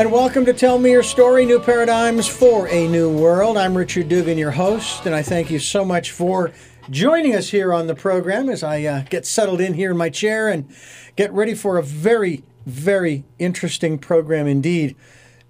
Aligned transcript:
And 0.00 0.10
welcome 0.10 0.46
to 0.46 0.54
Tell 0.54 0.78
Me 0.78 0.92
Your 0.92 1.02
Story 1.02 1.44
New 1.44 1.60
Paradigms 1.60 2.26
for 2.26 2.66
a 2.68 2.88
New 2.88 3.14
World. 3.14 3.58
I'm 3.58 3.76
Richard 3.76 4.08
Dugan, 4.08 4.38
your 4.38 4.52
host, 4.52 5.04
and 5.04 5.14
I 5.14 5.20
thank 5.20 5.50
you 5.50 5.58
so 5.58 5.84
much 5.84 6.10
for 6.10 6.52
joining 6.88 7.34
us 7.34 7.50
here 7.50 7.74
on 7.74 7.86
the 7.86 7.94
program 7.94 8.48
as 8.48 8.62
I 8.62 8.82
uh, 8.84 9.02
get 9.10 9.26
settled 9.26 9.60
in 9.60 9.74
here 9.74 9.90
in 9.90 9.98
my 9.98 10.08
chair 10.08 10.48
and 10.48 10.74
get 11.16 11.30
ready 11.34 11.52
for 11.52 11.76
a 11.76 11.82
very, 11.82 12.42
very 12.64 13.24
interesting 13.38 13.98
program 13.98 14.46
indeed. 14.46 14.96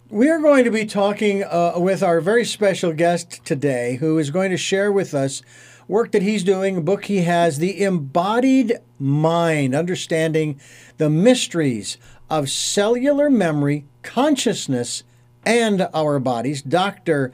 We 0.09 0.28
are 0.28 0.41
going 0.41 0.64
to 0.64 0.73
be 0.73 0.84
talking 0.84 1.45
uh, 1.45 1.74
with 1.77 2.02
our 2.02 2.20
very 2.20 2.45
special 2.45 2.92
guest 2.92 3.45
today, 3.45 3.98
who 4.01 4.19
is 4.19 4.30
going 4.30 4.51
to 4.51 4.56
share 4.56 4.91
with 4.91 5.14
us 5.14 5.42
work 5.87 6.10
that 6.10 6.23
he's 6.23 6.42
doing, 6.42 6.77
a 6.77 6.80
book 6.80 7.05
he 7.05 7.19
has, 7.19 7.59
The 7.59 7.84
Embodied 7.84 8.78
Mind 8.98 9.77
Understanding 9.77 10.60
the 10.98 11.09
Mysteries 11.09 11.98
of 12.30 12.48
Cellular 12.48 13.29
Memory, 13.29 13.84
Consciousness, 14.02 15.02
and 15.45 15.89
Our 15.93 16.19
Bodies. 16.19 16.62
Dr. 16.62 17.33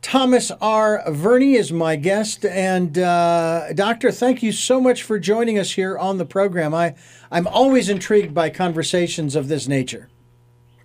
Thomas 0.00 0.50
R. 0.60 1.02
Verny 1.06 1.54
is 1.54 1.72
my 1.72 1.96
guest. 1.96 2.44
And, 2.44 2.98
uh, 2.98 3.72
Doctor, 3.74 4.10
thank 4.10 4.42
you 4.42 4.50
so 4.50 4.80
much 4.80 5.02
for 5.02 5.18
joining 5.18 5.58
us 5.58 5.72
here 5.72 5.96
on 5.96 6.18
the 6.18 6.24
program. 6.24 6.74
I, 6.74 6.94
I'm 7.30 7.46
always 7.46 7.88
intrigued 7.88 8.34
by 8.34 8.50
conversations 8.50 9.36
of 9.36 9.48
this 9.48 9.68
nature. 9.68 10.08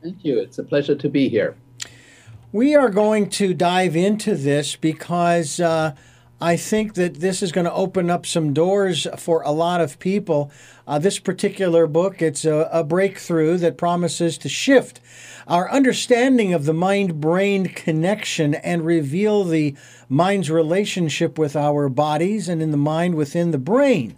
Thank 0.03 0.23
you. 0.23 0.39
It's 0.39 0.59
a 0.59 0.63
pleasure 0.63 0.95
to 0.95 1.09
be 1.09 1.29
here. 1.29 1.55
We 2.51 2.75
are 2.75 2.89
going 2.89 3.29
to 3.31 3.53
dive 3.53 3.95
into 3.95 4.35
this 4.35 4.75
because 4.75 5.59
uh, 5.59 5.95
I 6.39 6.55
think 6.55 6.93
that 6.93 7.15
this 7.15 7.41
is 7.41 7.51
going 7.51 7.65
to 7.65 7.73
open 7.73 8.11
up 8.11 8.25
some 8.25 8.53
doors 8.53 9.07
for 9.17 9.41
a 9.41 9.51
lot 9.51 9.81
of 9.81 9.97
people. 9.97 10.51
Uh, 10.85 10.99
this 10.99 11.17
particular 11.17 11.87
book, 11.87 12.21
it's 12.21 12.45
a, 12.45 12.69
a 12.71 12.83
breakthrough 12.83 13.57
that 13.57 13.77
promises 13.77 14.37
to 14.39 14.49
shift 14.49 14.99
our 15.47 15.69
understanding 15.71 16.53
of 16.53 16.65
the 16.65 16.73
mind 16.73 17.19
brain 17.19 17.65
connection 17.65 18.53
and 18.53 18.85
reveal 18.85 19.45
the 19.45 19.75
mind's 20.09 20.51
relationship 20.51 21.39
with 21.39 21.55
our 21.55 21.89
bodies 21.89 22.47
and 22.47 22.61
in 22.61 22.69
the 22.69 22.77
mind 22.77 23.15
within 23.15 23.49
the 23.49 23.57
brain. 23.57 24.15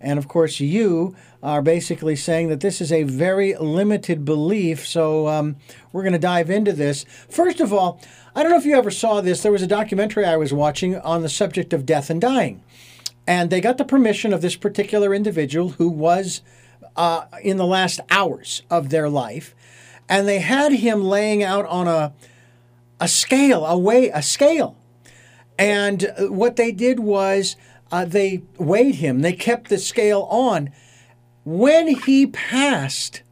And 0.00 0.18
of 0.18 0.28
course, 0.28 0.60
you 0.60 1.16
are 1.42 1.60
basically 1.60 2.16
saying 2.16 2.48
that 2.48 2.60
this 2.60 2.80
is 2.80 2.92
a 2.92 3.02
very 3.02 3.54
limited 3.56 4.24
belief. 4.24 4.86
So 4.86 5.28
um, 5.28 5.56
we're 5.92 6.02
going 6.02 6.12
to 6.12 6.18
dive 6.18 6.50
into 6.50 6.72
this. 6.72 7.04
First 7.28 7.60
of 7.60 7.72
all, 7.72 8.00
I 8.38 8.42
don't 8.44 8.52
know 8.52 8.58
if 8.58 8.66
you 8.66 8.76
ever 8.76 8.92
saw 8.92 9.20
this. 9.20 9.42
There 9.42 9.50
was 9.50 9.62
a 9.62 9.66
documentary 9.66 10.24
I 10.24 10.36
was 10.36 10.52
watching 10.52 10.96
on 10.96 11.22
the 11.22 11.28
subject 11.28 11.72
of 11.72 11.84
death 11.84 12.08
and 12.08 12.20
dying. 12.20 12.62
And 13.26 13.50
they 13.50 13.60
got 13.60 13.78
the 13.78 13.84
permission 13.84 14.32
of 14.32 14.42
this 14.42 14.54
particular 14.54 15.12
individual 15.12 15.70
who 15.70 15.88
was 15.88 16.42
uh, 16.94 17.24
in 17.42 17.56
the 17.56 17.66
last 17.66 17.98
hours 18.10 18.62
of 18.70 18.90
their 18.90 19.08
life. 19.08 19.56
And 20.08 20.28
they 20.28 20.38
had 20.38 20.70
him 20.70 21.02
laying 21.02 21.42
out 21.42 21.66
on 21.66 21.88
a, 21.88 22.12
a 23.00 23.08
scale, 23.08 23.66
a 23.66 23.76
way, 23.76 24.08
a 24.10 24.22
scale. 24.22 24.76
And 25.58 26.08
what 26.20 26.54
they 26.54 26.70
did 26.70 27.00
was 27.00 27.56
uh, 27.90 28.04
they 28.04 28.42
weighed 28.56 28.94
him, 28.94 29.22
they 29.22 29.32
kept 29.32 29.68
the 29.68 29.78
scale 29.78 30.28
on. 30.30 30.70
When 31.44 31.88
he 31.88 32.28
passed, 32.28 33.24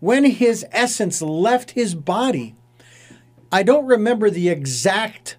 when 0.00 0.24
his 0.24 0.64
essence 0.72 1.20
left 1.20 1.72
his 1.72 1.94
body, 1.94 2.55
I 3.52 3.62
don't 3.62 3.86
remember 3.86 4.30
the 4.30 4.48
exact 4.48 5.36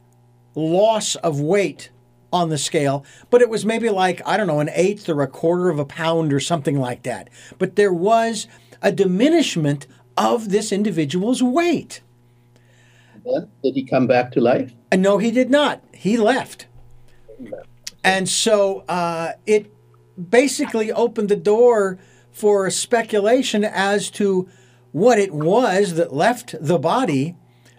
loss 0.55 1.15
of 1.15 1.39
weight 1.39 1.89
on 2.31 2.49
the 2.49 2.57
scale, 2.57 3.05
but 3.29 3.41
it 3.41 3.49
was 3.49 3.65
maybe 3.65 3.89
like, 3.89 4.21
I 4.25 4.37
don't 4.37 4.47
know, 4.47 4.59
an 4.59 4.69
eighth 4.73 5.07
or 5.09 5.21
a 5.21 5.27
quarter 5.27 5.69
of 5.69 5.79
a 5.79 5.85
pound 5.85 6.33
or 6.33 6.39
something 6.39 6.79
like 6.79 7.03
that. 7.03 7.29
But 7.57 7.75
there 7.75 7.93
was 7.93 8.47
a 8.81 8.91
diminishment 8.91 9.87
of 10.17 10.49
this 10.49 10.71
individual's 10.71 11.41
weight. 11.41 12.01
Did 13.63 13.75
he 13.75 13.83
come 13.83 14.07
back 14.07 14.31
to 14.33 14.41
life? 14.41 14.73
Uh, 14.91 14.95
no, 14.95 15.17
he 15.17 15.31
did 15.31 15.49
not. 15.49 15.83
He 15.93 16.17
left. 16.17 16.67
And 18.03 18.29
so 18.29 18.85
uh, 18.87 19.33
it 19.45 19.71
basically 20.29 20.91
opened 20.91 21.29
the 21.29 21.35
door 21.35 21.99
for 22.31 22.69
speculation 22.69 23.63
as 23.63 24.09
to 24.11 24.47
what 24.91 25.19
it 25.19 25.33
was 25.33 25.95
that 25.95 26.13
left 26.13 26.55
the 26.61 26.79
body 26.79 27.35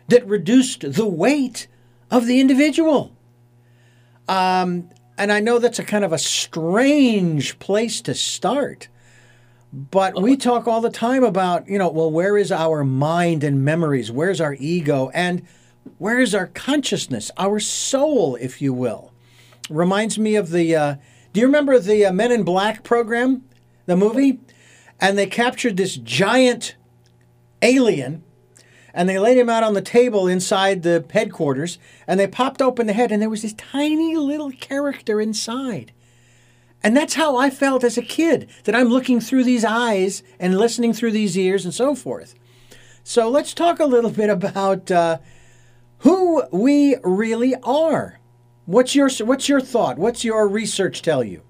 that 0.09 0.27
reduced 0.27 0.93
the 0.93 1.07
weight 1.07 1.69
of 2.11 2.27
the 2.27 2.41
individual. 2.41 3.13
Um, 4.27 4.91
and 5.17 5.33
I 5.33 5.41
know 5.41 5.59
that's 5.59 5.79
a 5.79 5.85
kind 5.85 6.05
of 6.05 6.13
a 6.13 6.19
strange 6.19 7.59
place 7.59 8.01
to 8.03 8.15
start. 8.15 8.89
But 9.73 10.21
we 10.21 10.37
talk 10.37 10.67
all 10.67 10.81
the 10.81 10.91
time 10.91 11.25
about, 11.25 11.69
you 11.69 11.79
know, 11.79 11.91
well, 11.91 12.11
where 12.11 12.39
is 12.39 12.51
our 12.51 12.85
mind 12.85 13.45
and 13.45 13.65
memories? 13.65 14.11
Where's 14.11 14.41
our 14.41 14.57
ego? 14.59 15.11
And 15.13 15.43
where 15.99 16.19
is 16.21 16.35
our 16.35 16.47
consciousness, 16.47 17.31
our 17.37 17.61
soul, 17.61 18.37
if 18.37 18.63
you 18.63 18.73
will? 18.73 19.13
Reminds 19.69 20.19
me 20.19 20.37
of 20.37 20.51
the, 20.51 20.75
uh, 20.75 20.97
do 21.33 21.41
you 21.41 21.47
remember 21.47 21.79
the 21.79 22.07
uh, 22.07 22.13
Men 22.13 22.33
in 22.33 22.45
Black 22.45 22.83
program, 22.83 23.45
the 23.85 23.97
movie? 23.97 24.41
And 25.01 25.19
they 25.19 25.27
captured 25.27 25.77
this 25.77 25.97
giant 25.97 26.75
alien 27.61 28.25
and 28.95 29.09
they 29.09 29.19
laid 29.19 29.39
him 29.39 29.49
out 29.51 29.63
on 29.63 29.75
the 29.75 29.83
table 29.83 30.27
inside 30.27 30.83
the 30.83 31.05
headquarters 31.11 31.79
and 32.07 32.19
they 32.19 32.27
popped 32.27 32.63
open 32.63 32.87
the 32.87 32.93
head 32.93 33.13
and 33.13 33.21
there 33.21 33.31
was 33.31 33.43
this 33.43 33.53
tiny 33.55 34.17
little 34.17 34.51
character 34.51 35.21
inside. 35.21 35.93
And 36.83 36.97
that's 36.97 37.15
how 37.15 37.37
I 37.37 37.51
felt 37.51 37.85
as 37.85 37.99
a 37.99 38.03
kid 38.03 38.49
that 38.65 38.75
I'm 38.75 38.89
looking 38.89 39.21
through 39.21 39.45
these 39.45 39.65
eyes 39.65 40.23
and 40.39 40.57
listening 40.57 40.93
through 40.93 41.13
these 41.13 41.37
ears 41.37 41.65
and 41.65 41.75
so 41.75 41.95
forth. 41.95 42.35
So 43.03 43.29
let's 43.29 43.55
talk 43.55 43.81
a 43.81 43.87
little 43.87 44.11
bit 44.11 44.31
about 44.31 44.91
uh, 44.91 45.19
who 45.99 46.45
we 46.53 46.97
really 47.03 47.55
are. 47.63 48.21
What's 48.67 48.95
your 48.95 49.09
what's 49.25 49.49
your 49.49 49.61
thought? 49.61 49.99
What's 49.99 50.25
your 50.25 50.47
research 50.47 51.01
tell 51.03 51.25
you? 51.25 51.43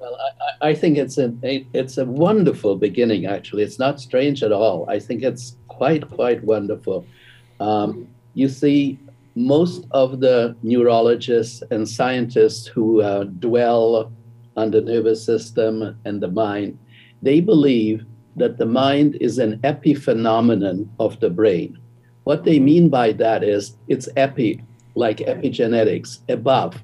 Well, 0.00 0.18
I, 0.60 0.70
I 0.70 0.74
think 0.74 0.98
it's 0.98 1.16
a, 1.16 1.32
it's 1.42 1.96
a 1.96 2.04
wonderful 2.04 2.76
beginning. 2.76 3.24
Actually, 3.24 3.62
it's 3.62 3.78
not 3.78 4.00
strange 4.00 4.42
at 4.42 4.52
all. 4.52 4.84
I 4.90 4.98
think 4.98 5.22
it's 5.22 5.56
quite 5.76 6.08
quite 6.10 6.42
wonderful. 6.44 7.06
Um, 7.60 8.08
you 8.34 8.48
see, 8.48 8.98
most 9.34 9.86
of 9.90 10.20
the 10.20 10.56
neurologists 10.62 11.62
and 11.70 11.88
scientists 11.88 12.66
who 12.66 13.02
uh, 13.02 13.24
dwell 13.24 14.12
on 14.56 14.70
the 14.70 14.80
nervous 14.80 15.24
system 15.24 15.98
and 16.04 16.20
the 16.20 16.28
mind, 16.28 16.78
they 17.22 17.40
believe 17.40 18.04
that 18.36 18.58
the 18.58 18.66
mind 18.66 19.16
is 19.20 19.38
an 19.38 19.58
epiphenomenon 19.60 20.88
of 20.98 21.18
the 21.20 21.30
brain. 21.30 21.78
What 22.24 22.44
they 22.44 22.58
mean 22.58 22.88
by 22.88 23.12
that 23.12 23.44
is 23.44 23.76
it's 23.88 24.08
epi, 24.16 24.62
like 24.94 25.18
epigenetics, 25.18 26.20
above. 26.28 26.82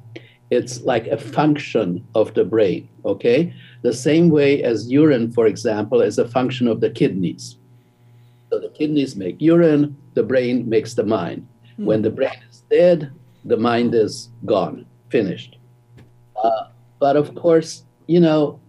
It's 0.50 0.82
like 0.82 1.06
a 1.06 1.16
function 1.16 2.04
of 2.14 2.34
the 2.34 2.44
brain, 2.44 2.88
okay? 3.04 3.54
The 3.82 3.92
same 3.92 4.30
way 4.30 4.62
as 4.62 4.90
urine, 4.90 5.30
for 5.30 5.46
example, 5.46 6.00
is 6.00 6.18
a 6.18 6.28
function 6.28 6.66
of 6.66 6.80
the 6.80 6.90
kidneys. 6.90 7.56
So 8.50 8.58
the 8.58 8.70
kidneys 8.70 9.14
make 9.14 9.40
urine, 9.40 9.96
the 10.14 10.22
brain 10.22 10.68
makes 10.68 10.94
the 10.94 11.04
mind. 11.04 11.46
Mm. 11.78 11.84
When 11.84 12.02
the 12.02 12.10
brain 12.10 12.38
is 12.50 12.64
dead, 12.70 13.12
the 13.44 13.56
mind 13.56 13.94
is 13.94 14.28
gone, 14.44 14.86
finished. 15.08 15.56
Uh, 16.42 16.68
but 16.98 17.16
of 17.16 17.34
course, 17.34 17.84
you 18.06 18.20
know, 18.20 18.60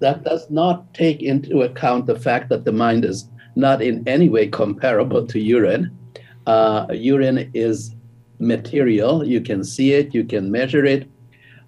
that 0.00 0.24
does 0.24 0.50
not 0.50 0.92
take 0.94 1.22
into 1.22 1.62
account 1.62 2.06
the 2.06 2.18
fact 2.18 2.48
that 2.50 2.64
the 2.64 2.72
mind 2.72 3.04
is 3.04 3.28
not 3.56 3.82
in 3.82 4.06
any 4.06 4.28
way 4.28 4.46
comparable 4.48 5.26
to 5.26 5.40
urine. 5.40 5.96
Uh, 6.46 6.86
urine 6.92 7.50
is 7.54 7.94
material. 8.38 9.24
You 9.24 9.40
can 9.40 9.64
see 9.64 9.92
it, 9.92 10.14
you 10.14 10.24
can 10.24 10.50
measure 10.50 10.84
it, 10.84 11.08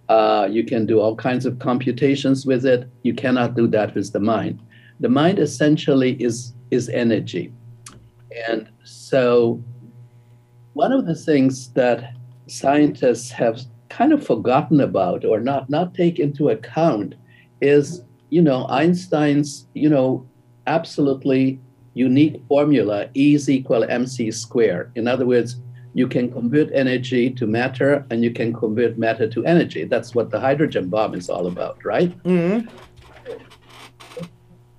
uh, 0.09 0.49
you 0.51 0.65
can 0.65 0.87
do 0.87 1.01
all 1.01 1.15
kinds 1.15 1.47
of 1.47 1.59
computations 1.61 2.45
with 2.45 2.67
it. 2.67 2.89
You 3.03 3.15
cannot 3.15 3.55
do 3.55 3.69
that 3.69 3.95
with 3.95 4.13
the 4.13 4.21
mind. 4.21 4.61
The 4.99 5.09
mind 5.09 5.39
essentially 5.39 6.21
is, 6.23 6.53
is 6.71 6.89
energy. 6.89 7.53
And 8.49 8.69
so, 8.85 9.63
one 10.75 10.93
of 10.93 11.07
the 11.07 11.15
things 11.15 11.73
that 11.73 12.15
scientists 12.47 13.31
have 13.31 13.61
kind 13.89 14.13
of 14.13 14.25
forgotten 14.25 14.81
about 14.81 15.25
or 15.25 15.41
not 15.41 15.69
not 15.69 15.95
take 15.95 16.19
into 16.19 16.49
account 16.49 17.15
is 17.61 18.03
you 18.31 18.41
know 18.41 18.67
Einstein's 18.69 19.67
you 19.75 19.89
know 19.89 20.27
absolutely 20.67 21.61
unique 21.95 22.41
formula 22.49 23.09
E 23.17 23.35
is 23.35 23.49
equal 23.49 23.85
mc 23.85 24.31
squared. 24.31 24.93
In 24.95 25.09
other 25.09 25.27
words, 25.27 25.57
you 25.95 26.07
can 26.07 26.31
convert 26.31 26.73
energy 26.73 27.31
to 27.31 27.47
matter 27.47 28.07
and 28.11 28.23
you 28.23 28.31
can 28.31 28.53
convert 28.53 28.97
matter 28.97 29.29
to 29.29 29.45
energy. 29.45 29.85
That's 29.85 30.15
what 30.15 30.31
the 30.31 30.39
hydrogen 30.39 30.89
bomb 30.89 31.15
is 31.15 31.29
all 31.29 31.49
about, 31.49 31.85
right? 31.85 32.17
Mm-hmm. 32.23 32.69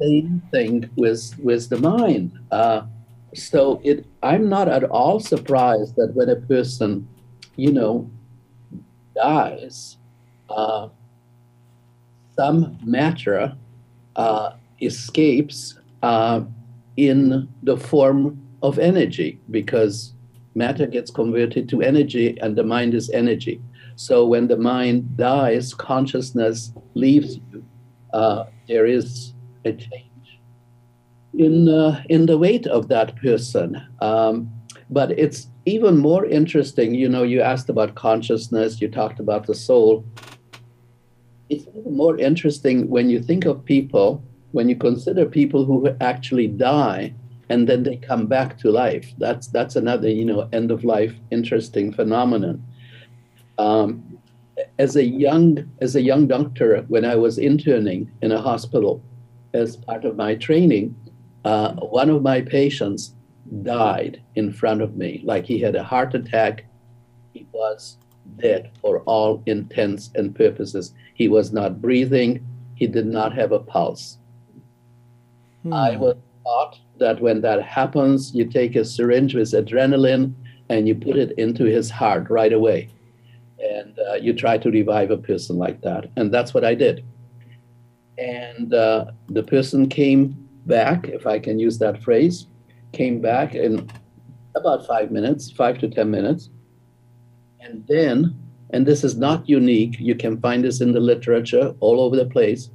Same 0.01 0.41
thing 0.51 0.89
with 0.95 1.37
with 1.39 1.69
the 1.69 1.77
mind. 1.77 2.31
Uh, 2.49 2.83
so 3.33 3.81
it, 3.83 4.05
I'm 4.21 4.49
not 4.49 4.67
at 4.67 4.83
all 4.83 5.19
surprised 5.19 5.95
that 5.95 6.13
when 6.13 6.29
a 6.29 6.35
person, 6.35 7.07
you 7.55 7.71
know, 7.71 8.09
dies, 9.15 9.97
uh, 10.49 10.89
some 12.35 12.77
matter 12.83 13.55
uh, 14.15 14.53
escapes 14.81 15.79
uh, 16.01 16.41
in 16.97 17.47
the 17.63 17.77
form 17.77 18.41
of 18.61 18.79
energy 18.79 19.39
because 19.49 20.13
matter 20.55 20.85
gets 20.85 21.09
converted 21.11 21.69
to 21.69 21.81
energy 21.81 22.37
and 22.41 22.55
the 22.55 22.63
mind 22.63 22.93
is 22.93 23.09
energy. 23.11 23.61
So 23.95 24.25
when 24.25 24.47
the 24.47 24.57
mind 24.57 25.17
dies, 25.17 25.73
consciousness 25.73 26.73
leaves 26.95 27.39
you. 27.51 27.63
Uh, 28.13 28.45
there 28.67 28.85
is 28.85 29.33
a 29.63 29.71
change 29.71 30.10
in 31.37 31.69
uh, 31.69 32.03
in 32.09 32.25
the 32.25 32.37
weight 32.37 32.67
of 32.67 32.87
that 32.89 33.15
person. 33.17 33.81
Um, 34.01 34.51
but 34.89 35.11
it's 35.11 35.47
even 35.65 35.97
more 35.97 36.25
interesting. 36.25 36.93
You 36.93 37.07
know, 37.07 37.23
you 37.23 37.41
asked 37.41 37.69
about 37.69 37.95
consciousness. 37.95 38.81
You 38.81 38.89
talked 38.89 39.19
about 39.19 39.47
the 39.47 39.55
soul. 39.55 40.03
It's 41.49 41.65
even 41.67 41.95
more 41.95 42.17
interesting 42.17 42.89
when 42.89 43.09
you 43.09 43.21
think 43.21 43.45
of 43.45 43.63
people, 43.63 44.23
when 44.51 44.69
you 44.69 44.75
consider 44.75 45.25
people 45.25 45.65
who 45.65 45.95
actually 45.99 46.47
die 46.47 47.13
and 47.51 47.67
then 47.67 47.83
they 47.83 47.97
come 47.97 48.27
back 48.27 48.57
to 48.59 48.71
life. 48.71 49.13
That's 49.17 49.47
that's 49.47 49.75
another 49.75 50.09
you 50.09 50.25
know 50.25 50.47
end 50.53 50.71
of 50.71 50.83
life 50.83 51.13
interesting 51.31 51.91
phenomenon. 51.91 52.63
Um, 53.57 54.17
as 54.79 54.95
a 54.95 55.05
young 55.05 55.69
as 55.81 55.95
a 55.95 56.01
young 56.01 56.27
doctor, 56.27 56.85
when 56.87 57.03
I 57.03 57.15
was 57.15 57.37
interning 57.37 58.09
in 58.21 58.31
a 58.31 58.41
hospital 58.41 59.03
as 59.53 59.75
part 59.75 60.05
of 60.05 60.15
my 60.15 60.35
training, 60.35 60.95
uh, 61.43 61.73
one 61.73 62.09
of 62.09 62.21
my 62.21 62.41
patients 62.41 63.13
died 63.63 64.21
in 64.35 64.51
front 64.51 64.81
of 64.81 64.95
me, 64.95 65.21
like 65.23 65.45
he 65.45 65.59
had 65.59 65.75
a 65.75 65.83
heart 65.83 66.13
attack. 66.13 66.65
He 67.33 67.47
was 67.51 67.97
dead 68.37 68.71
for 68.81 68.99
all 69.01 69.43
intents 69.45 70.11
and 70.15 70.35
purposes. 70.35 70.93
He 71.13 71.27
was 71.27 71.51
not 71.51 71.81
breathing. 71.81 72.45
He 72.75 72.87
did 72.87 73.07
not 73.07 73.33
have 73.33 73.51
a 73.51 73.59
pulse. 73.59 74.17
Hmm. 75.63 75.73
I 75.73 75.95
was 75.97 76.15
taught 76.43 76.79
that 76.99 77.21
when 77.21 77.41
that 77.41 77.61
happens, 77.61 78.33
you 78.33 78.45
take 78.45 78.75
a 78.75 78.85
syringe 78.85 79.35
with 79.35 79.51
adrenaline 79.51 80.33
and 80.69 80.87
you 80.87 80.95
put 80.95 81.17
it 81.17 81.37
into 81.37 81.65
his 81.65 81.89
heart 81.89 82.29
right 82.29 82.53
away. 82.53 82.89
And 83.59 83.97
uh, 83.99 84.13
you 84.15 84.33
try 84.33 84.57
to 84.57 84.71
revive 84.71 85.11
a 85.11 85.17
person 85.17 85.57
like 85.57 85.81
that. 85.81 86.09
And 86.15 86.33
that's 86.33 86.53
what 86.53 86.63
I 86.63 86.73
did. 86.73 87.03
And 88.17 88.73
uh, 88.73 89.05
the 89.29 89.43
person 89.43 89.89
came 89.89 90.40
back, 90.65 91.07
if 91.07 91.27
I 91.27 91.39
can 91.39 91.59
use 91.59 91.77
that 91.79 92.01
phrase, 92.03 92.47
came 92.91 93.21
back 93.21 93.55
in 93.55 93.89
about 94.55 94.85
five 94.85 95.11
minutes, 95.11 95.51
five 95.51 95.77
to 95.79 95.89
10 95.89 96.09
minutes. 96.09 96.49
And 97.59 97.85
then, 97.87 98.37
and 98.71 98.85
this 98.85 99.03
is 99.03 99.17
not 99.17 99.47
unique, 99.47 99.99
you 99.99 100.15
can 100.15 100.39
find 100.39 100.63
this 100.63 100.81
in 100.81 100.91
the 100.91 100.99
literature 100.99 101.73
all 101.79 102.01
over 102.01 102.15
the 102.15 102.25
place. 102.25 102.69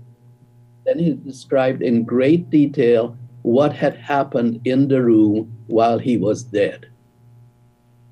Then 0.84 0.98
he 0.98 1.14
described 1.14 1.82
in 1.82 2.04
great 2.04 2.48
detail 2.50 3.16
what 3.42 3.72
had 3.72 3.96
happened 3.96 4.60
in 4.64 4.88
the 4.88 5.02
room 5.02 5.52
while 5.66 5.98
he 5.98 6.16
was 6.16 6.42
dead. 6.42 6.86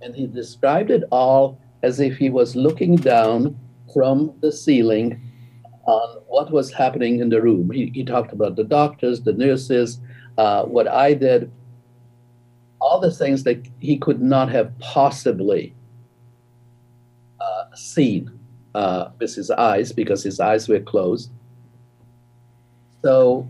And 0.00 0.14
he 0.14 0.26
described 0.26 0.90
it 0.90 1.04
all 1.10 1.58
as 1.82 2.00
if 2.00 2.16
he 2.16 2.30
was 2.30 2.56
looking 2.56 2.96
down 2.96 3.58
from 3.92 4.34
the 4.40 4.50
ceiling 4.50 5.20
on 5.86 6.23
what 6.34 6.50
was 6.50 6.72
happening 6.72 7.20
in 7.20 7.28
the 7.28 7.40
room. 7.40 7.70
He, 7.70 7.92
he 7.94 8.04
talked 8.04 8.32
about 8.32 8.56
the 8.56 8.64
doctors, 8.64 9.22
the 9.22 9.32
nurses, 9.32 10.00
uh, 10.36 10.64
what 10.64 10.88
I 10.88 11.14
did, 11.14 11.48
all 12.80 12.98
the 12.98 13.12
things 13.12 13.44
that 13.44 13.64
he 13.78 13.96
could 13.98 14.20
not 14.20 14.48
have 14.50 14.76
possibly 14.80 15.72
uh, 17.40 17.64
seen 17.74 18.36
uh, 18.74 19.10
with 19.20 19.32
his 19.32 19.48
eyes 19.52 19.92
because 19.92 20.24
his 20.24 20.40
eyes 20.40 20.68
were 20.68 20.80
closed. 20.80 21.30
So 23.04 23.48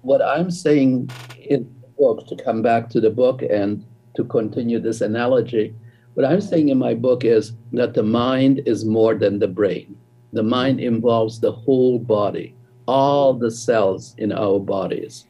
what 0.00 0.22
I'm 0.22 0.50
saying 0.50 1.10
in 1.38 1.70
the 1.82 1.88
book, 1.98 2.26
to 2.28 2.36
come 2.42 2.62
back 2.62 2.88
to 2.90 3.00
the 3.00 3.10
book 3.10 3.42
and 3.42 3.84
to 4.16 4.24
continue 4.24 4.80
this 4.80 5.02
analogy, 5.02 5.74
what 6.14 6.24
I'm 6.24 6.40
saying 6.40 6.70
in 6.70 6.78
my 6.78 6.94
book 6.94 7.24
is 7.24 7.52
that 7.72 7.92
the 7.92 8.02
mind 8.02 8.62
is 8.64 8.86
more 8.86 9.14
than 9.14 9.38
the 9.38 9.48
brain. 9.48 9.98
The 10.34 10.42
mind 10.42 10.80
involves 10.80 11.40
the 11.40 11.52
whole 11.52 11.98
body, 11.98 12.54
all 12.86 13.32
the 13.34 13.50
cells 13.50 14.14
in 14.18 14.32
our 14.32 14.58
bodies. 14.58 15.24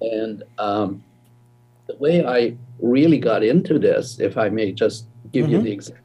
And 0.00 0.44
um, 0.58 1.02
the 1.88 1.96
way 1.96 2.24
I 2.24 2.56
really 2.78 3.18
got 3.18 3.42
into 3.42 3.78
this, 3.78 4.20
if 4.20 4.36
I 4.36 4.48
may 4.48 4.72
just 4.72 5.06
give 5.32 5.46
mm-hmm. 5.46 5.54
you 5.54 5.62
the 5.62 5.72
example, 5.72 6.04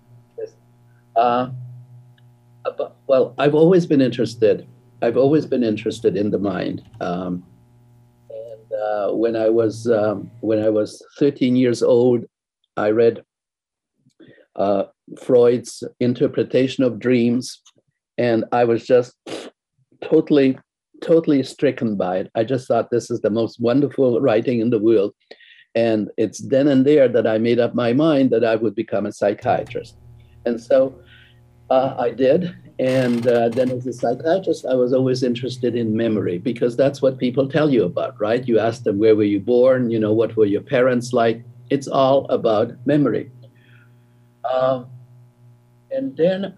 uh, 1.15 1.49
well, 3.07 3.33
I've 3.37 3.55
always 3.55 3.85
been 3.85 4.01
interested. 4.01 4.67
I've 5.01 5.17
always 5.17 5.45
been 5.45 5.63
interested 5.63 6.17
in 6.17 6.31
the 6.31 6.39
mind. 6.39 6.83
Um, 7.01 7.43
and 8.29 8.71
uh, 8.73 9.11
when 9.13 9.35
I 9.35 9.49
was 9.49 9.89
um, 9.89 10.31
when 10.41 10.63
I 10.63 10.69
was 10.69 11.03
13 11.19 11.55
years 11.55 11.83
old, 11.83 12.25
I 12.75 12.89
read 12.91 13.23
uh, 14.55 14.83
Freud's 15.21 15.83
interpretation 15.99 16.83
of 16.83 16.99
dreams, 16.99 17.61
and 18.17 18.45
I 18.51 18.63
was 18.63 18.85
just 18.85 19.15
totally 20.01 20.57
totally 21.01 21.43
stricken 21.43 21.95
by 21.95 22.17
it. 22.17 22.31
I 22.35 22.43
just 22.43 22.67
thought 22.67 22.89
this 22.89 23.11
is 23.11 23.21
the 23.21 23.29
most 23.29 23.59
wonderful 23.59 24.19
writing 24.19 24.59
in 24.59 24.71
the 24.71 24.79
world. 24.79 25.13
And 25.75 26.09
it's 26.17 26.39
then 26.39 26.67
and 26.67 26.85
there 26.85 27.07
that 27.07 27.27
I 27.27 27.37
made 27.37 27.59
up 27.59 27.75
my 27.75 27.93
mind 27.93 28.31
that 28.31 28.43
I 28.43 28.55
would 28.55 28.73
become 28.73 29.05
a 29.05 29.11
psychiatrist. 29.11 29.95
And 30.45 30.59
so 30.59 30.99
uh, 31.69 31.95
I 31.99 32.09
did. 32.09 32.55
And 32.79 33.27
uh, 33.27 33.49
then, 33.49 33.71
as 33.71 33.87
a 33.87 33.93
psychiatrist, 33.93 34.65
I 34.65 34.75
was 34.75 34.93
always 34.93 35.23
interested 35.23 35.75
in 35.75 35.97
memory 35.97 36.37
because 36.37 36.77
that's 36.77 37.01
what 37.01 37.17
people 37.17 37.47
tell 37.49 37.71
you 37.71 37.83
about, 37.83 38.19
right? 38.19 38.47
You 38.47 38.59
ask 38.59 38.83
them, 38.83 38.99
where 38.99 39.15
were 39.15 39.23
you 39.23 39.39
born? 39.39 39.89
You 39.89 39.99
know, 39.99 40.13
what 40.13 40.37
were 40.37 40.45
your 40.45 40.61
parents 40.61 41.11
like? 41.11 41.43
It's 41.71 41.87
all 41.87 42.25
about 42.29 42.73
memory. 42.85 43.31
Uh, 44.43 44.83
and 45.89 46.15
then, 46.15 46.55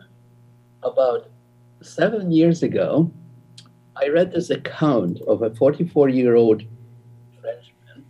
about 0.84 1.30
seven 1.82 2.32
years 2.32 2.64
ago, 2.64 3.12
I 3.96 4.08
read 4.08 4.32
this 4.32 4.50
account 4.50 5.22
of 5.28 5.42
a 5.42 5.54
44 5.56 6.10
year 6.10 6.36
old 6.36 6.64
Frenchman 7.42 8.06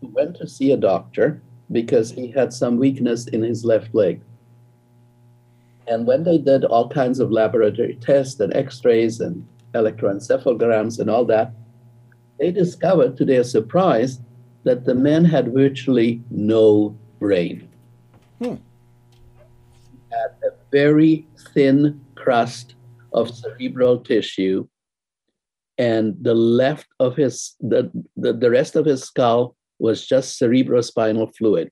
who 0.00 0.08
went 0.08 0.36
to 0.36 0.48
see 0.48 0.72
a 0.72 0.76
doctor 0.76 1.42
because 1.72 2.10
he 2.10 2.30
had 2.30 2.52
some 2.52 2.76
weakness 2.76 3.26
in 3.26 3.42
his 3.42 3.64
left 3.64 3.94
leg. 3.94 4.22
And 5.88 6.06
when 6.06 6.24
they 6.24 6.38
did 6.38 6.64
all 6.64 6.88
kinds 6.88 7.20
of 7.20 7.30
laboratory 7.30 7.94
tests 8.00 8.40
and 8.40 8.54
x 8.54 8.84
rays 8.84 9.20
and 9.20 9.46
electroencephalograms 9.74 10.98
and 10.98 11.08
all 11.08 11.24
that, 11.26 11.52
they 12.38 12.50
discovered 12.50 13.16
to 13.16 13.24
their 13.24 13.44
surprise 13.44 14.20
that 14.64 14.84
the 14.84 14.94
man 14.94 15.24
had 15.24 15.54
virtually 15.54 16.22
no 16.30 16.96
brain. 17.18 17.68
Hmm. 18.42 18.56
Had 20.10 20.34
a 20.42 20.50
very 20.70 21.26
thin 21.54 22.00
crust 22.14 22.74
of 23.16 23.34
cerebral 23.34 23.98
tissue, 24.00 24.68
and 25.78 26.14
the 26.20 26.34
left 26.34 26.86
of 27.00 27.16
his, 27.16 27.56
the, 27.60 27.90
the, 28.16 28.32
the 28.32 28.50
rest 28.50 28.76
of 28.76 28.86
his 28.86 29.02
skull 29.02 29.56
was 29.78 30.06
just 30.06 30.40
cerebrospinal 30.40 31.34
fluid 31.36 31.70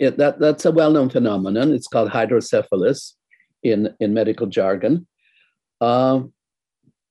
it, 0.00 0.16
that, 0.16 0.38
that's 0.38 0.64
a 0.64 0.72
well-known 0.72 1.10
phenomenon. 1.10 1.72
It's 1.72 1.86
called 1.86 2.08
hydrocephalus 2.08 3.16
in, 3.62 3.94
in 4.00 4.14
medical 4.14 4.46
jargon. 4.46 5.06
Um, 5.80 6.32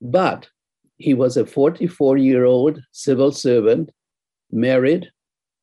but 0.02 0.50
he 0.98 1.14
was 1.14 1.38
a 1.38 1.44
44-year-old 1.44 2.82
civil 2.92 3.32
servant, 3.32 3.92
married, 4.52 5.10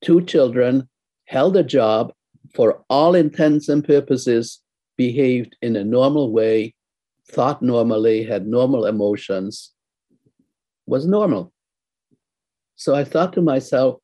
two 0.03 0.23
children, 0.23 0.89
held 1.27 1.57
a 1.57 1.65
job, 1.65 2.13
for 2.55 2.85
all 2.89 3.17
intents 3.17 3.69
and 3.69 3.85
purposes, 3.85 4.63
behaved 4.97 5.57
in 5.61 5.75
a 5.75 5.85
normal 5.85 6.31
way, 6.31 6.75
thought 7.29 7.63
normally, 7.63 8.25
had 8.25 8.47
normal 8.47 8.87
emotions, 8.87 9.73
was 10.87 11.07
normal. 11.07 11.53
So 12.77 12.95
I 12.95 13.05
thought 13.05 13.33
to 13.35 13.43
myself, 13.43 14.01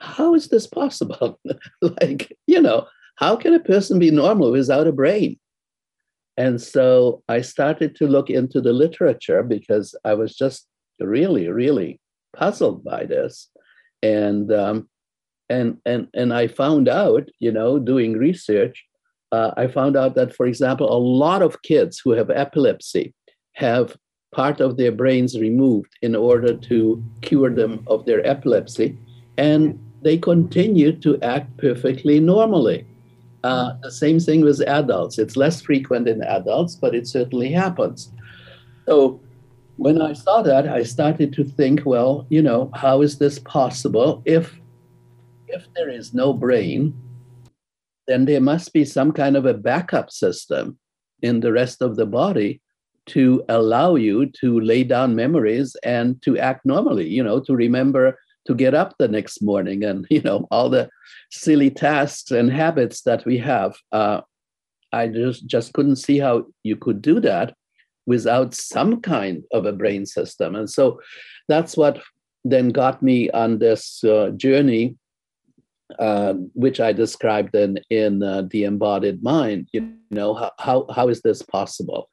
how 0.00 0.34
is 0.34 0.48
this 0.48 0.66
possible? 0.66 1.40
like, 1.82 2.36
you 2.46 2.60
know, 2.60 2.86
how 3.16 3.36
can 3.36 3.54
a 3.54 3.60
person 3.60 3.98
be 3.98 4.10
normal 4.10 4.52
without 4.52 4.86
a 4.86 4.92
brain? 4.92 5.38
And 6.36 6.60
so 6.60 7.22
I 7.28 7.40
started 7.40 7.96
to 7.96 8.06
look 8.06 8.30
into 8.30 8.60
the 8.60 8.72
literature 8.72 9.42
because 9.42 9.94
I 10.04 10.14
was 10.14 10.36
just 10.36 10.66
really, 11.00 11.48
really 11.48 12.00
puzzled 12.36 12.84
by 12.84 13.06
this. 13.06 13.48
And 14.02 14.52
um, 14.52 14.88
and 15.48 15.78
and 15.84 16.06
and 16.14 16.32
I 16.32 16.46
found 16.46 16.88
out, 16.88 17.28
you 17.40 17.50
know, 17.50 17.80
doing 17.80 18.12
research, 18.12 18.84
uh, 19.32 19.52
I 19.56 19.66
found 19.66 19.96
out 19.96 20.14
that, 20.14 20.34
for 20.34 20.46
example, 20.46 20.90
a 20.90 20.98
lot 20.98 21.42
of 21.42 21.62
kids 21.62 22.00
who 22.02 22.12
have 22.12 22.30
epilepsy 22.30 23.14
have 23.52 23.96
part 24.32 24.60
of 24.60 24.76
their 24.76 24.92
brains 24.92 25.38
removed 25.38 25.92
in 26.02 26.14
order 26.14 26.54
to 26.54 27.02
cure 27.22 27.50
them 27.50 27.82
of 27.86 28.06
their 28.06 28.26
epilepsy. 28.26 28.96
And 29.36 29.78
they 30.02 30.18
continue 30.18 30.92
to 31.00 31.20
act 31.22 31.56
perfectly 31.56 32.20
normally. 32.20 32.86
Uh, 33.44 33.74
the 33.82 33.90
same 33.90 34.18
thing 34.18 34.42
with 34.42 34.60
adults. 34.62 35.18
It's 35.18 35.36
less 35.36 35.60
frequent 35.60 36.08
in 36.08 36.22
adults, 36.22 36.74
but 36.74 36.94
it 36.94 37.06
certainly 37.06 37.52
happens. 37.52 38.12
So 38.86 39.20
when 39.76 40.02
I 40.02 40.12
saw 40.12 40.42
that, 40.42 40.68
I 40.68 40.82
started 40.82 41.32
to 41.34 41.44
think, 41.44 41.82
well, 41.86 42.26
you 42.30 42.42
know, 42.42 42.70
how 42.74 43.00
is 43.02 43.18
this 43.18 43.38
possible 43.38 44.22
if 44.24 44.58
if 45.46 45.66
there 45.74 45.88
is 45.88 46.12
no 46.12 46.32
brain, 46.34 46.92
then 48.08 48.24
there 48.24 48.40
must 48.40 48.72
be 48.72 48.84
some 48.84 49.12
kind 49.12 49.36
of 49.36 49.46
a 49.46 49.54
backup 49.54 50.10
system 50.10 50.78
in 51.22 51.40
the 51.40 51.52
rest 51.52 51.82
of 51.82 51.96
the 51.96 52.06
body 52.06 52.60
to 53.06 53.44
allow 53.48 53.94
you 53.94 54.26
to 54.40 54.60
lay 54.60 54.82
down 54.82 55.14
memories 55.14 55.76
and 55.82 56.20
to 56.22 56.38
act 56.38 56.64
normally, 56.64 57.08
you 57.08 57.22
know, 57.22 57.40
to 57.40 57.54
remember 57.54 58.18
to 58.46 58.54
get 58.54 58.74
up 58.74 58.94
the 58.98 59.08
next 59.08 59.42
morning 59.42 59.84
and, 59.84 60.06
you 60.10 60.22
know, 60.22 60.46
all 60.50 60.68
the 60.68 60.88
silly 61.30 61.70
tasks 61.70 62.30
and 62.30 62.50
habits 62.50 63.02
that 63.02 63.24
we 63.24 63.38
have. 63.38 63.76
Uh, 63.92 64.22
I 64.92 65.08
just, 65.08 65.46
just 65.46 65.74
couldn't 65.74 65.96
see 65.96 66.18
how 66.18 66.46
you 66.62 66.76
could 66.76 67.02
do 67.02 67.20
that 67.20 67.54
without 68.06 68.54
some 68.54 69.02
kind 69.02 69.44
of 69.52 69.66
a 69.66 69.72
brain 69.72 70.06
system. 70.06 70.54
And 70.54 70.68
so 70.68 70.98
that's 71.46 71.76
what 71.76 72.00
then 72.44 72.70
got 72.70 73.02
me 73.02 73.30
on 73.30 73.58
this 73.58 74.02
uh, 74.02 74.30
journey, 74.30 74.96
uh, 75.98 76.34
which 76.54 76.80
I 76.80 76.92
described 76.92 77.54
in, 77.54 77.78
in 77.90 78.22
uh, 78.22 78.42
The 78.50 78.64
Embodied 78.64 79.22
Mind. 79.22 79.68
You 79.72 79.94
know, 80.10 80.34
how, 80.34 80.52
how, 80.58 80.86
how 80.94 81.08
is 81.08 81.22
this 81.22 81.42
possible? 81.42 82.08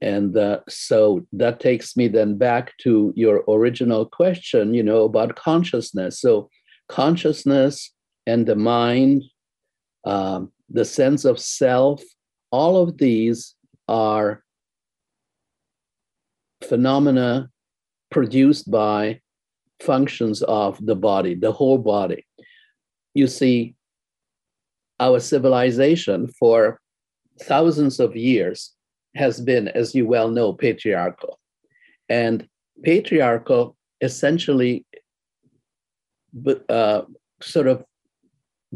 And 0.00 0.36
uh, 0.36 0.60
so 0.68 1.26
that 1.32 1.60
takes 1.60 1.96
me 1.96 2.08
then 2.08 2.36
back 2.36 2.76
to 2.78 3.12
your 3.16 3.42
original 3.48 4.04
question, 4.04 4.74
you 4.74 4.82
know, 4.82 5.04
about 5.04 5.36
consciousness. 5.36 6.20
So, 6.20 6.50
consciousness 6.88 7.92
and 8.26 8.46
the 8.46 8.56
mind, 8.56 9.24
um, 10.04 10.52
the 10.68 10.84
sense 10.84 11.24
of 11.24 11.40
self, 11.40 12.02
all 12.50 12.76
of 12.76 12.98
these 12.98 13.54
are 13.88 14.42
phenomena 16.62 17.48
produced 18.10 18.70
by 18.70 19.20
functions 19.80 20.42
of 20.42 20.84
the 20.84 20.96
body, 20.96 21.34
the 21.34 21.52
whole 21.52 21.78
body. 21.78 22.24
You 23.16 23.26
see, 23.26 23.74
our 25.00 25.20
civilization 25.20 26.28
for 26.38 26.78
thousands 27.40 27.98
of 27.98 28.14
years 28.14 28.74
has 29.14 29.40
been, 29.40 29.68
as 29.68 29.94
you 29.94 30.06
well 30.06 30.28
know, 30.28 30.52
patriarchal. 30.52 31.40
And 32.10 32.46
patriarchal 32.82 33.74
essentially 34.02 34.84
uh, 36.68 37.02
sort 37.40 37.68
of 37.68 37.84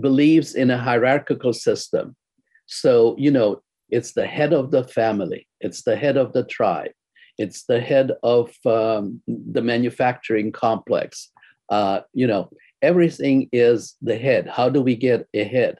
believes 0.01 0.55
in 0.55 0.71
a 0.71 0.79
hierarchical 0.79 1.53
system. 1.53 2.17
So, 2.65 3.17
you 3.19 3.31
know, 3.31 3.61
it's 3.91 4.13
the 4.13 4.27
head 4.27 4.55
of 4.55 4.71
the 4.71 4.85
family, 4.85 5.47
it's 5.61 5.83
the 5.83 5.97
head 5.97 6.17
of 6.17 6.33
the 6.33 6.45
tribe, 6.45 6.93
it's 7.37 7.65
the 7.65 7.81
head 7.81 8.13
of 8.23 8.51
um, 8.65 9.21
the 9.27 9.61
manufacturing 9.61 10.51
complex. 10.51 11.31
Uh, 11.69 12.01
you 12.15 12.27
know, 12.27 12.51
everything 12.83 13.49
is 13.53 13.97
the 14.03 14.17
head. 14.17 14.49
How 14.49 14.69
do 14.69 14.83
we 14.83 14.97
get 14.97 15.27
ahead? 15.35 15.79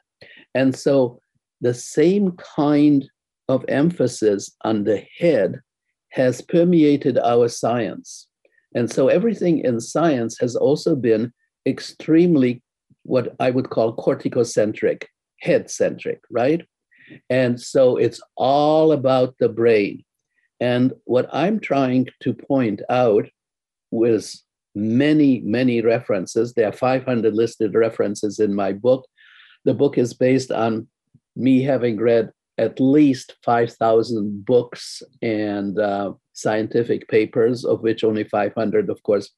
And 0.53 0.75
so 0.75 1.19
the 1.61 1.73
same 1.73 2.31
kind 2.31 3.09
of 3.47 3.65
emphasis 3.67 4.51
on 4.63 4.83
the 4.83 5.05
head 5.17 5.61
has 6.09 6.41
permeated 6.41 7.17
our 7.17 7.47
science. 7.47 8.27
And 8.75 8.89
so 8.89 9.07
everything 9.07 9.59
in 9.59 9.79
science 9.79 10.37
has 10.39 10.55
also 10.55 10.95
been 10.95 11.33
extremely 11.65 12.61
what 13.03 13.35
I 13.39 13.51
would 13.51 13.69
call 13.69 13.95
corticocentric, 13.95 15.03
head 15.39 15.69
centric, 15.69 16.21
right? 16.29 16.65
And 17.29 17.59
so 17.59 17.97
it's 17.97 18.21
all 18.35 18.91
about 18.91 19.35
the 19.39 19.49
brain. 19.49 20.03
And 20.59 20.93
what 21.05 21.27
I'm 21.33 21.59
trying 21.59 22.07
to 22.21 22.33
point 22.33 22.81
out 22.89 23.27
with 23.89 24.33
many, 24.75 25.41
many 25.41 25.81
references, 25.81 26.53
there 26.53 26.67
are 26.69 26.73
500 26.73 27.33
listed 27.33 27.73
references 27.73 28.39
in 28.39 28.53
my 28.53 28.71
book. 28.71 29.05
The 29.65 29.73
book 29.73 29.97
is 29.97 30.13
based 30.13 30.51
on 30.51 30.87
me 31.35 31.63
having 31.63 31.97
read 31.97 32.31
at 32.57 32.79
least 32.79 33.35
5,000 33.43 34.45
books 34.45 35.01
and 35.21 35.79
uh, 35.79 36.13
scientific 36.33 37.07
papers, 37.07 37.65
of 37.65 37.81
which 37.81 38.03
only 38.03 38.23
500, 38.23 38.89
of 38.89 39.01
course, 39.03 39.29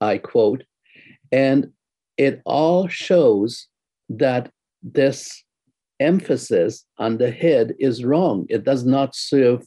I 0.00 0.18
quote. 0.18 0.62
And 1.32 1.72
it 2.16 2.42
all 2.44 2.88
shows 2.88 3.68
that 4.08 4.50
this 4.82 5.42
emphasis 6.00 6.84
on 6.98 7.18
the 7.18 7.30
head 7.30 7.74
is 7.78 8.04
wrong. 8.04 8.46
It 8.48 8.64
does 8.64 8.84
not 8.84 9.14
serve. 9.14 9.66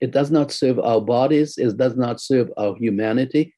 It 0.00 0.10
does 0.10 0.30
not 0.30 0.50
serve 0.50 0.78
our 0.80 1.00
bodies. 1.00 1.56
It 1.56 1.76
does 1.76 1.96
not 1.96 2.20
serve 2.20 2.50
our 2.56 2.76
humanity. 2.76 3.54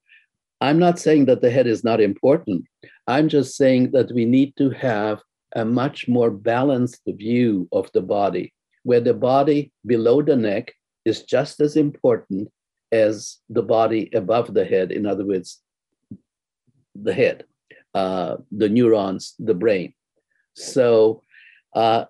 I'm 0.61 0.79
not 0.79 0.99
saying 0.99 1.27
that 1.27 1.43
the 1.43 1.51
head 1.51 1.67
is 1.67 1.85
not 1.85 2.01
important. 2.01 2.65
I'm 3.07 3.29
just 3.29 3.57
saying 3.57 3.91
that 3.93 4.11
we 4.13 4.25
need 4.25 4.57
to 4.57 4.71
have 4.71 5.21
a 5.55 5.65
much 5.65 6.09
more 6.09 6.31
balanced 6.31 7.03
view 7.07 7.69
of 7.73 7.91
the 7.93 8.01
body 8.01 8.53
where 8.83 9.01
the 9.01 9.15
body 9.15 9.73
below 9.85 10.23
the 10.23 10.37
neck 10.37 10.73
is 11.05 11.23
just 11.23 11.61
as 11.61 11.77
important 11.77 12.49
as 12.93 13.39
the 13.51 13.63
body 13.63 14.11
above 14.15 14.55
the 14.55 14.65
head. 14.65 14.93
In 14.93 15.07
other 15.07 15.25
words, 15.25 15.61
the 16.95 17.13
head, 17.13 17.45
uh, 17.95 18.37
the 18.51 18.69
neurons, 18.69 19.35
the 19.39 19.55
brain. 19.55 19.93
So, 20.55 21.23
uh, 21.75 22.05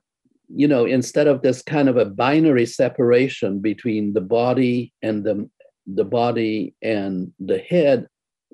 you 0.49 0.69
know, 0.69 0.85
instead 0.85 1.27
of 1.27 1.43
this 1.43 1.63
kind 1.63 1.89
of 1.89 1.97
a 1.97 2.05
binary 2.05 2.67
separation 2.67 3.61
between 3.61 4.13
the 4.13 4.21
body 4.21 4.93
and 5.03 5.25
the, 5.25 5.49
the 5.87 6.05
body 6.05 6.75
and 6.83 7.33
the 7.41 7.59
head, 7.59 8.07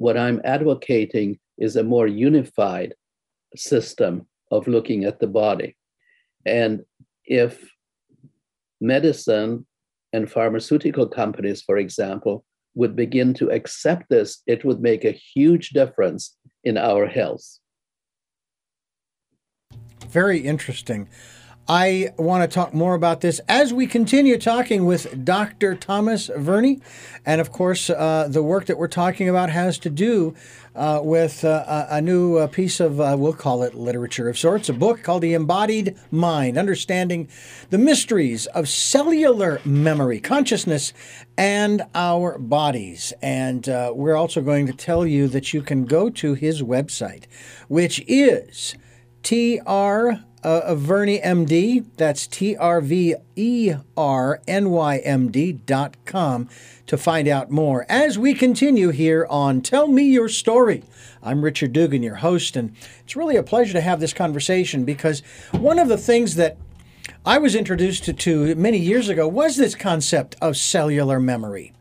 what 0.02 0.16
I'm 0.16 0.40
advocating 0.42 1.38
is 1.58 1.76
a 1.76 1.84
more 1.84 2.08
unified 2.08 2.94
system 3.54 4.26
of 4.50 4.66
looking 4.66 5.04
at 5.04 5.20
the 5.20 5.28
body. 5.28 5.76
And 6.44 6.82
if 7.24 7.52
medicine 8.80 9.64
and 10.12 10.28
pharmaceutical 10.28 11.06
companies, 11.06 11.62
for 11.62 11.76
example, 11.76 12.44
would 12.74 12.96
begin 12.96 13.32
to 13.34 13.50
accept 13.52 14.08
this, 14.10 14.42
it 14.48 14.64
would 14.64 14.80
make 14.80 15.04
a 15.04 15.20
huge 15.34 15.70
difference 15.70 16.36
in 16.64 16.76
our 16.76 17.06
health. 17.06 17.46
Very 20.08 20.40
interesting. 20.40 21.08
I 21.68 22.12
want 22.18 22.42
to 22.42 22.52
talk 22.52 22.74
more 22.74 22.94
about 22.94 23.20
this 23.20 23.40
as 23.48 23.72
we 23.72 23.86
continue 23.86 24.36
talking 24.36 24.84
with 24.84 25.24
Dr. 25.24 25.76
Thomas 25.76 26.28
Verny. 26.28 26.80
And 27.24 27.40
of 27.40 27.52
course, 27.52 27.88
uh, 27.88 28.26
the 28.28 28.42
work 28.42 28.66
that 28.66 28.78
we're 28.78 28.88
talking 28.88 29.28
about 29.28 29.48
has 29.48 29.78
to 29.80 29.90
do 29.90 30.34
uh, 30.74 31.00
with 31.04 31.44
uh, 31.44 31.86
a 31.88 32.00
new 32.00 32.36
uh, 32.36 32.48
piece 32.48 32.80
of, 32.80 33.00
uh, 33.00 33.14
we'll 33.16 33.32
call 33.32 33.62
it 33.62 33.74
literature 33.74 34.28
of 34.28 34.36
sorts, 34.36 34.68
a 34.68 34.72
book 34.72 35.04
called 35.04 35.22
The 35.22 35.34
Embodied 35.34 35.96
Mind 36.10 36.58
Understanding 36.58 37.28
the 37.70 37.78
Mysteries 37.78 38.46
of 38.46 38.68
Cellular 38.68 39.60
Memory, 39.64 40.18
Consciousness, 40.18 40.92
and 41.38 41.82
Our 41.94 42.38
Bodies. 42.38 43.12
And 43.22 43.68
uh, 43.68 43.92
we're 43.94 44.16
also 44.16 44.40
going 44.40 44.66
to 44.66 44.72
tell 44.72 45.06
you 45.06 45.28
that 45.28 45.52
you 45.52 45.62
can 45.62 45.84
go 45.84 46.10
to 46.10 46.34
his 46.34 46.60
website, 46.60 47.26
which 47.68 48.02
is 48.08 48.74
TR 49.22 50.14
uh, 50.42 50.74
Verny 50.74 51.22
MD. 51.22 51.84
That's 51.96 52.26
T 52.26 52.56
R 52.56 52.80
V 52.80 53.14
E 53.36 53.74
R 53.96 54.40
N 54.46 54.70
Y 54.70 54.98
M 54.98 55.30
D 55.30 55.52
dot 55.52 55.96
com 56.04 56.48
to 56.86 56.96
find 56.96 57.28
out 57.28 57.50
more. 57.50 57.86
As 57.88 58.18
we 58.18 58.34
continue 58.34 58.90
here 58.90 59.26
on 59.30 59.60
Tell 59.60 59.86
Me 59.86 60.04
Your 60.04 60.28
Story, 60.28 60.82
I'm 61.22 61.42
Richard 61.42 61.72
Dugan, 61.72 62.02
your 62.02 62.16
host, 62.16 62.56
and 62.56 62.74
it's 63.04 63.16
really 63.16 63.36
a 63.36 63.42
pleasure 63.42 63.72
to 63.72 63.80
have 63.80 64.00
this 64.00 64.12
conversation 64.12 64.84
because 64.84 65.20
one 65.52 65.78
of 65.78 65.88
the 65.88 65.98
things 65.98 66.34
that 66.34 66.56
I 67.24 67.38
was 67.38 67.54
introduced 67.54 68.04
to, 68.04 68.12
to 68.12 68.54
many 68.56 68.78
years 68.78 69.08
ago 69.08 69.28
was 69.28 69.56
this 69.56 69.74
concept 69.74 70.36
of 70.40 70.56
cellular 70.56 71.20
memory. 71.20 71.72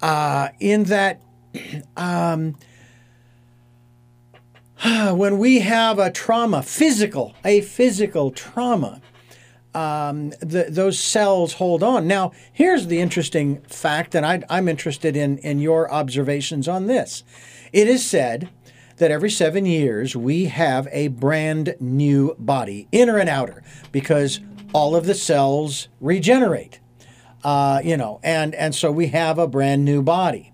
Uh, 0.00 0.50
in 0.60 0.84
that, 0.84 1.20
um, 1.96 2.56
when 5.12 5.38
we 5.38 5.60
have 5.60 5.98
a 5.98 6.10
trauma, 6.10 6.62
physical, 6.62 7.34
a 7.44 7.60
physical 7.62 8.30
trauma, 8.30 9.00
um, 9.74 10.30
the, 10.40 10.66
those 10.68 10.98
cells 10.98 11.54
hold 11.54 11.82
on. 11.82 12.06
Now, 12.06 12.32
here's 12.52 12.86
the 12.86 13.00
interesting 13.00 13.60
fact, 13.62 14.14
and 14.14 14.24
I, 14.24 14.42
I'm 14.48 14.68
interested 14.68 15.16
in, 15.16 15.38
in 15.38 15.60
your 15.60 15.90
observations 15.92 16.68
on 16.68 16.86
this. 16.86 17.22
It 17.72 17.88
is 17.88 18.06
said 18.06 18.48
that 18.96 19.10
every 19.10 19.30
seven 19.30 19.66
years 19.66 20.16
we 20.16 20.46
have 20.46 20.88
a 20.90 21.08
brand 21.08 21.74
new 21.80 22.34
body, 22.38 22.88
inner 22.92 23.18
and 23.18 23.28
outer, 23.28 23.62
because 23.92 24.40
all 24.72 24.94
of 24.96 25.06
the 25.06 25.14
cells 25.14 25.88
regenerate. 26.00 26.80
Uh, 27.44 27.80
you 27.84 27.96
know, 27.96 28.18
and 28.24 28.52
and 28.56 28.74
so 28.74 28.90
we 28.90 29.06
have 29.06 29.38
a 29.38 29.46
brand 29.46 29.84
new 29.84 30.02
body. 30.02 30.52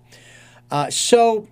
Uh, 0.70 0.90
so 0.90 1.48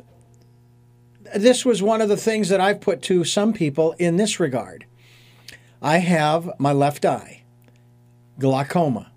this 1.34 1.64
was 1.64 1.82
one 1.82 2.00
of 2.00 2.08
the 2.08 2.16
things 2.16 2.48
that 2.48 2.60
I've 2.60 2.80
put 2.80 3.02
to 3.02 3.24
some 3.24 3.52
people 3.52 3.92
in 3.98 4.16
this 4.16 4.40
regard. 4.40 4.86
I 5.80 5.98
have 5.98 6.50
my 6.58 6.72
left 6.72 7.04
eye, 7.04 7.42
glaucoma. 8.38 9.10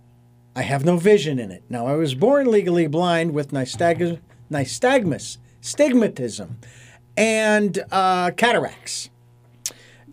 I 0.55 0.61
have 0.61 0.85
no 0.85 0.97
vision 0.97 1.37
in 1.37 1.51
it. 1.51 1.63
Now, 1.69 1.87
I 1.87 1.95
was 1.95 2.15
born 2.15 2.49
legally 2.49 2.87
blind 2.87 3.33
with 3.33 3.51
nystagmus, 3.51 4.19
nystagmus 4.49 5.37
stigmatism, 5.65 6.55
and 7.17 7.83
uh, 7.91 8.31
cataracts. 8.31 9.09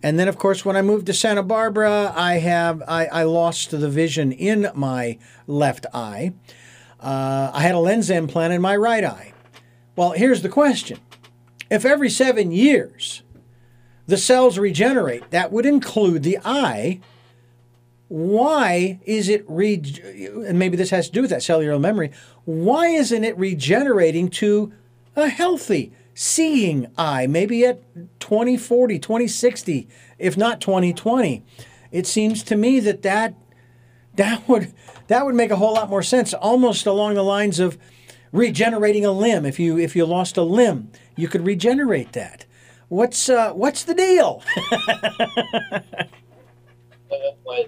And 0.01 0.19
then, 0.19 0.27
of 0.27 0.37
course, 0.37 0.65
when 0.65 0.75
I 0.75 0.81
moved 0.81 1.05
to 1.05 1.13
Santa 1.13 1.43
Barbara, 1.43 2.11
I 2.13 2.39
have 2.39 2.81
I, 2.87 3.05
I 3.05 3.23
lost 3.23 3.71
the 3.71 3.89
vision 3.89 4.33
in 4.33 4.69
my 4.73 5.17
left 5.47 5.85
eye. 5.93 6.33
Uh, 6.99 7.51
I 7.53 7.61
had 7.61 7.75
a 7.75 7.79
lens 7.79 8.09
implant 8.09 8.51
in 8.51 8.61
my 8.61 8.75
right 8.75 9.03
eye. 9.03 9.33
Well, 9.95 10.11
here's 10.11 10.41
the 10.41 10.49
question: 10.49 10.99
If 11.69 11.85
every 11.85 12.09
seven 12.09 12.51
years 12.51 13.23
the 14.07 14.17
cells 14.17 14.57
regenerate, 14.57 15.31
that 15.31 15.51
would 15.51 15.65
include 15.65 16.23
the 16.23 16.39
eye. 16.43 16.99
Why 18.09 18.99
is 19.05 19.29
it 19.29 19.45
re? 19.47 19.81
And 20.47 20.59
maybe 20.59 20.77
this 20.77 20.91
has 20.91 21.07
to 21.07 21.13
do 21.13 21.21
with 21.21 21.29
that 21.31 21.43
cellular 21.43 21.79
memory. 21.79 22.11
Why 22.45 22.87
isn't 22.87 23.23
it 23.23 23.37
regenerating 23.37 24.29
to 24.29 24.73
a 25.15 25.29
healthy? 25.29 25.93
seeing 26.13 26.87
eye, 26.97 27.27
maybe 27.27 27.65
at 27.65 27.81
2040, 28.19 28.99
2060, 28.99 29.87
if 30.19 30.37
not 30.37 30.61
2020. 30.61 31.43
It 31.91 32.07
seems 32.07 32.43
to 32.43 32.55
me 32.55 32.79
that 32.81 33.01
that 33.03 33.35
that 34.15 34.47
would 34.47 34.73
that 35.07 35.25
would 35.25 35.35
make 35.35 35.51
a 35.51 35.55
whole 35.55 35.73
lot 35.73 35.89
more 35.89 36.03
sense, 36.03 36.33
almost 36.33 36.85
along 36.85 37.15
the 37.15 37.23
lines 37.23 37.59
of 37.59 37.77
regenerating 38.33 39.05
a 39.05 39.11
limb. 39.13 39.45
If 39.45 39.57
you 39.59 39.77
if 39.77 39.95
you 39.95 40.05
lost 40.05 40.35
a 40.35 40.43
limb, 40.43 40.91
you 41.15 41.29
could 41.29 41.45
regenerate 41.45 42.11
that. 42.11 42.45
What's 42.89 43.29
uh, 43.29 43.53
what's 43.53 43.83
the 43.83 43.93
deal? 43.93 44.43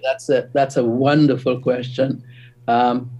That's 0.02 0.28
a 0.28 0.50
that's 0.52 0.76
a 0.76 0.84
wonderful 0.84 1.60
question. 1.60 2.22
Um, 2.68 3.10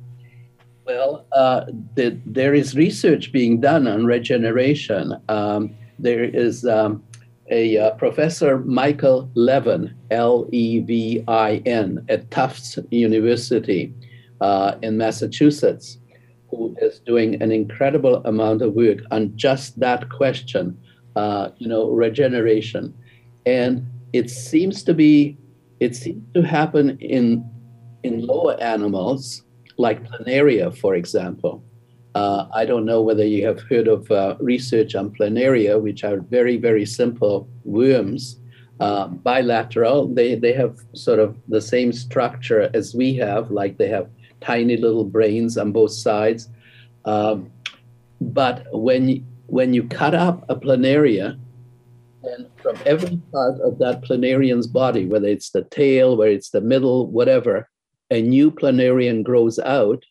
well, 0.85 1.26
uh, 1.33 1.67
the, 1.95 2.19
there 2.25 2.55
is 2.55 2.76
research 2.76 3.33
being 3.33 3.61
done 3.61 3.87
on 3.87 4.07
regeneration. 4.07 5.15
Um, 5.29 5.75
there 5.99 6.25
is 6.25 6.65
um, 6.65 7.03
a 7.50 7.76
uh, 7.76 7.91
Professor 7.93 8.59
Michael 8.61 9.31
Levin, 9.35 9.95
L 10.11 10.49
E 10.53 10.81
V 10.81 11.25
I 11.26 11.62
N, 11.67 12.05
at 12.09 12.31
Tufts 12.31 12.79
University 12.91 13.93
uh, 14.41 14.76
in 14.83 14.97
Massachusetts, 14.97 15.99
who 16.56 16.76
is 16.80 17.00
doing 17.00 17.40
an 17.42 17.52
incredible 17.52 18.16
amount 18.25 18.62
of 18.62 18.75
work 18.75 18.98
on 19.10 19.36
just 19.36 19.78
that 19.80 20.08
question, 20.10 20.78
uh, 21.16 21.50
you 21.58 21.68
know, 21.68 21.90
regeneration. 21.90 22.94
And 23.44 23.86
it 24.12 24.30
seems 24.30 24.82
to 24.84 24.94
be, 24.94 25.36
it 25.80 25.94
seems 25.94 26.22
to 26.34 26.42
happen 26.42 26.98
in 27.00 27.44
in 28.02 28.25
lower 28.25 28.54
animals 28.60 29.42
like 29.78 30.04
planaria, 30.08 30.75
for 30.76 30.94
example. 30.94 31.64
Uh, 32.14 32.46
I 32.54 32.64
don't 32.64 32.86
know 32.86 33.02
whether 33.02 33.26
you 33.26 33.44
have 33.46 33.60
heard 33.68 33.88
of 33.88 34.10
uh, 34.10 34.36
research 34.40 34.94
on 34.94 35.10
planaria, 35.10 35.78
which 35.80 36.02
are 36.02 36.18
very, 36.20 36.56
very 36.56 36.86
simple 36.86 37.46
worms, 37.64 38.40
uh, 38.80 39.08
bilateral. 39.08 40.08
They, 40.14 40.34
they 40.34 40.54
have 40.54 40.78
sort 40.94 41.18
of 41.18 41.36
the 41.48 41.60
same 41.60 41.92
structure 41.92 42.70
as 42.72 42.94
we 42.94 43.14
have, 43.16 43.50
like 43.50 43.76
they 43.76 43.88
have 43.88 44.08
tiny 44.47 44.76
little 44.76 45.05
brains 45.05 45.59
on 45.59 45.73
both 45.73 45.93
sides. 45.93 46.49
Um, 47.05 47.50
but 48.21 48.67
when, 48.73 49.26
when 49.47 49.75
you 49.75 49.83
cut 49.85 50.15
up 50.15 50.45
a 50.49 50.57
planaria, 50.57 51.38
and 52.23 52.47
from 52.62 52.76
every 52.85 53.17
part 53.33 53.61
of 53.61 53.79
that 53.79 54.03
planarian's 54.03 54.67
body, 54.67 55.07
whether 55.07 55.29
it's 55.29 55.50
the 55.50 55.65
tail, 55.65 56.17
whether 56.17 56.33
it's 56.33 56.50
the 56.50 56.61
middle, 56.61 57.07
whatever, 57.07 57.69
a 58.11 58.21
new 58.23 58.50
planarian 58.50 59.23
grows 59.23 59.59
out, 59.59 60.03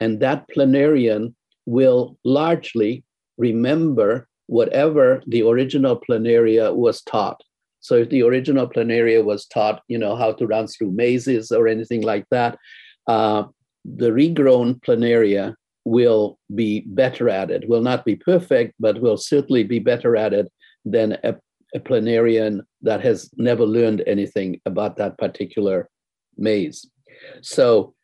and 0.00 0.20
that 0.20 0.46
planarian 0.48 1.34
will 1.66 2.16
largely 2.24 3.04
remember 3.36 4.28
whatever 4.46 5.22
the 5.26 5.42
original 5.42 6.00
planaria 6.00 6.74
was 6.74 7.02
taught. 7.02 7.40
So 7.80 7.94
if 7.94 8.08
the 8.10 8.22
original 8.22 8.66
planaria 8.68 9.24
was 9.24 9.46
taught, 9.46 9.82
you 9.88 9.98
know, 9.98 10.16
how 10.16 10.32
to 10.32 10.46
run 10.46 10.66
through 10.66 10.92
mazes 10.92 11.50
or 11.50 11.68
anything 11.68 12.02
like 12.02 12.26
that, 12.30 12.58
uh, 13.06 13.44
the 13.84 14.10
regrown 14.10 14.80
planaria 14.82 15.54
will 15.84 16.38
be 16.54 16.80
better 16.86 17.28
at 17.28 17.50
it. 17.50 17.68
Will 17.68 17.82
not 17.82 18.04
be 18.04 18.16
perfect, 18.16 18.74
but 18.78 19.00
will 19.00 19.16
certainly 19.16 19.64
be 19.64 19.78
better 19.78 20.16
at 20.16 20.32
it 20.32 20.50
than 20.84 21.16
a, 21.24 21.36
a 21.74 21.80
planarian 21.80 22.60
that 22.82 23.00
has 23.02 23.30
never 23.36 23.64
learned 23.64 24.02
anything 24.06 24.60
about 24.66 24.96
that 24.96 25.18
particular 25.18 25.88
maze. 26.36 26.88
So 27.42 27.94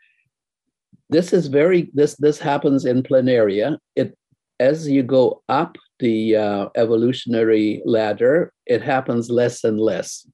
this 1.09 1.33
is 1.33 1.47
very 1.47 1.91
this 1.95 2.17
this 2.17 2.39
happens 2.39 2.85
in 2.85 3.03
planaria. 3.03 3.79
It 3.95 4.17
as 4.59 4.89
you 4.89 5.03
go 5.03 5.43
up 5.49 5.77
the 5.99 6.37
uh, 6.37 6.69
evolutionary 6.77 7.83
ladder, 7.85 8.53
it 8.67 8.83
happens 8.83 9.31
less 9.31 9.65
and 9.65 9.81
less. 9.81 10.27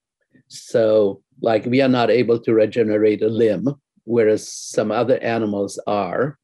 So, 0.49 1.23
like 1.41 1.65
we 1.67 1.81
are 1.81 1.89
not 1.89 2.11
able 2.11 2.39
to 2.41 2.53
regenerate 2.53 3.23
a 3.23 3.29
limb, 3.29 3.69
whereas 4.05 4.51
some 4.53 4.91
other 4.91 5.19
animals 5.23 5.79
are. 5.87 6.39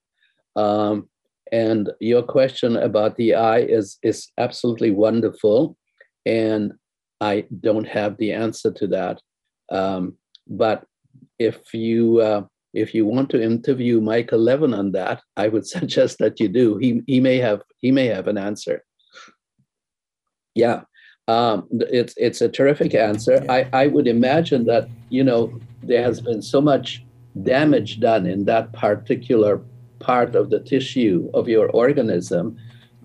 Um, 0.56 1.08
and 1.50 1.90
your 2.00 2.22
question 2.22 2.76
about 2.76 3.16
the 3.16 3.34
eye 3.34 3.60
is 3.60 3.98
is 4.02 4.28
absolutely 4.36 4.90
wonderful, 4.90 5.76
and 6.26 6.72
I 7.20 7.46
don't 7.60 7.88
have 7.88 8.16
the 8.18 8.32
answer 8.32 8.70
to 8.72 8.86
that. 8.88 9.20
Um, 9.70 10.16
but 10.46 10.84
if 11.38 11.72
you 11.72 12.20
uh, 12.20 12.42
if 12.74 12.94
you 12.94 13.06
want 13.06 13.30
to 13.30 13.42
interview 13.42 14.00
Michael 14.00 14.40
Levin 14.40 14.74
on 14.74 14.92
that, 14.92 15.22
I 15.36 15.48
would 15.48 15.66
suggest 15.76 16.18
that 16.18 16.38
you 16.40 16.48
do. 16.48 16.76
He 16.76 17.02
he 17.06 17.20
may 17.20 17.38
have 17.38 17.62
he 17.78 17.90
may 17.90 18.06
have 18.06 18.28
an 18.28 18.38
answer. 18.38 18.84
Yeah, 20.54 20.82
um, 21.28 21.68
it's 21.70 22.14
it's 22.16 22.40
a 22.40 22.48
terrific 22.48 22.94
answer. 22.94 23.44
I 23.48 23.68
I 23.72 23.86
would 23.86 24.06
imagine 24.06 24.64
that 24.66 24.88
you 25.08 25.24
know 25.24 25.58
there 25.82 26.02
has 26.02 26.20
been 26.20 26.42
so 26.42 26.60
much 26.60 27.04
damage 27.42 28.00
done 28.00 28.26
in 28.26 28.44
that 28.44 28.72
particular 28.72 29.60
part 29.98 30.34
of 30.34 30.50
the 30.50 30.60
tissue 30.60 31.30
of 31.34 31.48
your 31.48 31.68
organism 31.70 32.56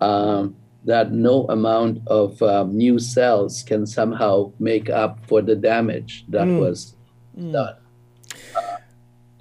um, 0.01 0.55
that 0.85 1.11
no 1.11 1.45
amount 1.47 1.99
of 2.07 2.41
um, 2.41 2.75
new 2.75 2.99
cells 2.99 3.63
can 3.63 3.85
somehow 3.85 4.51
make 4.59 4.89
up 4.89 5.19
for 5.27 5.41
the 5.41 5.55
damage 5.55 6.25
that 6.29 6.47
mm. 6.47 6.59
was 6.59 6.95
mm. 7.37 7.51
done 7.51 7.75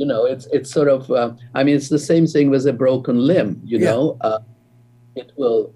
you 0.02 0.08
know, 0.08 0.24
it's 0.24 0.46
it's 0.46 0.68
sort 0.68 0.88
of. 0.88 1.08
Uh, 1.10 1.32
I 1.54 1.62
mean, 1.62 1.76
it's 1.76 1.88
the 1.88 1.98
same 1.98 2.26
thing 2.26 2.50
with 2.50 2.66
a 2.66 2.72
broken 2.72 3.18
limb. 3.18 3.60
You 3.64 3.78
yeah. 3.78 3.90
know, 3.90 4.16
uh, 4.20 4.40
it 5.14 5.30
will. 5.36 5.74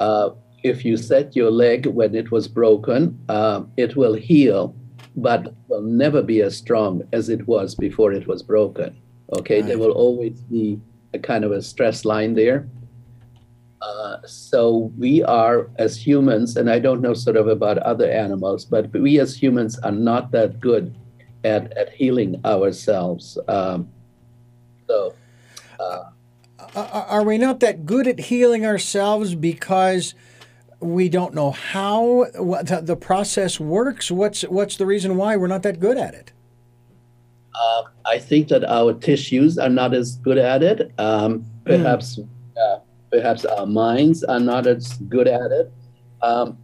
Uh, 0.00 0.30
if 0.64 0.84
you 0.84 0.96
set 0.96 1.36
your 1.36 1.52
leg 1.52 1.86
when 1.86 2.16
it 2.16 2.32
was 2.32 2.48
broken, 2.48 3.16
uh, 3.28 3.62
it 3.76 3.94
will 3.94 4.14
heal, 4.14 4.74
but 5.22 5.54
will 5.68 5.82
never 5.82 6.22
be 6.22 6.40
as 6.42 6.56
strong 6.56 7.02
as 7.12 7.28
it 7.28 7.46
was 7.46 7.74
before 7.74 8.12
it 8.12 8.26
was 8.26 8.42
broken. 8.42 8.96
Okay, 9.32 9.60
right. 9.60 9.68
there 9.68 9.78
will 9.78 9.92
always 9.92 10.40
be 10.42 10.80
a 11.12 11.18
kind 11.18 11.44
of 11.44 11.52
a 11.52 11.60
stress 11.62 12.04
line 12.04 12.34
there. 12.34 12.68
Uh, 13.80 14.18
so 14.26 14.92
we 14.98 15.22
are 15.22 15.70
as 15.78 15.96
humans, 15.96 16.56
and 16.56 16.70
I 16.70 16.78
don't 16.78 17.00
know 17.00 17.14
sort 17.14 17.36
of 17.36 17.46
about 17.46 17.78
other 17.78 18.10
animals, 18.10 18.64
but 18.64 18.90
we 18.92 19.20
as 19.20 19.40
humans 19.40 19.78
are 19.80 19.92
not 19.92 20.32
that 20.32 20.60
good 20.60 20.96
at, 21.44 21.76
at 21.76 21.90
healing 21.90 22.40
ourselves. 22.44 23.38
Um, 23.46 23.88
so, 24.86 25.14
uh, 25.78 26.10
are 26.74 27.22
we 27.22 27.38
not 27.38 27.60
that 27.60 27.86
good 27.86 28.06
at 28.08 28.18
healing 28.18 28.66
ourselves 28.66 29.34
because 29.34 30.14
we 30.80 31.08
don't 31.08 31.34
know 31.34 31.50
how 31.50 32.26
the 32.32 32.96
process 32.96 33.58
works? 33.58 34.10
What's 34.10 34.42
what's 34.42 34.76
the 34.76 34.86
reason 34.86 35.16
why 35.16 35.36
we're 35.36 35.48
not 35.48 35.62
that 35.64 35.80
good 35.80 35.98
at 35.98 36.14
it? 36.14 36.32
Uh, 37.54 37.82
I 38.06 38.18
think 38.18 38.48
that 38.48 38.64
our 38.64 38.94
tissues 38.94 39.58
are 39.58 39.68
not 39.68 39.92
as 39.92 40.16
good 40.16 40.38
at 40.38 40.62
it. 40.62 40.92
Um, 40.98 41.44
perhaps, 41.64 42.16
mm. 42.16 42.28
uh, 42.56 42.78
perhaps 43.10 43.44
our 43.44 43.66
minds 43.66 44.22
are 44.24 44.38
not 44.38 44.66
as 44.66 44.92
good 45.08 45.26
at 45.26 45.50
it. 45.50 45.72
Um, 46.22 46.58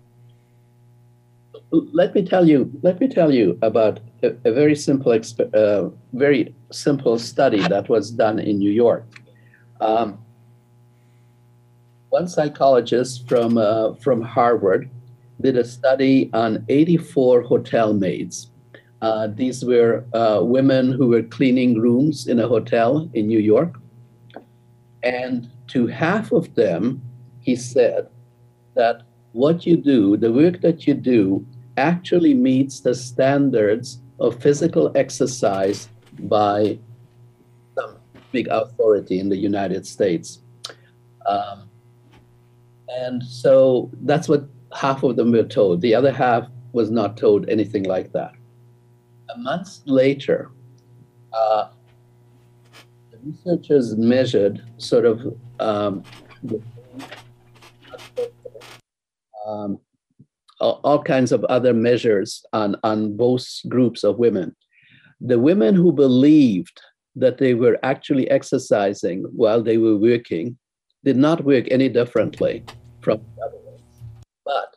let 1.71 2.15
me 2.15 2.25
tell 2.25 2.49
you. 2.49 2.71
Let 2.83 3.01
me 3.01 3.09
tell 3.09 3.33
you 3.33 3.59
about 3.63 3.99
a, 4.23 4.29
a 4.45 4.53
very 4.53 4.77
simple, 4.77 5.13
uh, 5.13 5.89
very 6.13 6.55
simple 6.71 7.19
study 7.19 7.67
that 7.69 7.89
was 7.89 8.13
done 8.13 8.39
in 8.39 8.59
New 8.59 8.71
York. 8.71 9.05
Um, 9.81 10.24
one 12.15 12.29
psychologist 12.29 13.29
from 13.29 13.59
uh, 13.59 13.93
from 13.95 14.23
Harvard 14.23 14.89
did 15.41 15.57
a 15.57 15.65
study 15.65 16.31
on 16.33 16.65
84 16.69 17.43
hotel 17.43 17.93
maids. 17.93 18.37
Uh, 19.03 19.27
these 19.27 19.65
were 19.65 20.05
uh, 20.15 20.39
women 20.57 20.93
who 20.93 21.09
were 21.09 21.25
cleaning 21.25 21.81
rooms 21.87 22.29
in 22.29 22.39
a 22.39 22.47
hotel 22.47 23.11
in 23.15 23.27
New 23.27 23.41
York, 23.41 23.73
and 25.03 25.51
to 25.73 25.89
half 25.89 26.31
of 26.31 26.55
them, 26.55 27.03
he 27.41 27.57
said 27.57 28.07
that 28.75 29.03
what 29.33 29.67
you 29.67 29.77
do, 29.77 30.17
the 30.17 30.33
work 30.33 30.61
that 30.61 30.87
you 30.87 30.95
do, 30.95 31.45
actually 31.77 32.35
meets 32.35 32.79
the 32.79 32.95
standards 32.95 33.99
of 34.21 34.41
physical 34.41 34.93
exercise 34.95 35.89
by 36.37 36.79
some 37.77 37.97
big 38.31 38.47
authority 38.61 39.19
in 39.19 39.29
the 39.29 39.41
United 39.51 39.85
States. 39.85 40.39
Um, 41.27 41.64
and 42.97 43.23
so 43.23 43.91
that's 44.03 44.29
what 44.29 44.45
half 44.73 45.03
of 45.03 45.17
them 45.17 45.33
were 45.33 45.45
told. 45.45 45.81
The 45.81 45.95
other 45.95 46.13
half 46.13 46.49
was 46.73 46.91
not 46.91 47.17
told 47.17 47.49
anything 47.49 47.85
like 47.85 48.13
that. 48.13 48.33
A 49.35 49.39
month 49.39 49.81
later, 49.87 50.51
uh, 51.33 51.69
the 53.11 53.19
researchers 53.25 53.97
measured 53.97 54.63
sort 54.79 55.05
of 55.07 55.21
um, 55.61 56.03
um, 59.47 59.79
all 60.61 61.03
kinds 61.03 61.33
of 61.33 61.45
other 61.45 61.75
measures 61.75 62.45
on, 62.53 62.77
on 62.85 63.17
both 63.17 63.47
groups 63.69 64.05
of 64.05 64.19
women. 64.19 64.55
The 65.21 65.39
women 65.39 65.75
who 65.75 65.93
believed 65.93 66.81
that 67.17 67.39
they 67.39 67.55
were 67.55 67.79
actually 67.83 68.29
exercising 68.31 69.25
while 69.33 69.63
they 69.63 69.79
were 69.79 69.97
working 69.97 70.59
did 71.05 71.17
not 71.17 71.45
work 71.45 71.67
any 71.71 71.89
differently 71.89 72.65
from 73.05 73.21
ones. 73.37 73.83
But 74.45 74.77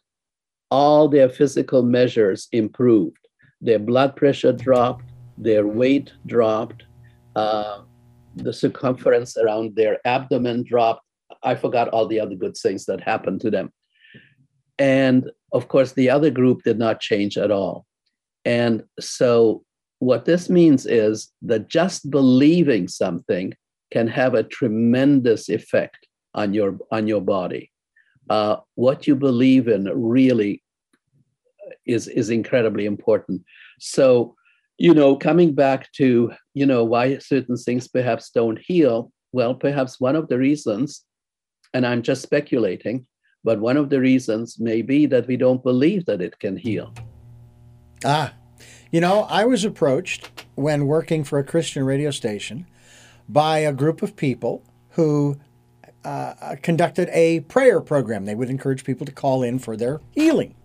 all 0.69 1.07
their 1.07 1.29
physical 1.29 1.81
measures 1.81 2.47
improved. 2.51 3.17
Their 3.61 3.79
blood 3.79 4.15
pressure 4.15 4.53
dropped, 4.53 5.05
their 5.37 5.65
weight 5.65 6.11
dropped, 6.25 6.83
uh, 7.35 7.81
the 8.35 8.53
circumference 8.53 9.37
around 9.37 9.75
their 9.75 9.99
abdomen 10.05 10.63
dropped. 10.63 11.03
I 11.43 11.55
forgot 11.55 11.89
all 11.89 12.07
the 12.07 12.19
other 12.19 12.35
good 12.35 12.55
things 12.55 12.85
that 12.85 13.01
happened 13.01 13.41
to 13.41 13.51
them. 13.51 13.71
And 14.77 15.31
of 15.53 15.67
course, 15.69 15.93
the 15.93 16.09
other 16.09 16.29
group 16.29 16.63
did 16.63 16.77
not 16.77 16.99
change 16.99 17.37
at 17.37 17.51
all. 17.51 17.85
And 18.45 18.83
so, 18.99 19.63
what 19.99 20.25
this 20.25 20.49
means 20.49 20.85
is 20.85 21.31
that 21.41 21.69
just 21.69 22.11
believing 22.11 22.87
something 22.87 23.53
can 23.91 24.07
have 24.07 24.35
a 24.35 24.43
tremendous 24.43 25.49
effect 25.49 26.07
on 26.33 26.53
your 26.53 26.77
on 26.91 27.07
your 27.07 27.21
body. 27.21 27.71
Uh, 28.29 28.57
what 28.75 29.07
you 29.07 29.15
believe 29.15 29.67
in 29.67 29.85
really 29.85 30.63
is 31.85 32.07
is 32.07 32.29
incredibly 32.29 32.85
important. 32.85 33.41
So, 33.79 34.35
you 34.77 34.93
know, 34.93 35.15
coming 35.15 35.53
back 35.53 35.91
to 35.93 36.31
you 36.53 36.65
know 36.65 36.83
why 36.83 37.17
certain 37.19 37.57
things 37.57 37.87
perhaps 37.87 38.29
don't 38.29 38.59
heal. 38.59 39.11
Well, 39.31 39.55
perhaps 39.55 39.99
one 39.99 40.15
of 40.15 40.27
the 40.27 40.37
reasons, 40.37 41.03
and 41.73 41.85
I'm 41.85 42.01
just 42.01 42.21
speculating, 42.21 43.05
but 43.43 43.59
one 43.59 43.77
of 43.77 43.89
the 43.89 43.99
reasons 43.99 44.59
may 44.59 44.81
be 44.81 45.05
that 45.07 45.27
we 45.27 45.37
don't 45.37 45.63
believe 45.63 46.05
that 46.05 46.21
it 46.21 46.39
can 46.39 46.57
heal. 46.57 46.93
Ah, 48.05 48.33
you 48.91 49.01
know, 49.01 49.23
I 49.29 49.45
was 49.45 49.65
approached 49.65 50.31
when 50.55 50.87
working 50.87 51.23
for 51.23 51.39
a 51.39 51.43
Christian 51.43 51.83
radio 51.83 52.11
station 52.11 52.67
by 53.27 53.59
a 53.59 53.73
group 53.73 54.01
of 54.01 54.15
people 54.15 54.63
who 54.91 55.37
uh, 56.08 56.56
conducted 56.62 57.10
a 57.12 57.41
prayer 57.41 57.82
program. 57.82 58.24
They 58.24 58.36
would 58.36 58.50
encourage 58.50 58.86
people 58.86 59.06
to 59.06 59.12
call 59.12 59.43
in 59.43 59.60
for 59.60 59.76
their 59.76 60.00
healing. 60.12 60.56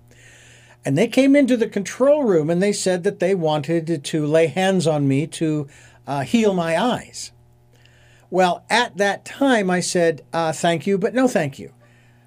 And 0.84 0.96
they 0.96 1.08
came 1.08 1.34
into 1.34 1.56
the 1.56 1.68
control 1.68 2.22
room 2.22 2.48
and 2.48 2.62
they 2.62 2.72
said 2.72 3.02
that 3.04 3.18
they 3.18 3.34
wanted 3.34 4.04
to 4.04 4.26
lay 4.26 4.46
hands 4.46 4.86
on 4.86 5.08
me 5.08 5.26
to 5.28 5.68
uh, 6.06 6.22
heal 6.22 6.54
my 6.54 6.80
eyes. 6.80 7.32
Well, 8.30 8.64
at 8.70 8.96
that 8.98 9.24
time, 9.24 9.68
I 9.68 9.80
said, 9.80 10.22
uh, 10.32 10.52
thank 10.52 10.86
you, 10.86 10.96
but 10.96 11.14
no 11.14 11.26
thank 11.26 11.58
you 11.58 11.72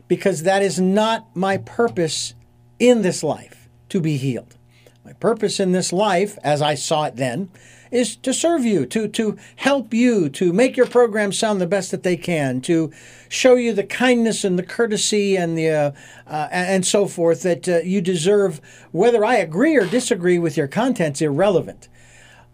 because 0.08 0.44
that 0.44 0.62
is 0.62 0.80
not 0.80 1.34
my 1.36 1.58
purpose 1.58 2.34
in 2.80 3.02
this 3.02 3.24
life 3.24 3.70
to 3.90 4.00
be 4.00 4.18
healed. 4.18 4.58
My 5.04 5.14
purpose 5.14 5.60
in 5.60 5.72
this 5.72 5.94
life, 5.94 6.38
as 6.44 6.62
I 6.62 6.76
saw 6.76 7.06
it 7.06 7.16
then, 7.16 7.50
is 7.96 8.18
to 8.18 8.34
serve 8.34 8.66
you, 8.66 8.86
to, 8.86 9.08
to 9.08 9.38
help 9.56 9.94
you, 9.94 10.28
to 10.28 10.52
make 10.52 10.76
your 10.76 10.86
program 10.86 11.32
sound 11.32 11.62
the 11.62 11.66
best 11.66 11.92
that 11.92 12.04
they 12.04 12.18
can, 12.18 12.60
to 12.60 12.92
show 13.30 13.56
you 13.56 13.72
the 13.74 13.86
kindness 13.86 14.44
and 14.44 14.60
the 14.60 14.64
courtesy 14.64 15.38
and 15.38 15.58
the 15.58 15.70
uh, 15.70 15.92
uh, 16.28 16.48
and 16.52 16.86
so 16.86 17.08
forth 17.08 17.42
that 17.44 17.70
uh, 17.70 17.78
you 17.78 18.02
deserve. 18.02 18.60
Whether 18.92 19.24
I 19.24 19.38
agree 19.38 19.78
or 19.78 19.86
disagree 19.86 20.38
with 20.38 20.58
your 20.58 20.68
content's 20.68 21.22
irrelevant. 21.22 21.88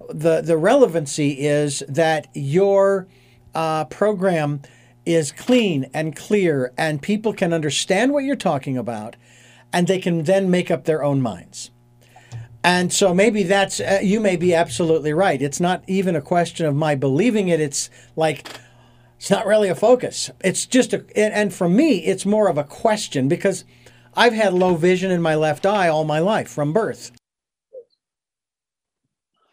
The 0.10 0.42
the 0.42 0.58
relevancy 0.58 1.40
is 1.40 1.84
that 1.88 2.28
your 2.34 3.08
uh, 3.56 3.86
program 3.86 4.62
is 5.06 5.32
clean 5.32 5.90
and 5.94 6.16
clear, 6.16 6.72
and 6.78 7.02
people 7.02 7.34
can 7.34 7.52
understand 7.52 8.14
what 8.14 8.24
you're 8.24 8.36
talking 8.36 8.78
about, 8.78 9.16
and 9.74 9.88
they 9.88 10.00
can 10.00 10.24
then 10.24 10.52
make 10.52 10.70
up 10.70 10.86
their 10.86 11.04
own 11.04 11.20
minds. 11.22 11.72
And 12.64 12.94
so 12.94 13.14
maybe 13.14 13.44
that's, 13.44 13.80
uh, 13.80 14.00
you 14.04 14.20
may 14.20 14.36
be 14.36 14.54
absolutely 14.54 15.14
right. 15.14 15.42
It's 15.42 15.60
not 15.60 15.84
even 15.88 16.16
a 16.16 16.22
question 16.22 16.66
of 16.66 16.76
my 16.76 16.96
believing 16.96 17.48
it. 17.48 17.60
It's 17.60 17.90
like, 18.16 18.48
it's 19.18 19.32
not 19.32 19.46
really 19.46 19.70
a 19.70 19.76
focus. 19.76 20.30
It's 20.44 20.66
just 20.66 20.94
a, 20.94 21.04
and 21.16 21.54
for 21.54 21.68
me, 21.68 22.06
it's 22.06 22.26
more 22.26 22.50
of 22.50 22.58
a 22.58 22.64
question 22.64 23.28
because 23.28 23.66
I've 24.16 24.34
had 24.34 24.54
low 24.54 24.76
vision 24.76 25.10
in 25.12 25.22
my 25.22 25.36
left 25.36 25.66
eye 25.66 25.88
all 25.88 26.04
my 26.04 26.20
life 26.20 26.50
from 26.50 26.74
birth. 26.74 27.12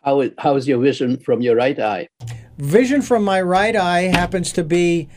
How 0.03 0.21
is, 0.21 0.33
how 0.39 0.57
is 0.57 0.69
your 0.69 0.79
vision 0.79 1.17
from 1.19 1.41
your 1.41 1.57
right 1.57 1.79
eye? 1.79 2.09
Vision 2.59 3.03
from 3.03 3.25
my 3.25 3.41
right 3.41 3.77
eye 3.77 4.03
happens 4.03 4.53
to 4.53 4.65
be 4.65 5.09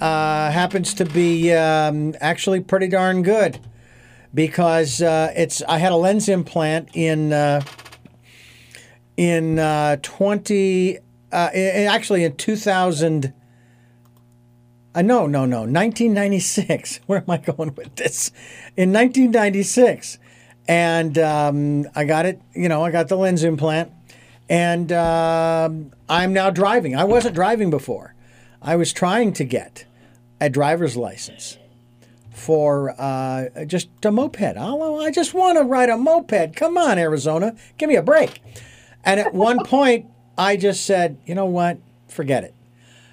uh, 0.00 0.50
happens 0.50 0.94
to 0.94 1.04
be 1.04 1.52
um, 1.54 2.14
actually 2.20 2.60
pretty 2.60 2.86
darn 2.86 3.22
good 3.22 3.58
because 4.36 5.00
uh, 5.00 5.32
it's 5.34 5.62
I 5.62 5.78
had 5.78 5.92
a 5.92 5.96
lens 5.96 6.28
implant 6.28 6.90
in 6.92 7.32
uh, 7.32 7.62
in 9.16 9.58
uh, 9.58 9.96
twenty 10.02 10.98
uh, 11.32 11.48
in, 11.52 11.88
actually 11.88 12.22
in 12.22 12.36
two 12.36 12.54
thousand. 12.54 13.32
Uh, 14.94 15.02
no, 15.02 15.26
no, 15.26 15.44
no. 15.44 15.58
1996. 15.60 17.00
Where 17.06 17.18
am 17.18 17.28
I 17.28 17.36
going 17.36 17.74
with 17.74 17.96
this? 17.96 18.30
In 18.78 18.94
1996, 18.94 20.18
and 20.66 21.18
um, 21.18 21.84
I 21.94 22.04
got 22.06 22.24
it. 22.24 22.40
You 22.54 22.70
know, 22.70 22.82
I 22.82 22.90
got 22.90 23.08
the 23.08 23.16
lens 23.16 23.44
implant, 23.44 23.92
and 24.48 24.90
uh, 24.92 25.68
I'm 26.08 26.32
now 26.32 26.50
driving. 26.50 26.94
I 26.94 27.04
wasn't 27.04 27.34
driving 27.34 27.68
before. 27.70 28.14
I 28.62 28.76
was 28.76 28.92
trying 28.92 29.32
to 29.34 29.44
get 29.44 29.84
a 30.40 30.48
driver's 30.48 30.96
license 30.96 31.58
for 32.36 32.94
uh, 33.00 33.64
just 33.64 33.88
a 34.04 34.12
moped. 34.12 34.42
I'll, 34.58 35.00
I 35.00 35.10
just 35.10 35.32
want 35.32 35.56
to 35.56 35.64
ride 35.64 35.88
a 35.88 35.96
moped. 35.96 36.54
Come 36.54 36.76
on, 36.76 36.98
Arizona, 36.98 37.56
give 37.78 37.88
me 37.88 37.96
a 37.96 38.02
break. 38.02 38.42
And 39.04 39.18
at 39.18 39.32
one 39.32 39.58
point, 39.64 40.06
I 40.36 40.56
just 40.58 40.84
said, 40.84 41.18
you 41.24 41.34
know 41.34 41.46
what? 41.46 41.78
Forget 42.08 42.44
it. 42.44 42.54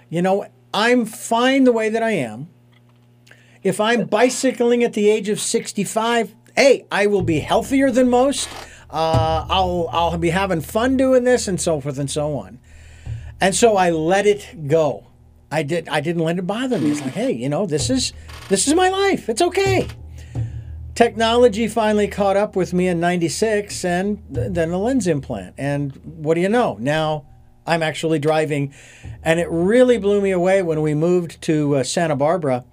You 0.10 0.22
know, 0.22 0.46
I'm 0.74 1.06
fine 1.06 1.64
the 1.64 1.72
way 1.72 1.88
that 1.90 2.04
I 2.04 2.12
am. 2.12 2.50
If 3.64 3.80
I'm 3.80 4.08
bicycling 4.08 4.84
at 4.84 4.92
the 4.92 5.10
age 5.10 5.30
of 5.30 5.40
65, 5.40 6.36
hey, 6.58 6.86
I 6.92 7.08
will 7.08 7.22
be 7.22 7.40
healthier 7.40 7.92
than 7.92 8.10
most. 8.10 8.50
Uh, 8.90 9.46
I'll 9.50 9.88
I'll 9.92 10.18
be 10.18 10.32
having 10.32 10.62
fun 10.62 10.98
doing 10.98 11.24
this 11.24 11.48
and 11.48 11.60
so 11.60 11.80
forth 11.80 11.98
and 11.98 12.12
so 12.12 12.36
on. 12.36 12.60
And 13.40 13.56
so 13.56 13.78
I 13.78 13.90
let 13.90 14.26
it 14.28 14.68
go. 14.68 15.08
I 15.54 15.62
did 15.62 15.88
I 15.88 16.02
didn't 16.02 16.24
let 16.24 16.40
it 16.40 16.48
bother 16.48 16.80
me. 16.80 16.90
It's 16.90 17.02
like, 17.02 17.14
hey, 17.14 17.32
you 17.32 17.48
know, 17.48 17.68
this 17.68 17.92
is 17.92 18.12
this 18.50 18.68
is 18.68 18.74
my 18.74 18.90
life. 18.90 19.30
It's 19.30 19.42
okay. 19.42 19.88
Technology 20.96 21.68
finally 21.68 22.08
caught 22.08 22.36
up 22.36 22.56
with 22.56 22.74
me 22.74 22.88
in 22.88 23.00
96 23.00 23.86
and 23.86 24.24
then 24.30 24.72
the 24.72 24.78
lens 24.80 25.06
implant. 25.06 25.54
And 25.60 25.96
what 26.04 26.34
do 26.34 26.42
you 26.42 26.50
know? 26.50 26.78
Now 26.80 27.28
I'm 27.68 27.84
actually 27.84 28.18
driving 28.18 28.74
and 29.22 29.40
it 29.40 29.48
really 29.52 30.00
blew 30.00 30.22
me 30.22 30.32
away 30.32 30.64
when 30.64 30.82
we 30.82 30.96
moved 30.96 31.40
to 31.44 31.76
uh, 31.76 31.84
Santa 31.84 32.16
Barbara. 32.16 32.66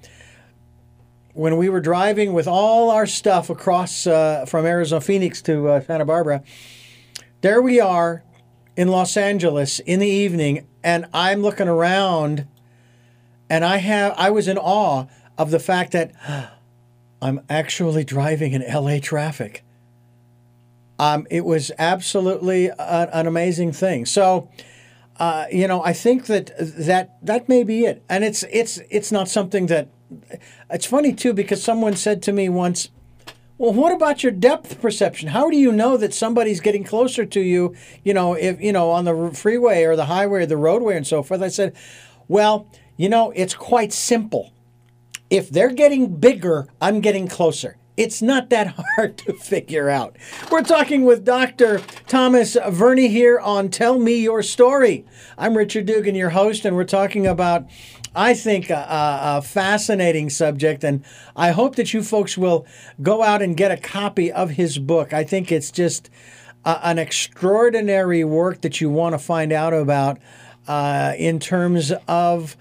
When 1.34 1.58
we 1.58 1.68
were 1.68 1.82
driving 1.82 2.32
with 2.32 2.48
all 2.48 2.90
our 2.90 3.06
stuff 3.06 3.50
across 3.50 4.06
uh, 4.06 4.46
from 4.46 4.64
Arizona 4.64 5.02
Phoenix 5.02 5.42
to 5.42 5.68
uh, 5.68 5.80
Santa 5.82 6.06
Barbara, 6.06 6.42
there 7.42 7.60
we 7.60 7.78
are 7.78 8.24
in 8.74 8.88
Los 8.88 9.16
Angeles 9.16 9.80
in 9.80 10.00
the 10.00 10.08
evening, 10.08 10.66
and 10.82 11.06
I'm 11.12 11.42
looking 11.42 11.68
around 11.68 12.46
and 13.50 13.64
I 13.64 13.78
have 13.78 14.14
I 14.16 14.30
was 14.30 14.48
in 14.48 14.56
awe 14.56 15.06
of 15.36 15.50
the 15.50 15.58
fact 15.58 15.92
that 15.92 16.12
I'm 17.22 17.40
actually 17.50 18.04
driving 18.04 18.52
in 18.52 18.62
LA 18.62 18.98
traffic. 18.98 19.62
Um, 20.98 21.26
it 21.30 21.44
was 21.44 21.70
absolutely 21.78 22.68
a, 22.68 23.10
an 23.12 23.26
amazing 23.26 23.72
thing. 23.72 24.06
So, 24.06 24.48
uh, 25.18 25.46
you 25.50 25.66
know, 25.66 25.82
I 25.82 25.92
think 25.92 26.26
that 26.26 26.52
that 26.58 27.16
that 27.22 27.48
may 27.48 27.64
be 27.64 27.84
it, 27.84 28.02
and 28.08 28.24
it's 28.24 28.44
it's 28.44 28.80
it's 28.88 29.12
not 29.12 29.28
something 29.28 29.66
that. 29.66 29.88
It's 30.70 30.86
funny 30.86 31.12
too 31.12 31.32
because 31.32 31.62
someone 31.62 31.94
said 31.94 32.20
to 32.22 32.32
me 32.32 32.48
once, 32.48 32.88
"Well, 33.58 33.72
what 33.72 33.92
about 33.92 34.22
your 34.22 34.32
depth 34.32 34.80
perception? 34.80 35.28
How 35.28 35.48
do 35.50 35.56
you 35.56 35.70
know 35.72 35.96
that 35.96 36.12
somebody's 36.12 36.60
getting 36.60 36.84
closer 36.84 37.24
to 37.24 37.40
you? 37.40 37.74
You 38.02 38.12
know, 38.14 38.34
if 38.34 38.60
you 38.60 38.72
know 38.72 38.90
on 38.90 39.04
the 39.04 39.30
freeway 39.32 39.84
or 39.84 39.94
the 39.94 40.06
highway 40.06 40.42
or 40.42 40.46
the 40.46 40.56
roadway 40.56 40.96
and 40.96 41.06
so 41.06 41.22
forth." 41.22 41.42
I 41.42 41.48
said, 41.48 41.74
"Well." 42.28 42.66
You 43.00 43.08
know, 43.08 43.32
it's 43.34 43.54
quite 43.54 43.94
simple. 43.94 44.52
If 45.30 45.48
they're 45.48 45.72
getting 45.72 46.16
bigger, 46.16 46.68
I'm 46.82 47.00
getting 47.00 47.28
closer. 47.28 47.78
It's 47.96 48.20
not 48.20 48.50
that 48.50 48.74
hard 48.94 49.16
to 49.18 49.32
figure 49.32 49.88
out. 49.88 50.16
We're 50.50 50.60
talking 50.60 51.06
with 51.06 51.24
Dr. 51.24 51.78
Thomas 52.06 52.56
Verny 52.56 53.08
here 53.08 53.38
on 53.38 53.70
Tell 53.70 53.98
Me 53.98 54.20
Your 54.20 54.42
Story. 54.42 55.06
I'm 55.38 55.56
Richard 55.56 55.86
Dugan, 55.86 56.14
your 56.14 56.28
host, 56.28 56.66
and 56.66 56.76
we're 56.76 56.84
talking 56.84 57.26
about 57.26 57.64
I 58.14 58.34
think, 58.34 58.68
a, 58.68 58.86
a, 59.38 59.40
fascinating 59.40 60.28
subject, 60.28 60.84
and 60.84 61.02
I 61.36 61.52
hope 61.52 61.76
that 61.76 61.94
you 61.94 62.02
folks 62.02 62.36
will 62.36 62.66
go 63.00 63.22
out 63.22 63.40
and 63.40 63.56
get 63.56 63.70
a 63.70 63.78
copy 63.78 64.30
of 64.30 64.50
his 64.50 64.78
book. 64.78 65.14
I 65.14 65.22
think 65.24 65.50
it's 65.50 65.70
just 65.70 66.10
uh, 66.64 66.80
an 66.82 66.98
extraordinary 66.98 68.24
work 68.24 68.60
that 68.60 68.80
you 68.80 68.90
want 68.90 69.14
to 69.14 69.18
find 69.18 69.52
out 69.52 69.72
about 69.72 70.18
uh, 70.66 71.14
in 71.16 71.38
terms 71.38 71.92
of 72.08 72.56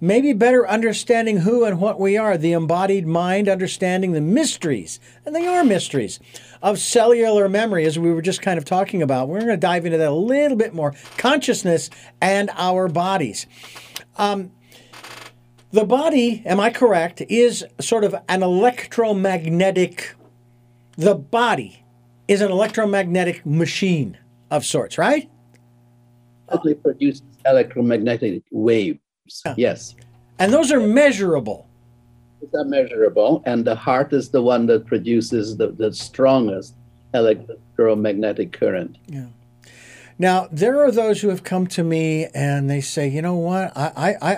maybe 0.00 0.32
better 0.32 0.68
understanding 0.68 1.38
who 1.38 1.64
and 1.64 1.80
what 1.80 1.98
we 1.98 2.16
are, 2.16 2.36
the 2.36 2.52
embodied 2.52 3.06
mind, 3.06 3.48
understanding 3.48 4.12
the 4.12 4.20
mysteries, 4.20 5.00
and 5.24 5.34
they 5.34 5.46
are 5.46 5.64
mysteries, 5.64 6.20
of 6.62 6.78
cellular 6.78 7.48
memory, 7.48 7.84
as 7.84 7.98
we 7.98 8.12
were 8.12 8.22
just 8.22 8.42
kind 8.42 8.58
of 8.58 8.64
talking 8.64 9.02
about. 9.02 9.28
We're 9.28 9.40
going 9.40 9.50
to 9.50 9.56
dive 9.56 9.86
into 9.86 9.98
that 9.98 10.08
a 10.08 10.14
little 10.14 10.56
bit 10.56 10.74
more 10.74 10.94
consciousness 11.16 11.90
and 12.20 12.50
our 12.54 12.88
bodies. 12.88 13.46
Um, 14.16 14.52
the 15.72 15.84
body, 15.84 16.42
am 16.46 16.60
I 16.60 16.70
correct, 16.70 17.20
is 17.28 17.64
sort 17.80 18.04
of 18.04 18.14
an 18.28 18.42
electromagnetic, 18.42 20.14
the 20.96 21.14
body 21.14 21.84
is 22.28 22.40
an 22.40 22.50
electromagnetic 22.50 23.44
machine 23.44 24.16
of 24.50 24.64
sorts, 24.64 24.98
right? 24.98 25.28
It 26.64 26.82
produces 26.82 27.22
electromagnetic 27.44 28.44
waves. 28.50 29.00
Yeah. 29.26 29.54
Yes. 29.56 29.94
And 30.38 30.52
those 30.52 30.72
are 30.72 30.80
measurable. 30.80 31.68
They're 32.52 32.64
measurable, 32.64 33.42
and 33.46 33.64
the 33.64 33.74
heart 33.74 34.12
is 34.12 34.28
the 34.28 34.42
one 34.42 34.66
that 34.66 34.86
produces 34.86 35.56
the, 35.56 35.68
the 35.68 35.92
strongest 35.94 36.74
electromagnetic 37.14 38.52
current. 38.52 38.98
Yeah. 39.06 39.26
Now 40.18 40.48
there 40.52 40.84
are 40.84 40.90
those 40.90 41.22
who 41.22 41.28
have 41.28 41.42
come 41.42 41.66
to 41.68 41.82
me 41.82 42.26
and 42.34 42.68
they 42.68 42.80
say, 42.80 43.08
you 43.08 43.22
know 43.22 43.34
what, 43.34 43.76
I 43.76 44.16
I 44.20 44.36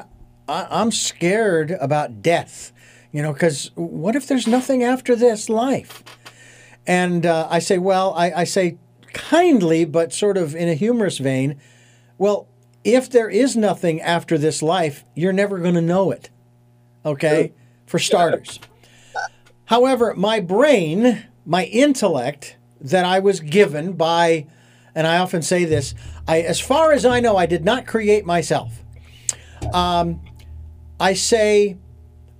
I 0.48 0.66
I'm 0.72 0.92
scared 0.92 1.72
about 1.72 2.22
death, 2.22 2.72
you 3.12 3.22
know, 3.22 3.32
because 3.32 3.70
what 3.74 4.14
if 4.14 4.26
there's 4.26 4.46
nothing 4.46 4.82
after 4.82 5.16
this 5.16 5.48
life? 5.48 6.04
And 6.86 7.26
uh, 7.26 7.48
I 7.50 7.58
say, 7.58 7.78
well, 7.78 8.14
I, 8.14 8.30
I 8.32 8.44
say 8.44 8.78
kindly, 9.12 9.84
but 9.84 10.12
sort 10.12 10.36
of 10.36 10.54
in 10.54 10.68
a 10.68 10.74
humorous 10.74 11.18
vein, 11.18 11.60
well, 12.16 12.46
if 12.86 13.10
there 13.10 13.28
is 13.28 13.56
nothing 13.56 14.00
after 14.00 14.38
this 14.38 14.62
life, 14.62 15.04
you're 15.14 15.32
never 15.32 15.58
going 15.58 15.74
to 15.74 15.82
know 15.82 16.12
it. 16.12 16.30
Okay? 17.04 17.52
For 17.86 17.98
starters. 17.98 18.60
However, 19.64 20.14
my 20.16 20.38
brain, 20.38 21.24
my 21.44 21.64
intellect 21.64 22.56
that 22.80 23.04
I 23.04 23.18
was 23.18 23.40
given 23.40 23.94
by, 23.94 24.46
and 24.94 25.04
I 25.04 25.18
often 25.18 25.42
say 25.42 25.64
this, 25.64 25.94
I, 26.28 26.40
as 26.42 26.60
far 26.60 26.92
as 26.92 27.04
I 27.04 27.18
know, 27.18 27.36
I 27.36 27.46
did 27.46 27.64
not 27.64 27.86
create 27.86 28.24
myself. 28.24 28.80
Um, 29.74 30.20
I 31.00 31.14
say, 31.14 31.76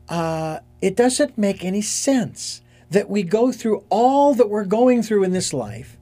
uh, 0.09 0.61
it 0.81 0.95
doesn't 0.95 1.37
make 1.37 1.65
any 1.65 1.83
sense 1.83 2.63
that 2.91 3.11
we 3.11 3.25
go 3.25 3.51
through 3.51 3.85
all 3.89 4.33
that 4.35 4.49
we're 4.49 4.65
going 4.65 5.03
through 5.03 5.25
in 5.25 5.33
this 5.33 5.53
life. 5.53 5.97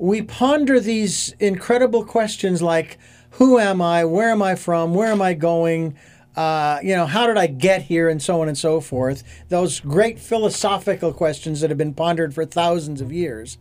We 0.00 0.22
ponder 0.22 0.80
these 0.80 1.32
incredible 1.38 2.04
questions 2.04 2.60
like, 2.60 2.98
who 3.34 3.58
am 3.58 3.82
I? 3.82 4.04
Where 4.04 4.30
am 4.30 4.42
I 4.42 4.54
from? 4.54 4.94
Where 4.94 5.08
am 5.08 5.20
I 5.20 5.34
going? 5.34 5.96
Uh, 6.36 6.78
you 6.82 6.94
know, 6.94 7.06
how 7.06 7.26
did 7.26 7.36
I 7.36 7.46
get 7.46 7.82
here? 7.82 8.08
And 8.08 8.20
so 8.22 8.40
on 8.42 8.48
and 8.48 8.58
so 8.58 8.80
forth. 8.80 9.22
Those 9.48 9.80
great 9.80 10.18
philosophical 10.18 11.12
questions 11.12 11.60
that 11.60 11.70
have 11.70 11.78
been 11.78 11.94
pondered 11.94 12.34
for 12.34 12.44
thousands 12.44 13.00
of 13.00 13.12
years. 13.12 13.58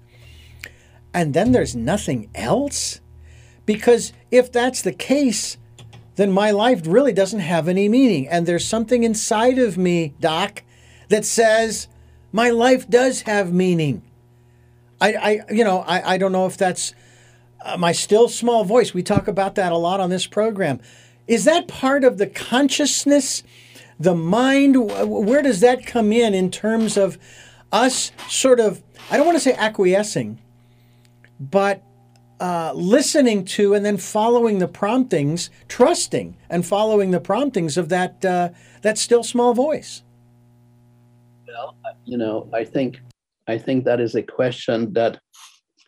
And 1.14 1.34
then 1.34 1.52
there's 1.52 1.76
nothing 1.76 2.30
else? 2.34 3.02
Because 3.66 4.14
if 4.32 4.52
that's 4.52 4.82
the 4.82 4.94
case, 4.94 5.58
then 6.16 6.32
my 6.32 6.52
life 6.52 6.82
really 6.86 7.14
doesn't 7.14 7.40
have 7.40 7.68
any 7.68 7.90
meaning. 7.90 8.28
And 8.28 8.46
there's 8.46 8.66
something 8.66 9.04
inside 9.04 9.58
of 9.58 9.78
me, 9.78 10.14
Doc, 10.20 10.64
that 11.10 11.26
says 11.26 11.88
my 12.32 12.50
life 12.50 12.88
does 12.90 13.22
have 13.22 13.54
meaning. 13.54 14.04
I, 15.02 15.14
I 15.14 15.54
you 15.54 15.64
know, 15.64 15.80
I, 15.82 16.14
I 16.14 16.18
don't 16.18 16.32
know 16.32 16.46
if 16.46 16.58
that's 16.58 16.94
uh, 17.64 17.78
my 17.78 17.92
still 17.92 18.28
small 18.30 18.64
voice. 18.64 18.94
We 18.94 19.04
talk 19.04 19.28
about 19.28 19.56
that 19.56 19.72
a 19.72 19.78
lot 19.78 20.00
on 20.00 20.10
this 20.10 20.28
program. 20.28 20.80
Is 21.28 21.46
that 21.46 21.68
part 21.68 22.04
of 22.04 22.18
the 22.18 22.28
consciousness, 22.28 23.44
the 24.00 24.16
mind? 24.16 24.76
Where 24.76 25.42
does 25.42 25.62
that 25.62 25.86
come 25.86 26.12
in 26.12 26.34
in 26.34 26.52
terms 26.52 26.98
of 26.98 27.18
us 27.72 28.12
sort 28.28 28.60
of, 28.60 28.84
I 29.10 29.18
don't 29.18 29.26
want 29.26 29.38
to 29.38 29.44
say 29.44 29.54
acquiescing, 29.54 30.40
but 31.40 31.82
uh, 32.40 32.74
listening 32.76 33.46
to 33.46 33.74
and 33.74 33.86
then 33.86 33.98
following 33.98 34.60
the 34.60 34.68
promptings, 34.68 35.50
trusting 35.70 36.36
and 36.50 36.66
following 36.66 37.12
the 37.12 37.22
promptings 37.22 37.78
of 37.78 37.90
that, 37.90 38.24
uh, 38.26 38.50
that 38.82 38.98
still 38.98 39.24
small 39.24 39.54
voice? 39.54 40.04
Well, 41.48 41.76
you 42.04 42.18
know, 42.18 42.50
I 42.54 42.66
think 42.66 43.00
I 43.48 43.58
think 43.58 43.84
that 43.86 44.00
is 44.00 44.16
a 44.16 44.24
question 44.24 44.94
that 44.94 45.20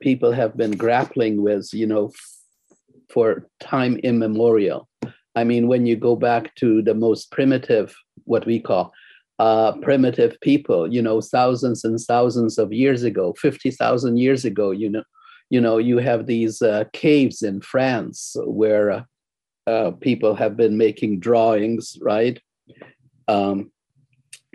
people 0.02 0.32
have 0.32 0.56
been 0.58 0.72
grappling 0.72 1.42
with, 1.42 1.74
you 1.74 1.88
know, 1.88 2.12
for 3.10 3.48
time 3.60 3.98
immemorial. 3.98 4.88
I 5.36 5.44
mean, 5.44 5.68
when 5.68 5.86
you 5.86 5.96
go 5.96 6.16
back 6.16 6.56
to 6.56 6.82
the 6.82 6.94
most 6.94 7.32
primitive, 7.32 7.96
what 8.24 8.46
we 8.46 8.60
call 8.60 8.94
uh, 9.40 9.74
primitive 9.82 10.40
people, 10.42 10.92
you 10.92 11.02
know, 11.02 11.20
thousands 11.22 11.84
and 11.84 12.00
thousands 12.00 12.58
of 12.58 12.72
years 12.72 13.04
ago, 13.04 13.34
50,000 13.40 14.18
years 14.18 14.46
ago, 14.46 14.72
you 14.72 14.90
know, 14.90 15.04
you 15.50 15.62
know, 15.62 15.78
you 15.78 16.00
have 16.00 16.26
these 16.26 16.62
uh, 16.62 16.86
caves 16.94 17.44
in 17.44 17.62
France 17.62 18.36
where 18.46 18.92
uh, 18.92 19.04
uh 19.68 19.92
people 19.92 20.36
have 20.36 20.58
been 20.58 20.78
making 20.78 21.20
drawings, 21.20 21.98
right? 22.02 22.40
Um, 23.28 23.72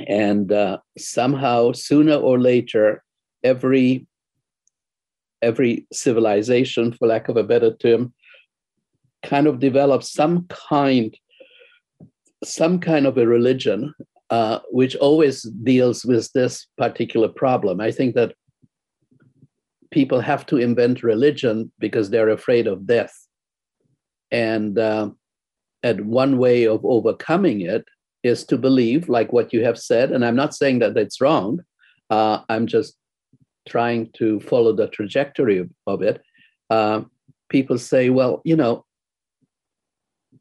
and 0.07 0.51
uh, 0.51 0.79
somehow, 0.99 1.73
sooner 1.73 2.15
or 2.15 2.41
later, 2.41 3.05
every 3.45 4.07
every 5.43 5.87
civilization, 5.93 6.93
for 6.93 7.09
lack 7.09 7.29
of 7.29 7.37
a 7.37 7.45
better 7.45 7.75
term, 7.75 8.13
kind 9.23 9.47
of 9.47 9.61
develops 9.61 10.13
some 10.13 10.47
kind, 10.49 11.17
some 12.45 12.79
kind 12.79 13.07
of 13.07 13.19
a 13.19 13.27
religion 13.27 13.95
uh, 14.31 14.61
which 14.71 14.95
always 14.97 15.43
deals 15.43 16.05
with 16.05 16.31
this 16.33 16.67
particular 16.79 17.29
problem. 17.29 17.81
I 17.81 17.91
think 17.91 18.15
that 18.15 18.35
people 19.91 20.21
have 20.21 20.47
to 20.47 20.57
invent 20.57 21.03
religion 21.03 21.73
because 21.79 22.11
they're 22.11 22.29
afraid 22.29 22.67
of 22.67 22.87
death. 22.87 23.13
And 24.31 24.79
uh, 24.79 25.11
and 25.83 26.07
one 26.07 26.39
way 26.39 26.67
of 26.67 26.85
overcoming 26.85 27.63
it 27.63 27.85
is 28.23 28.45
to 28.45 28.59
believe, 28.59 29.09
like 29.09 29.33
what 29.33 29.53
you 29.53 29.65
have 29.65 29.79
said. 29.79 30.13
And 30.13 30.25
I'm 30.25 30.37
not 30.37 30.55
saying 30.55 30.81
that 30.81 30.97
it's 30.97 31.21
wrong. 31.21 31.61
Uh, 32.11 32.41
I'm 32.49 32.67
just 32.67 32.95
trying 33.69 34.11
to 34.15 34.41
follow 34.41 34.73
the 34.73 34.89
trajectory 34.89 35.69
of, 35.87 36.03
it, 36.03 36.23
uh, 36.71 37.03
people 37.49 37.79
say, 37.79 38.11
well, 38.11 38.41
you 38.45 38.57
know, 38.57 38.85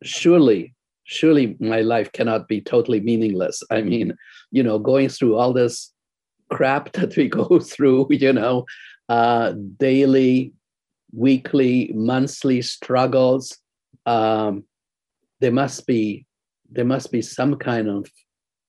surely, 0.03 0.75
surely 1.03 1.57
my 1.59 1.81
life 1.81 2.11
cannot 2.11 2.47
be 2.47 2.61
totally 2.61 2.99
meaningless. 2.99 3.63
I 3.71 3.81
mean, 3.81 4.15
you 4.51 4.63
know, 4.63 4.79
going 4.79 5.09
through 5.09 5.35
all 5.35 5.53
this 5.53 5.93
crap 6.49 6.91
that 6.93 7.15
we 7.15 7.27
go 7.27 7.59
through, 7.59 8.07
you 8.09 8.33
know, 8.33 8.65
uh, 9.09 9.53
daily, 9.77 10.53
weekly, 11.11 11.91
monthly 11.93 12.61
struggles. 12.61 13.57
Um, 14.05 14.63
there 15.39 15.51
must 15.51 15.87
be 15.87 16.25
there 16.71 16.85
must 16.85 17.11
be 17.11 17.21
some 17.21 17.55
kind 17.55 17.89
of 17.89 18.07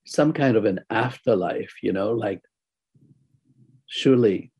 some 0.07 0.33
kind 0.33 0.57
of 0.57 0.65
an 0.65 0.79
afterlife, 0.89 1.73
you 1.83 1.93
know, 1.93 2.11
like 2.11 2.41
surely 3.91 4.51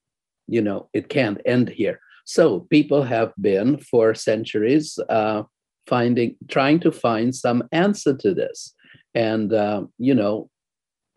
you 0.51 0.61
know, 0.61 0.89
it 0.93 1.07
can't 1.07 1.39
end 1.45 1.69
here. 1.69 1.99
So 2.25 2.61
people 2.69 3.03
have 3.03 3.31
been 3.39 3.77
for 3.77 4.13
centuries 4.13 4.99
uh, 5.09 5.43
finding, 5.87 6.35
trying 6.49 6.81
to 6.81 6.91
find 6.91 7.33
some 7.33 7.63
answer 7.71 8.15
to 8.17 8.33
this, 8.33 8.73
and 9.15 9.53
uh, 9.53 9.83
you 9.97 10.13
know, 10.13 10.49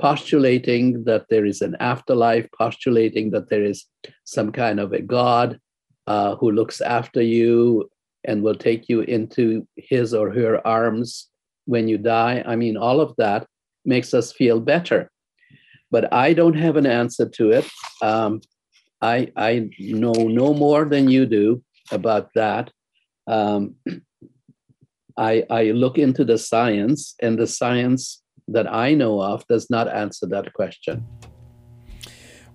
postulating 0.00 1.04
that 1.04 1.26
there 1.30 1.44
is 1.44 1.62
an 1.62 1.76
afterlife, 1.80 2.48
postulating 2.56 3.32
that 3.32 3.50
there 3.50 3.64
is 3.64 3.84
some 4.22 4.52
kind 4.52 4.78
of 4.78 4.92
a 4.92 5.02
God 5.02 5.58
uh, 6.06 6.36
who 6.36 6.52
looks 6.52 6.80
after 6.80 7.20
you 7.20 7.90
and 8.24 8.42
will 8.42 8.54
take 8.54 8.88
you 8.88 9.00
into 9.00 9.66
his 9.76 10.14
or 10.14 10.30
her 10.30 10.64
arms 10.66 11.28
when 11.66 11.88
you 11.88 11.98
die. 11.98 12.42
I 12.46 12.54
mean, 12.56 12.76
all 12.76 13.00
of 13.00 13.14
that 13.18 13.46
makes 13.84 14.14
us 14.14 14.32
feel 14.32 14.60
better. 14.60 15.10
But 15.94 16.12
I 16.12 16.32
don't 16.32 16.58
have 16.66 16.76
an 16.76 16.86
answer 16.86 17.28
to 17.38 17.52
it. 17.52 17.66
Um, 18.02 18.40
I, 19.00 19.30
I 19.36 19.70
know 19.78 20.10
no 20.12 20.52
more 20.52 20.86
than 20.86 21.08
you 21.08 21.24
do 21.24 21.62
about 21.92 22.30
that. 22.34 22.72
Um, 23.28 23.76
I, 25.16 25.44
I 25.48 25.62
look 25.82 25.96
into 25.96 26.24
the 26.24 26.36
science, 26.36 27.14
and 27.22 27.38
the 27.38 27.46
science 27.46 28.24
that 28.48 28.66
I 28.66 28.94
know 28.94 29.22
of 29.22 29.46
does 29.46 29.70
not 29.70 29.86
answer 29.86 30.26
that 30.34 30.52
question. 30.52 31.06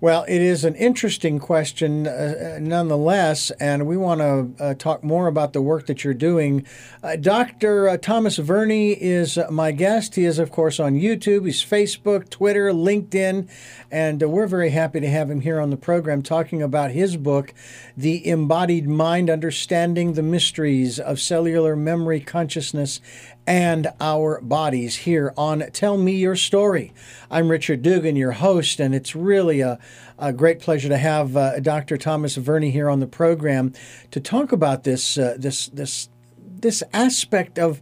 Well, 0.01 0.23
it 0.29 0.41
is 0.41 0.63
an 0.63 0.75
interesting 0.75 1.39
question 1.39 2.07
uh, 2.07 2.55
uh 2.55 2.59
nonetheless, 2.61 3.51
and 3.59 3.85
we 3.85 3.97
want 3.97 4.21
to 4.21 4.63
uh, 4.63 4.73
talk 4.75 5.03
more 5.03 5.27
about 5.27 5.51
the 5.51 5.61
work 5.61 5.87
that 5.87 6.05
you're 6.05 6.13
doing. 6.13 6.65
Uh, 7.03 7.17
Dr. 7.17 7.89
Uh, 7.89 7.97
Thomas 7.97 8.37
Verny 8.37 8.95
is 8.97 9.37
uh, 9.37 9.47
my 9.51 9.73
guest. 9.73 10.15
He 10.15 10.23
is, 10.23 10.39
of 10.39 10.51
course, 10.51 10.79
on 10.79 10.93
YouTube, 10.93 11.45
he's 11.45 11.61
Facebook, 11.61 12.29
Twitter, 12.29 12.71
LinkedIn, 12.71 13.49
and 13.91 14.21
we're 14.21 14.47
very 14.47 14.69
happy 14.69 15.01
to 15.01 15.09
have 15.09 15.29
him 15.29 15.41
here 15.41 15.59
on 15.59 15.69
the 15.69 15.75
program 15.75 16.21
talking 16.21 16.61
about 16.61 16.91
his 16.91 17.17
book, 17.17 17.53
The 17.97 18.25
Embodied 18.25 18.87
Mind 18.87 19.29
Understanding 19.29 20.13
the 20.13 20.23
Mysteries 20.23 20.97
of 20.97 21.19
Cellular 21.19 21.75
Memory, 21.75 22.21
Consciousness, 22.21 23.01
and 23.49 23.87
our 23.99 24.39
bodies 24.41 24.95
here 24.95 25.33
on 25.35 25.63
Tell 25.73 25.97
Me 25.97 26.11
Your 26.11 26.35
Story. 26.35 26.93
I'm 27.31 27.49
Richard 27.49 27.81
Dugan, 27.81 28.15
your 28.15 28.33
host, 28.33 28.79
and 28.79 28.93
it's 28.93 29.15
really 29.15 29.59
a, 29.59 29.79
a 30.19 30.31
great 30.31 30.59
pleasure 30.59 30.87
to 30.87 30.99
have 30.99 31.35
uh, 31.35 31.59
Dr. 31.59 31.97
Thomas 31.97 32.37
Verny 32.37 32.71
here 32.71 32.91
on 32.91 32.99
the 32.99 33.07
program 33.07 33.73
to 34.11 34.19
talk 34.19 34.51
about 34.51 34.83
this 34.83 35.17
uh, 35.17 35.35
this 35.39 35.65
this 35.69 36.09
this 36.37 36.83
aspect 36.93 37.57
of 37.57 37.81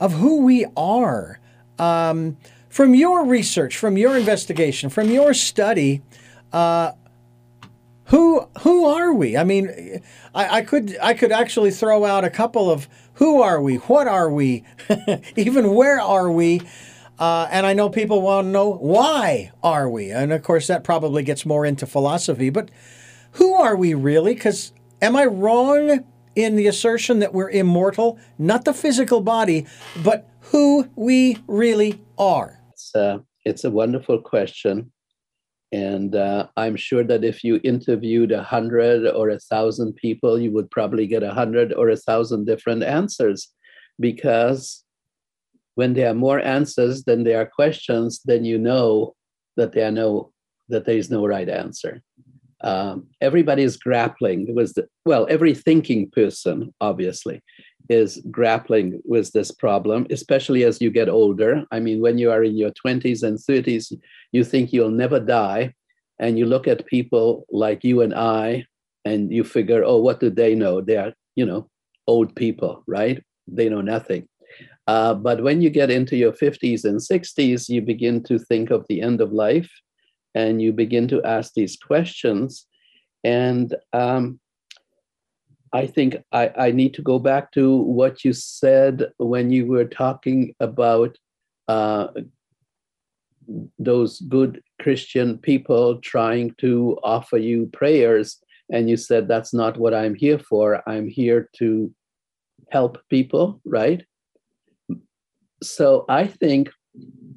of 0.00 0.14
who 0.14 0.46
we 0.46 0.64
are. 0.78 1.38
Um, 1.78 2.38
from 2.70 2.94
your 2.94 3.26
research, 3.26 3.76
from 3.76 3.98
your 3.98 4.16
investigation, 4.16 4.88
from 4.88 5.10
your 5.10 5.34
study, 5.34 6.00
uh, 6.54 6.92
who 8.10 8.48
who 8.62 8.86
are 8.86 9.12
we? 9.12 9.36
I 9.36 9.44
mean, 9.44 10.02
I, 10.34 10.58
I, 10.58 10.62
could 10.62 10.96
I 11.00 11.14
could 11.14 11.30
actually 11.30 11.70
throw 11.70 12.04
out 12.04 12.24
a 12.24 12.30
couple 12.30 12.68
of 12.68 12.88
who 13.14 13.40
are 13.40 13.62
we? 13.62 13.76
What 13.76 14.08
are 14.08 14.28
we? 14.28 14.64
Even 15.36 15.74
where 15.74 16.00
are 16.00 16.30
we? 16.30 16.60
Uh, 17.20 17.46
and 17.50 17.66
I 17.66 17.72
know 17.72 17.88
people 17.88 18.20
want 18.20 18.46
to 18.46 18.50
know 18.50 18.72
why 18.72 19.52
are 19.62 19.88
we? 19.88 20.10
And 20.10 20.32
of 20.32 20.42
course, 20.42 20.66
that 20.66 20.82
probably 20.82 21.22
gets 21.22 21.46
more 21.46 21.64
into 21.64 21.86
philosophy. 21.86 22.50
But 22.50 22.70
who 23.32 23.54
are 23.54 23.76
we 23.76 23.94
really? 23.94 24.34
Because 24.34 24.72
am 25.00 25.14
I 25.14 25.26
wrong 25.26 26.04
in 26.34 26.56
the 26.56 26.66
assertion 26.66 27.20
that 27.20 27.32
we're 27.32 27.50
immortal, 27.50 28.18
not 28.38 28.64
the 28.64 28.74
physical 28.74 29.20
body, 29.20 29.66
but 30.02 30.28
who 30.40 30.88
we 30.96 31.38
really 31.46 32.00
are? 32.18 32.60
It's, 32.72 32.94
uh, 32.94 33.18
it's 33.44 33.62
a 33.62 33.70
wonderful 33.70 34.20
question. 34.20 34.90
And 35.72 36.16
uh, 36.16 36.48
I'm 36.56 36.76
sure 36.76 37.04
that 37.04 37.24
if 37.24 37.44
you 37.44 37.60
interviewed 37.62 38.32
a 38.32 38.42
hundred 38.42 39.06
or 39.06 39.30
a 39.30 39.38
thousand 39.38 39.94
people, 39.94 40.38
you 40.38 40.50
would 40.50 40.70
probably 40.70 41.06
get 41.06 41.22
a 41.22 41.32
hundred 41.32 41.72
or 41.72 41.88
a 41.88 41.96
thousand 41.96 42.46
different 42.46 42.82
answers. 42.82 43.48
Because 44.00 44.84
when 45.76 45.94
there 45.94 46.10
are 46.10 46.14
more 46.14 46.40
answers 46.40 47.04
than 47.04 47.22
there 47.22 47.40
are 47.40 47.46
questions, 47.46 48.20
then 48.24 48.44
you 48.44 48.58
know 48.58 49.14
that 49.56 49.72
there 49.72 49.86
are 49.86 49.92
no 49.92 50.32
that 50.68 50.84
there 50.86 50.96
is 50.96 51.10
no 51.10 51.26
right 51.26 51.48
answer. 51.48 52.02
Um, 52.62 53.08
everybody 53.20 53.62
is 53.62 53.76
grappling 53.76 54.54
with 54.54 54.74
the, 54.74 54.86
well, 55.04 55.26
every 55.30 55.54
thinking 55.54 56.10
person 56.10 56.74
obviously 56.80 57.42
is 57.90 58.22
grappling 58.30 59.02
with 59.04 59.32
this 59.32 59.50
problem, 59.50 60.06
especially 60.10 60.62
as 60.62 60.80
you 60.80 60.90
get 60.90 61.08
older. 61.08 61.64
I 61.72 61.80
mean, 61.80 62.00
when 62.00 62.18
you 62.18 62.30
are 62.30 62.44
in 62.44 62.56
your 62.56 62.70
20s 62.70 63.24
and 63.24 63.36
30s, 63.36 63.92
you 64.30 64.44
think 64.44 64.72
you'll 64.72 64.90
never 64.92 65.18
die. 65.18 65.74
And 66.20 66.38
you 66.38 66.46
look 66.46 66.68
at 66.68 66.86
people 66.86 67.46
like 67.50 67.82
you 67.82 68.00
and 68.02 68.14
I, 68.14 68.64
and 69.04 69.32
you 69.32 69.42
figure, 69.42 69.82
oh, 69.84 69.96
what 69.96 70.20
do 70.20 70.30
they 70.30 70.54
know? 70.54 70.80
They 70.80 70.96
are, 70.96 71.12
you 71.34 71.44
know, 71.44 71.68
old 72.06 72.36
people, 72.36 72.84
right? 72.86 73.22
They 73.48 73.68
know 73.68 73.80
nothing. 73.80 74.28
Uh, 74.86 75.14
but 75.14 75.42
when 75.42 75.60
you 75.60 75.70
get 75.70 75.90
into 75.90 76.16
your 76.16 76.32
50s 76.32 76.84
and 76.84 77.00
60s, 77.00 77.68
you 77.68 77.82
begin 77.82 78.22
to 78.24 78.38
think 78.38 78.70
of 78.70 78.84
the 78.88 79.02
end 79.02 79.20
of 79.20 79.32
life 79.32 79.70
and 80.34 80.62
you 80.62 80.72
begin 80.72 81.08
to 81.08 81.22
ask 81.24 81.54
these 81.54 81.76
questions. 81.76 82.66
And 83.24 83.74
um, 83.92 84.38
I 85.72 85.86
think 85.86 86.16
I, 86.32 86.50
I 86.56 86.70
need 86.72 86.94
to 86.94 87.02
go 87.02 87.18
back 87.18 87.52
to 87.52 87.76
what 87.76 88.24
you 88.24 88.32
said 88.32 89.12
when 89.18 89.50
you 89.50 89.66
were 89.66 89.84
talking 89.84 90.54
about 90.58 91.16
uh, 91.68 92.08
those 93.78 94.20
good 94.20 94.62
Christian 94.80 95.38
people 95.38 95.98
trying 96.00 96.54
to 96.58 96.98
offer 97.04 97.38
you 97.38 97.66
prayers. 97.72 98.38
And 98.72 98.90
you 98.90 98.96
said, 98.96 99.28
that's 99.28 99.54
not 99.54 99.78
what 99.78 99.94
I'm 99.94 100.14
here 100.14 100.38
for. 100.38 100.82
I'm 100.88 101.08
here 101.08 101.48
to 101.58 101.92
help 102.70 102.98
people, 103.08 103.60
right? 103.64 104.04
So 105.62 106.04
I 106.08 106.26
think, 106.26 106.70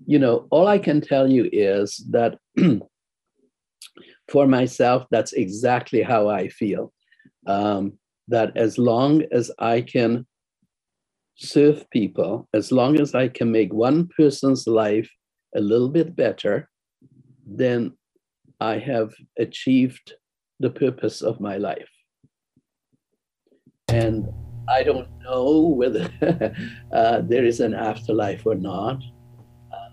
you 0.06 0.20
know, 0.20 0.48
all 0.50 0.68
I 0.68 0.80
can 0.80 1.02
tell 1.02 1.30
you 1.30 1.50
is 1.52 2.04
that 2.12 2.38
for 4.30 4.48
myself, 4.48 5.06
that's 5.12 5.34
exactly 5.34 6.02
how 6.02 6.30
I 6.30 6.48
feel. 6.48 6.94
Um, 7.46 8.00
that 8.28 8.56
as 8.56 8.78
long 8.78 9.24
as 9.32 9.52
I 9.60 9.82
can 9.82 10.26
serve 11.36 11.90
people, 11.90 12.48
as 12.54 12.72
long 12.72 13.00
as 13.00 13.16
I 13.16 13.28
can 13.28 13.52
make 13.52 13.74
one 13.74 14.08
person's 14.16 14.68
life 14.68 15.10
a 15.56 15.62
little 15.62 15.90
bit 15.90 16.16
better, 16.16 16.70
then 17.46 17.94
I 18.60 18.78
have 18.78 19.14
achieved 19.38 20.14
the 20.60 20.70
purpose 20.70 21.22
of 21.22 21.42
my 21.42 21.58
life. 21.58 21.90
And 23.90 24.30
I 24.70 24.84
don't 24.84 25.10
know 25.22 25.74
whether 25.76 26.10
uh, 26.94 27.22
there 27.22 27.46
is 27.46 27.60
an 27.60 27.74
afterlife 27.74 28.46
or 28.46 28.56
not. 28.56 29.04
Uh, 29.72 29.90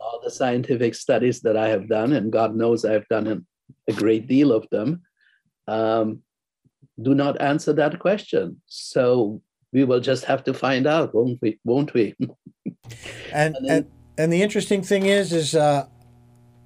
all 0.00 0.20
the 0.22 0.30
scientific 0.30 0.94
studies 0.94 1.40
that 1.40 1.56
I 1.56 1.68
have 1.68 1.88
done, 1.88 2.12
and 2.12 2.30
God 2.30 2.54
knows 2.54 2.84
I've 2.84 3.08
done 3.08 3.46
a 3.88 3.92
great 3.92 4.28
deal 4.28 4.52
of 4.52 4.68
them, 4.70 5.02
um, 5.66 6.20
do 7.02 7.14
not 7.14 7.40
answer 7.40 7.72
that 7.72 7.98
question. 7.98 8.60
So 8.66 9.40
we 9.72 9.84
will 9.84 10.00
just 10.00 10.24
have 10.24 10.44
to 10.44 10.54
find 10.54 10.86
out, 10.86 11.14
won't 11.14 11.38
we? 11.42 11.58
Won't 11.64 11.94
we? 11.94 12.14
and, 13.32 13.56
and, 13.56 13.66
and 13.66 13.86
and 14.16 14.32
the 14.32 14.42
interesting 14.42 14.82
thing 14.82 15.06
is, 15.06 15.32
is 15.32 15.54
uh, 15.54 15.86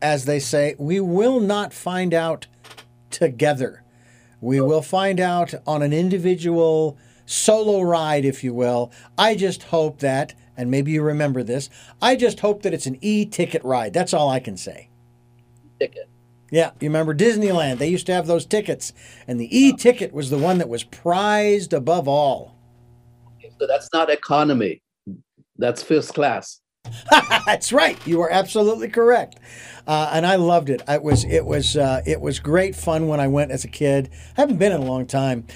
as 0.03 0.25
they 0.25 0.39
say, 0.39 0.75
we 0.79 1.01
will 1.01 1.41
not 1.41 1.73
find 1.73 2.13
out 2.13 2.47
together. 3.11 3.83
We 4.41 4.61
will 4.61 4.83
find 4.83 5.19
out 5.19 5.55
on 5.67 5.83
an 5.83 5.93
individual 5.93 6.99
solo 7.27 7.81
ride, 7.81 8.25
if 8.25 8.45
you 8.45 8.55
will. 8.55 8.93
I 9.17 9.35
just 9.35 9.65
hope 9.65 10.01
that, 10.01 10.35
and 10.57 10.71
maybe 10.71 10.93
you 10.93 11.03
remember 11.03 11.43
this. 11.43 11.71
I 12.03 12.17
just 12.17 12.41
hope 12.41 12.63
that 12.63 12.75
it's 12.75 12.87
an 12.87 12.99
e-ticket 13.01 13.65
ride. 13.65 13.93
That's 13.95 14.15
all 14.15 14.29
I 14.29 14.41
can 14.41 14.57
say. 14.57 14.91
Ticket. 15.81 16.09
Yeah, 16.51 16.71
you 16.81 16.89
remember 16.89 17.15
Disneyland? 17.15 17.79
They 17.79 17.89
used 17.89 18.07
to 18.07 18.15
have 18.15 18.27
those 18.27 18.47
tickets, 18.47 18.93
and 19.27 19.39
the 19.39 19.57
e 19.57 19.73
ticket 19.73 20.13
was 20.13 20.31
the 20.31 20.39
one 20.39 20.59
that 20.59 20.69
was 20.69 20.83
prized 20.83 21.73
above 21.73 22.09
all. 22.09 22.57
So 23.61 23.67
that's 23.67 23.89
not 23.93 24.09
economy, 24.09 24.83
that's 25.57 25.83
first 25.83 26.15
class. 26.15 26.61
that's 27.47 27.73
right. 27.73 27.99
You 28.07 28.23
are 28.23 28.31
absolutely 28.31 28.89
correct, 28.89 29.39
uh, 29.87 30.11
and 30.13 30.25
I 30.25 30.37
loved 30.37 30.71
it. 30.71 30.81
It 30.89 31.03
was 31.03 31.25
it 31.25 31.45
was 31.45 31.77
uh, 31.77 32.03
it 32.07 32.21
was 32.21 32.39
great 32.39 32.75
fun 32.75 33.09
when 33.09 33.21
I 33.21 33.29
went 33.29 33.51
as 33.51 33.65
a 33.65 33.69
kid. 33.69 34.09
I 34.37 34.41
haven't 34.41 34.57
been 34.57 34.73
in 34.73 34.81
a 34.81 34.85
long 34.85 35.07
time. 35.07 35.47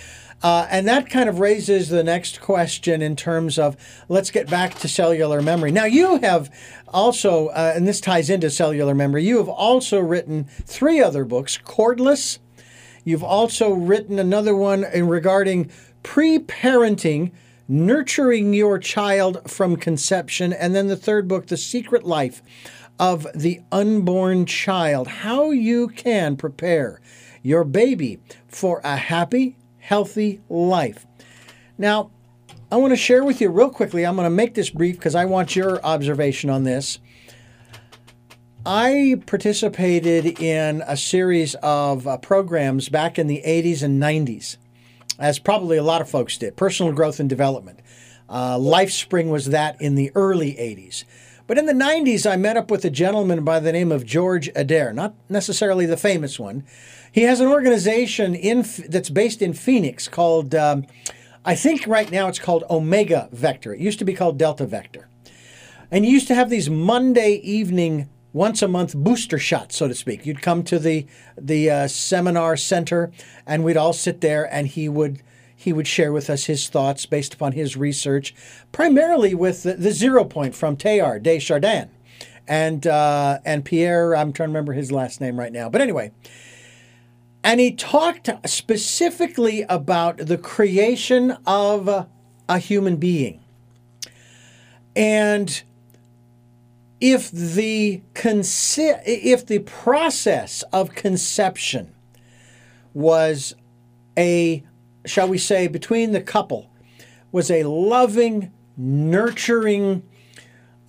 Uh, 0.42 0.66
and 0.70 0.88
that 0.88 1.08
kind 1.08 1.28
of 1.28 1.38
raises 1.38 1.88
the 1.88 2.02
next 2.02 2.40
question 2.40 3.00
in 3.00 3.14
terms 3.14 3.58
of 3.58 3.76
let's 4.08 4.30
get 4.30 4.50
back 4.50 4.74
to 4.74 4.88
cellular 4.88 5.40
memory. 5.40 5.70
Now, 5.70 5.84
you 5.84 6.18
have 6.18 6.50
also, 6.88 7.48
uh, 7.48 7.72
and 7.76 7.86
this 7.86 8.00
ties 8.00 8.28
into 8.28 8.50
cellular 8.50 8.94
memory, 8.94 9.24
you 9.24 9.38
have 9.38 9.48
also 9.48 10.00
written 10.00 10.44
three 10.44 11.00
other 11.00 11.24
books 11.24 11.58
Cordless. 11.58 12.38
You've 13.04 13.24
also 13.24 13.72
written 13.72 14.18
another 14.18 14.54
one 14.56 14.84
in 14.84 15.08
regarding 15.08 15.70
pre 16.02 16.38
parenting, 16.38 17.32
nurturing 17.68 18.52
your 18.52 18.78
child 18.78 19.48
from 19.48 19.76
conception. 19.76 20.52
And 20.52 20.74
then 20.74 20.88
the 20.88 20.96
third 20.96 21.28
book, 21.28 21.46
The 21.46 21.56
Secret 21.56 22.04
Life 22.04 22.42
of 22.98 23.26
the 23.34 23.60
Unborn 23.70 24.46
Child 24.46 25.08
How 25.08 25.50
You 25.50 25.88
Can 25.88 26.36
Prepare 26.36 27.00
Your 27.42 27.64
Baby 27.64 28.20
for 28.46 28.80
a 28.84 28.96
Happy, 28.96 29.56
healthy 29.82 30.40
life. 30.48 31.06
Now, 31.76 32.10
I 32.70 32.76
want 32.76 32.92
to 32.92 32.96
share 32.96 33.24
with 33.24 33.40
you 33.40 33.50
real 33.50 33.68
quickly. 33.68 34.06
I'm 34.06 34.14
going 34.16 34.24
to 34.24 34.30
make 34.30 34.54
this 34.54 34.70
brief 34.70 34.96
because 34.96 35.14
I 35.14 35.24
want 35.24 35.56
your 35.56 35.84
observation 35.84 36.48
on 36.48 36.62
this. 36.62 37.00
I 38.64 39.20
participated 39.26 40.40
in 40.40 40.84
a 40.86 40.96
series 40.96 41.56
of 41.56 42.06
uh, 42.06 42.16
programs 42.18 42.88
back 42.88 43.18
in 43.18 43.26
the 43.26 43.42
80s 43.44 43.82
and 43.82 44.00
90s, 44.00 44.56
as 45.18 45.40
probably 45.40 45.76
a 45.76 45.82
lot 45.82 46.00
of 46.00 46.08
folks 46.08 46.38
did 46.38 46.56
personal 46.56 46.92
growth 46.92 47.18
and 47.18 47.28
development. 47.28 47.80
Uh, 48.28 48.56
LifeSpring 48.56 49.30
was 49.30 49.46
that 49.46 49.80
in 49.82 49.96
the 49.96 50.12
early 50.14 50.52
80s. 50.54 51.04
But 51.48 51.58
in 51.58 51.66
the 51.66 51.72
90s, 51.72 52.30
I 52.30 52.36
met 52.36 52.56
up 52.56 52.70
with 52.70 52.84
a 52.84 52.90
gentleman 52.90 53.42
by 53.44 53.58
the 53.58 53.72
name 53.72 53.90
of 53.90 54.06
George 54.06 54.48
Adair, 54.54 54.92
not 54.92 55.14
necessarily 55.28 55.86
the 55.86 55.96
famous 55.96 56.38
one, 56.38 56.64
he 57.12 57.22
has 57.22 57.40
an 57.40 57.46
organization 57.46 58.34
in 58.34 58.64
that's 58.88 59.10
based 59.10 59.42
in 59.42 59.52
Phoenix 59.52 60.08
called, 60.08 60.54
um, 60.54 60.86
I 61.44 61.54
think 61.54 61.86
right 61.86 62.10
now 62.10 62.28
it's 62.28 62.38
called 62.38 62.64
Omega 62.70 63.28
Vector. 63.32 63.74
It 63.74 63.80
used 63.80 63.98
to 63.98 64.04
be 64.04 64.14
called 64.14 64.38
Delta 64.38 64.66
Vector. 64.66 65.08
And 65.90 66.06
he 66.06 66.10
used 66.10 66.26
to 66.28 66.34
have 66.34 66.48
these 66.48 66.70
Monday 66.70 67.34
evening 67.44 68.08
once 68.32 68.62
a 68.62 68.68
month 68.68 68.96
booster 68.96 69.38
shot, 69.38 69.72
so 69.72 69.86
to 69.88 69.94
speak. 69.94 70.24
You'd 70.24 70.40
come 70.40 70.62
to 70.64 70.78
the 70.78 71.06
the 71.36 71.70
uh, 71.70 71.88
seminar 71.88 72.56
center, 72.56 73.12
and 73.46 73.62
we'd 73.62 73.76
all 73.76 73.92
sit 73.92 74.22
there, 74.22 74.52
and 74.52 74.66
he 74.66 74.88
would 74.88 75.22
he 75.54 75.70
would 75.70 75.86
share 75.86 76.12
with 76.12 76.30
us 76.30 76.46
his 76.46 76.68
thoughts 76.70 77.04
based 77.04 77.34
upon 77.34 77.52
his 77.52 77.76
research, 77.76 78.34
primarily 78.72 79.34
with 79.34 79.64
the, 79.64 79.74
the 79.74 79.92
zero 79.92 80.24
point 80.24 80.54
from 80.54 80.78
Teilhard 80.78 81.22
de 81.22 81.38
Chardin, 81.38 81.90
and 82.48 82.86
uh, 82.86 83.40
and 83.44 83.62
Pierre. 83.62 84.16
I'm 84.16 84.32
trying 84.32 84.48
to 84.48 84.52
remember 84.52 84.72
his 84.72 84.90
last 84.90 85.20
name 85.20 85.38
right 85.38 85.52
now, 85.52 85.68
but 85.68 85.82
anyway. 85.82 86.12
And 87.44 87.58
he 87.58 87.72
talked 87.72 88.30
specifically 88.46 89.62
about 89.68 90.18
the 90.18 90.38
creation 90.38 91.36
of 91.46 91.88
a, 91.88 92.08
human 92.58 92.96
being. 92.96 93.40
And 94.94 95.62
if 97.00 97.30
the 97.30 98.02
conce- 98.12 99.02
if 99.06 99.46
the 99.46 99.60
process 99.60 100.62
of 100.72 100.94
conception 100.94 101.94
was 102.92 103.54
a 104.18 104.62
shall 105.06 105.28
we 105.28 105.38
say 105.38 105.66
between 105.66 106.12
the 106.12 106.20
couple 106.20 106.70
was 107.32 107.50
a 107.50 107.64
loving 107.64 108.52
nurturing 108.76 110.02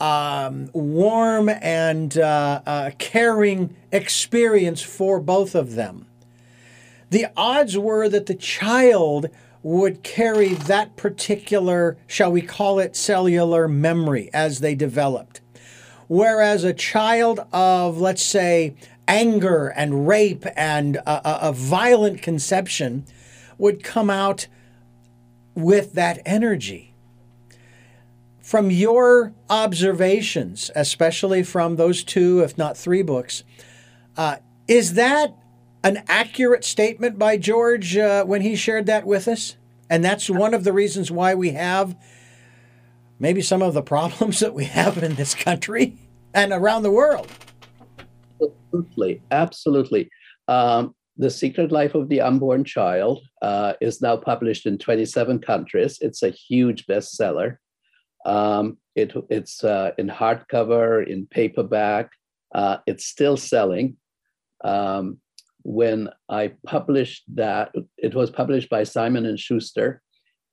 um, 0.01 0.69
warm 0.73 1.47
and 1.47 2.17
uh, 2.17 2.61
uh, 2.65 2.91
caring 2.97 3.73
experience 3.93 4.81
for 4.81 5.21
both 5.21 5.55
of 5.55 5.75
them 5.75 6.05
the 7.13 7.27
odds 7.37 7.77
were 7.77 8.09
that 8.09 8.25
the 8.25 8.35
child 8.35 9.29
would 9.61 10.03
carry 10.03 10.53
that 10.53 10.95
particular 10.97 11.97
shall 12.07 12.31
we 12.31 12.41
call 12.41 12.79
it 12.79 12.95
cellular 12.95 13.67
memory 13.67 14.29
as 14.33 14.59
they 14.59 14.75
developed 14.75 15.39
Whereas 16.07 16.63
a 16.63 16.73
child 16.73 17.39
of, 17.51 17.99
let's 17.99 18.23
say, 18.23 18.75
anger 19.07 19.67
and 19.69 20.07
rape 20.07 20.45
and 20.55 20.97
a, 20.97 21.49
a, 21.49 21.51
violent 21.51 22.21
conception 22.21 23.05
would 23.57 23.83
come 23.83 24.09
out 24.09 24.47
with 25.55 25.93
that 25.93 26.21
energy. 26.25 26.93
From 28.41 28.69
your 28.69 29.33
observations, 29.49 30.69
especially 30.75 31.43
from 31.43 31.75
those 31.75 32.03
two, 32.03 32.41
if 32.41 32.57
not 32.57 32.77
three 32.77 33.01
books, 33.01 33.43
uh, 34.15 34.37
is 34.67 34.93
that 34.93 35.35
an 35.83 36.03
accurate 36.07 36.63
statement 36.63 37.19
by 37.19 37.37
George 37.37 37.97
uh, 37.97 38.23
when 38.25 38.41
he 38.41 38.55
shared 38.55 38.85
that 38.85 39.05
with 39.05 39.27
us? 39.27 39.57
And 39.89 40.03
that's 40.03 40.29
one 40.29 40.53
of 40.53 40.63
the 40.63 40.73
reasons 40.73 41.11
why 41.11 41.35
we 41.35 41.51
have 41.51 41.95
maybe 43.19 43.41
some 43.41 43.61
of 43.61 43.73
the 43.73 43.81
problems 43.81 44.39
that 44.41 44.53
we 44.53 44.65
have 44.65 45.01
in 45.01 45.15
this 45.15 45.35
country 45.35 45.97
and 46.33 46.51
around 46.51 46.83
the 46.83 46.91
world. 46.91 47.27
Absolutely, 48.41 49.21
absolutely. 49.31 50.09
Um, 50.47 50.95
the 51.17 51.29
Secret 51.29 51.71
Life 51.71 51.93
of 51.93 52.09
the 52.09 52.21
Unborn 52.21 52.63
Child 52.63 53.21
uh, 53.41 53.73
is 53.79 54.01
now 54.01 54.17
published 54.17 54.65
in 54.65 54.77
27 54.77 55.39
countries. 55.39 55.99
It's 56.01 56.23
a 56.23 56.29
huge 56.29 56.87
bestseller. 56.87 57.57
Um, 58.25 58.77
it, 58.95 59.13
it's 59.29 59.63
uh, 59.63 59.91
in 59.97 60.07
hardcover, 60.07 61.05
in 61.07 61.27
paperback. 61.27 62.09
Uh, 62.53 62.77
it's 62.87 63.05
still 63.05 63.37
selling. 63.37 63.97
Um, 64.63 65.19
when 65.63 66.09
I 66.29 66.53
published 66.65 67.23
that, 67.35 67.73
it 67.97 68.13
was 68.13 68.29
published 68.29 68.69
by 68.69 68.83
Simon 68.83 69.25
and 69.25 69.39
Schuster 69.39 70.01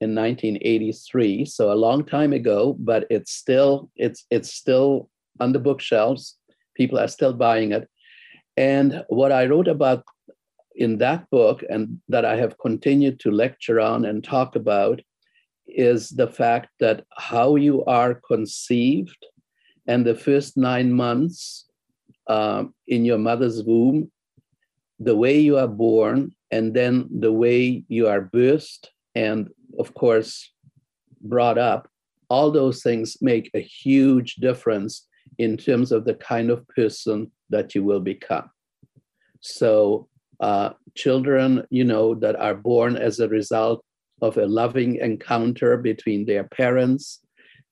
in 0.01 0.15
1983, 0.15 1.45
so 1.45 1.73
a 1.73 1.75
long 1.75 2.05
time 2.05 2.33
ago. 2.33 2.77
But 2.79 3.07
it's 3.11 3.33
still 3.33 3.91
it's 3.97 4.25
it's 4.31 4.53
still 4.53 5.11
on 5.41 5.53
the 5.53 5.59
bookshelves. 5.59 6.37
People 6.77 6.99
are 6.99 7.09
still 7.09 7.33
buying 7.33 7.73
it. 7.73 7.89
And 8.57 9.05
what 9.09 9.33
I 9.33 9.47
wrote 9.47 9.69
about 9.69 10.05
in 10.75 10.99
that 10.99 11.29
book 11.31 11.63
and 11.69 12.01
that 12.09 12.25
I 12.25 12.37
have 12.37 12.59
continued 12.59 13.21
to 13.21 13.31
lecture 13.31 13.81
on 13.81 14.05
and 14.05 14.23
talk 14.23 14.57
about 14.57 15.01
is 15.67 16.11
the 16.11 16.29
fact 16.29 16.69
that 16.81 17.05
how 17.17 17.57
you 17.57 17.85
are 17.85 18.15
conceived 18.15 19.27
and 19.87 20.05
the 20.05 20.15
first 20.15 20.57
nine 20.57 20.93
months 20.93 21.67
um, 22.27 22.75
in 22.87 23.05
your 23.05 23.19
mother's 23.19 23.63
womb, 23.65 24.11
the 25.01 25.17
way 25.17 25.39
you 25.41 25.57
are 25.57 25.69
born, 25.69 26.35
and 26.51 26.75
then 26.75 27.09
the 27.11 27.33
way 27.33 27.85
you 27.89 28.07
are 28.07 28.31
birthed 28.33 28.89
and, 29.15 29.49
of 29.79 29.95
course, 29.95 30.53
brought 31.23 31.59
up, 31.59 31.89
all 32.29 32.51
those 32.51 32.83
things 32.83 33.17
make 33.21 33.51
a 33.55 33.61
huge 33.61 34.37
difference 34.37 35.07
in 35.39 35.57
terms 35.57 35.91
of 35.91 36.05
the 36.05 36.15
kind 36.15 36.51
of 36.51 36.67
person 36.69 37.31
that 37.49 37.75
you 37.75 37.83
will 37.83 38.01
become. 38.01 38.51
So, 39.41 40.09
uh, 40.39 40.71
children, 40.95 41.67
you 41.71 41.85
know, 41.85 42.15
that 42.17 42.37
are 42.37 42.55
born 42.55 42.97
as 42.97 43.21
a 43.21 43.29
result 43.29 43.85
of 44.23 44.37
a 44.37 44.47
loving 44.47 44.97
encounter 44.97 45.77
between 45.79 46.27
their 46.27 46.45
parents 46.45 47.21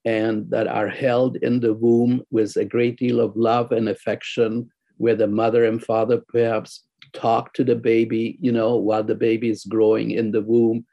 and 0.04 0.48
that 0.50 0.66
are 0.66 0.88
held 0.88 1.36
in 1.36 1.60
the 1.60 1.74
womb 1.74 2.22
with 2.30 2.56
a 2.56 2.64
great 2.64 2.98
deal 2.98 3.20
of 3.20 3.36
love 3.36 3.72
and 3.72 3.88
affection, 3.88 4.70
where 4.96 5.16
the 5.16 5.26
mother 5.26 5.64
and 5.66 5.84
father 5.84 6.22
perhaps 6.28 6.84
talk 7.12 7.52
to 7.54 7.64
the 7.64 7.76
baby, 7.76 8.38
you 8.40 8.52
know, 8.52 8.76
while 8.76 9.04
the 9.04 9.14
baby 9.14 9.50
is 9.50 9.64
growing 9.64 10.10
in 10.10 10.32
the 10.32 10.42
womb. 10.42 10.86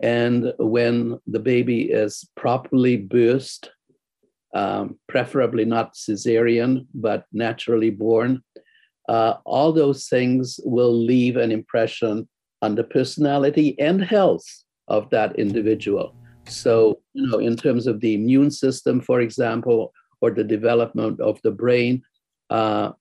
And 0.00 0.52
when 0.58 1.18
the 1.26 1.40
baby 1.40 1.90
is 1.90 2.28
properly 2.36 2.98
birthed 2.98 3.68
um, 4.54 4.98
preferably 5.08 5.64
not 5.64 5.94
cesarean, 5.94 6.86
but 6.94 7.26
naturally 7.32 7.90
born. 7.90 8.42
Uh, 9.08 9.34
all 9.44 9.72
those 9.72 10.08
things 10.08 10.60
will 10.64 10.94
leave 10.94 11.36
an 11.36 11.50
impression 11.50 12.28
on 12.62 12.76
the 12.76 12.84
personality 12.84 13.78
and 13.78 14.02
health 14.02 14.46
of 14.88 15.10
that 15.10 15.36
individual. 15.38 16.14
So, 16.46 17.00
you 17.14 17.26
know, 17.26 17.38
in 17.38 17.56
terms 17.56 17.86
of 17.86 18.00
the 18.00 18.14
immune 18.14 18.50
system, 18.50 19.00
for 19.00 19.20
example, 19.20 19.92
or 20.20 20.30
the 20.30 20.44
development 20.44 21.20
of 21.20 21.40
the 21.42 21.50
brain, 21.50 22.02
uh, 22.48 22.92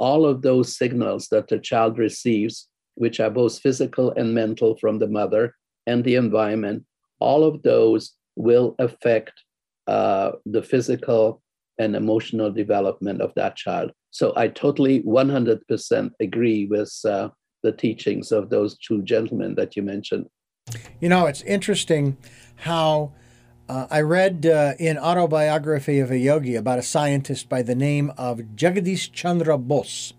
all 0.00 0.24
of 0.24 0.40
those 0.40 0.76
signals 0.76 1.28
that 1.28 1.48
the 1.48 1.58
child 1.58 1.98
receives, 1.98 2.68
which 2.94 3.20
are 3.20 3.30
both 3.30 3.60
physical 3.60 4.10
and 4.12 4.34
mental 4.34 4.76
from 4.78 4.98
the 4.98 5.06
mother 5.06 5.54
and 5.86 6.02
the 6.02 6.14
environment, 6.14 6.82
all 7.20 7.44
of 7.44 7.62
those 7.62 8.12
will 8.34 8.74
affect 8.78 9.32
uh, 9.86 10.32
the 10.46 10.62
physical 10.62 11.42
and 11.78 11.94
emotional 11.94 12.50
development 12.50 13.20
of 13.20 13.32
that 13.36 13.56
child. 13.56 13.92
So 14.10 14.32
I 14.36 14.48
totally 14.48 15.02
100% 15.02 16.10
agree 16.18 16.66
with 16.66 16.92
uh, 17.04 17.28
the 17.62 17.72
teachings 17.72 18.32
of 18.32 18.48
those 18.48 18.78
two 18.78 19.02
gentlemen 19.02 19.54
that 19.56 19.76
you 19.76 19.82
mentioned. 19.82 20.26
You 21.00 21.10
know, 21.10 21.26
it's 21.26 21.42
interesting 21.42 22.16
how 22.56 23.12
uh, 23.70 23.86
I 23.88 24.00
read 24.00 24.46
uh, 24.46 24.72
in 24.80 24.98
Autobiography 24.98 26.00
of 26.00 26.10
a 26.10 26.18
Yogi 26.18 26.56
about 26.56 26.80
a 26.80 26.82
scientist 26.82 27.48
by 27.48 27.62
the 27.62 27.76
name 27.76 28.12
of 28.18 28.40
Jagadish 28.56 29.12
Chandra 29.12 29.56
Bose, 29.56 30.12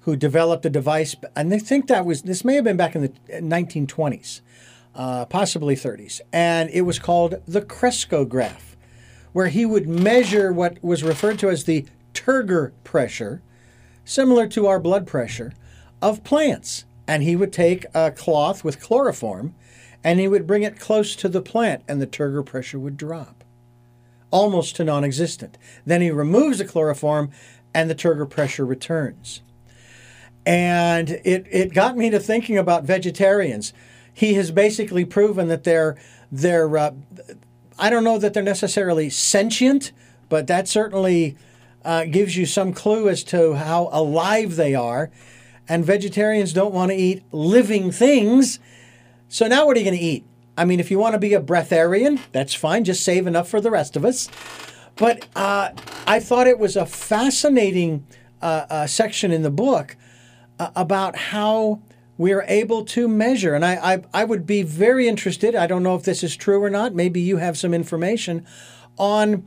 who 0.00 0.16
developed 0.16 0.66
a 0.66 0.70
device, 0.70 1.14
and 1.36 1.52
they 1.52 1.60
think 1.60 1.86
that 1.86 2.04
was, 2.04 2.22
this 2.22 2.44
may 2.44 2.56
have 2.56 2.64
been 2.64 2.76
back 2.76 2.96
in 2.96 3.02
the 3.02 3.12
1920s, 3.30 4.40
uh, 4.96 5.24
possibly 5.26 5.76
30s, 5.76 6.20
and 6.32 6.68
it 6.70 6.80
was 6.80 6.98
called 6.98 7.40
the 7.46 7.62
Crescograph 7.62 8.74
where 9.32 9.48
he 9.48 9.64
would 9.64 9.88
measure 9.88 10.52
what 10.52 10.82
was 10.82 11.04
referred 11.04 11.38
to 11.38 11.48
as 11.50 11.62
the 11.62 11.86
turgor 12.12 12.72
pressure, 12.82 13.40
similar 14.04 14.48
to 14.48 14.66
our 14.66 14.80
blood 14.80 15.06
pressure, 15.06 15.52
of 16.02 16.24
plants. 16.24 16.86
And 17.06 17.22
he 17.22 17.36
would 17.36 17.52
take 17.52 17.86
a 17.94 18.10
cloth 18.10 18.64
with 18.64 18.80
chloroform 18.80 19.54
and 20.04 20.20
he 20.20 20.28
would 20.28 20.46
bring 20.46 20.62
it 20.62 20.78
close 20.78 21.16
to 21.16 21.28
the 21.28 21.42
plant, 21.42 21.82
and 21.88 22.00
the 22.00 22.06
turgor 22.06 22.44
pressure 22.44 22.78
would 22.78 22.96
drop 22.96 23.38
almost 24.30 24.76
to 24.76 24.84
non 24.84 25.04
existent. 25.04 25.58
Then 25.86 26.00
he 26.00 26.10
removes 26.10 26.58
the 26.58 26.64
chloroform 26.64 27.30
and 27.74 27.88
the 27.88 27.94
turgor 27.94 28.28
pressure 28.28 28.64
returns. 28.64 29.42
And 30.46 31.10
it, 31.24 31.46
it 31.50 31.74
got 31.74 31.96
me 31.96 32.10
to 32.10 32.18
thinking 32.18 32.56
about 32.56 32.84
vegetarians. 32.84 33.72
He 34.12 34.34
has 34.34 34.50
basically 34.50 35.04
proven 35.04 35.48
that 35.48 35.64
they're, 35.64 35.96
they're, 36.32 36.76
uh, 36.76 36.92
I 37.78 37.90
don't 37.90 38.04
know 38.04 38.18
that 38.18 38.34
they're 38.34 38.42
necessarily 38.42 39.10
sentient, 39.10 39.92
but 40.28 40.46
that 40.46 40.66
certainly 40.66 41.36
uh, 41.84 42.06
gives 42.06 42.36
you 42.36 42.46
some 42.46 42.72
clue 42.72 43.08
as 43.08 43.22
to 43.24 43.54
how 43.54 43.90
alive 43.92 44.56
they 44.56 44.74
are. 44.74 45.10
And 45.68 45.84
vegetarians 45.84 46.54
don't 46.54 46.72
want 46.72 46.90
to 46.90 46.96
eat 46.96 47.22
living 47.30 47.92
things. 47.92 48.58
So 49.28 49.46
now 49.46 49.66
what 49.66 49.76
are 49.76 49.80
you 49.80 49.84
going 49.84 49.98
to 49.98 50.04
eat? 50.04 50.24
I 50.56 50.64
mean, 50.64 50.80
if 50.80 50.90
you 50.90 50.98
want 50.98 51.12
to 51.14 51.18
be 51.18 51.34
a 51.34 51.40
breatharian, 51.40 52.20
that's 52.32 52.54
fine. 52.54 52.84
Just 52.84 53.04
save 53.04 53.26
enough 53.26 53.48
for 53.48 53.60
the 53.60 53.70
rest 53.70 53.96
of 53.96 54.04
us. 54.04 54.28
But 54.96 55.26
uh, 55.36 55.70
I 56.06 56.18
thought 56.18 56.46
it 56.46 56.58
was 56.58 56.76
a 56.76 56.86
fascinating 56.86 58.06
uh, 58.40 58.66
uh 58.70 58.86
section 58.86 59.32
in 59.32 59.42
the 59.42 59.50
book 59.50 59.96
uh, 60.58 60.70
about 60.76 61.16
how 61.16 61.80
we're 62.16 62.44
able 62.48 62.84
to 62.84 63.08
measure. 63.08 63.54
And 63.54 63.64
I, 63.64 63.94
I, 63.94 64.02
I, 64.12 64.24
would 64.24 64.46
be 64.46 64.62
very 64.62 65.06
interested, 65.06 65.54
I 65.54 65.68
don't 65.68 65.84
know 65.84 65.94
if 65.94 66.02
this 66.02 66.24
is 66.24 66.36
true 66.36 66.62
or 66.62 66.70
not, 66.70 66.94
maybe 66.94 67.20
you 67.20 67.36
have 67.36 67.56
some 67.56 67.72
information 67.72 68.44
on 68.96 69.46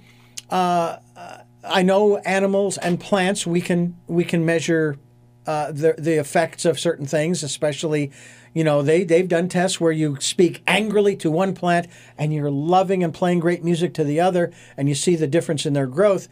uh, 0.50 0.98
uh, 1.16 1.38
I 1.64 1.84
know 1.84 2.18
animals 2.18 2.78
and 2.78 3.00
plants. 3.00 3.46
We 3.46 3.62
can 3.62 3.98
we 4.08 4.24
can 4.24 4.46
measure 4.46 4.98
uh, 5.46 5.72
the 5.72 5.96
the 5.98 6.20
effects 6.20 6.66
of 6.66 6.80
certain 6.80 7.06
things, 7.06 7.44
especially. 7.44 8.12
You 8.54 8.64
know, 8.64 8.82
they, 8.82 9.04
they've 9.04 9.28
done 9.28 9.47
tests 9.47 9.80
where 9.80 9.91
you 9.91 10.18
speak 10.20 10.62
angrily 10.68 11.16
to 11.18 11.32
one 11.32 11.54
plant 11.54 11.88
and 12.18 12.34
you're 12.34 12.52
loving 12.52 13.04
and 13.04 13.14
playing 13.14 13.39
great 13.39 13.64
music 13.64 13.93
to 13.95 14.04
the 14.04 14.20
other, 14.20 14.52
and 14.76 14.89
you 14.89 14.95
see 14.95 15.16
the 15.16 15.28
difference 15.28 15.66
in 15.66 15.74
their 15.74 15.88
growth. 15.88 16.28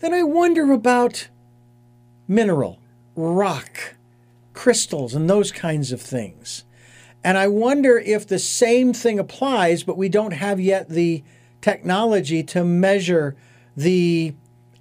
Then 0.00 0.14
I 0.14 0.22
wonder 0.22 0.72
about 0.72 1.28
mineral, 2.26 2.78
rock, 3.14 3.94
crystals, 4.54 5.14
and 5.14 5.28
those 5.28 5.52
kinds 5.52 5.92
of 5.92 6.00
things. 6.00 6.64
And 7.22 7.36
I 7.36 7.48
wonder 7.48 7.98
if 7.98 8.26
the 8.26 8.38
same 8.38 8.94
thing 8.94 9.18
applies, 9.18 9.82
but 9.82 9.98
we 9.98 10.08
don't 10.08 10.32
have 10.32 10.58
yet 10.58 10.88
the 10.88 11.22
technology 11.60 12.42
to 12.44 12.64
measure 12.64 13.36
the 13.76 14.34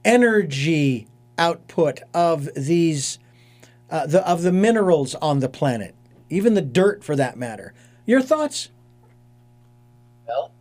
energy 0.06 1.08
output 1.38 2.02
of 2.14 2.50
these 2.56 3.20
uh, 3.90 4.06
the 4.06 4.26
of 4.28 4.44
the 4.44 4.52
minerals 4.52 5.16
on 5.16 5.40
the 5.40 5.50
planet, 5.50 5.96
even 6.30 6.54
the 6.54 6.62
dirt 6.62 7.04
for 7.04 7.16
that 7.16 7.38
matter. 7.38 7.74
Your 8.06 8.22
thoughts? 8.22 8.70
Well, 10.28 10.52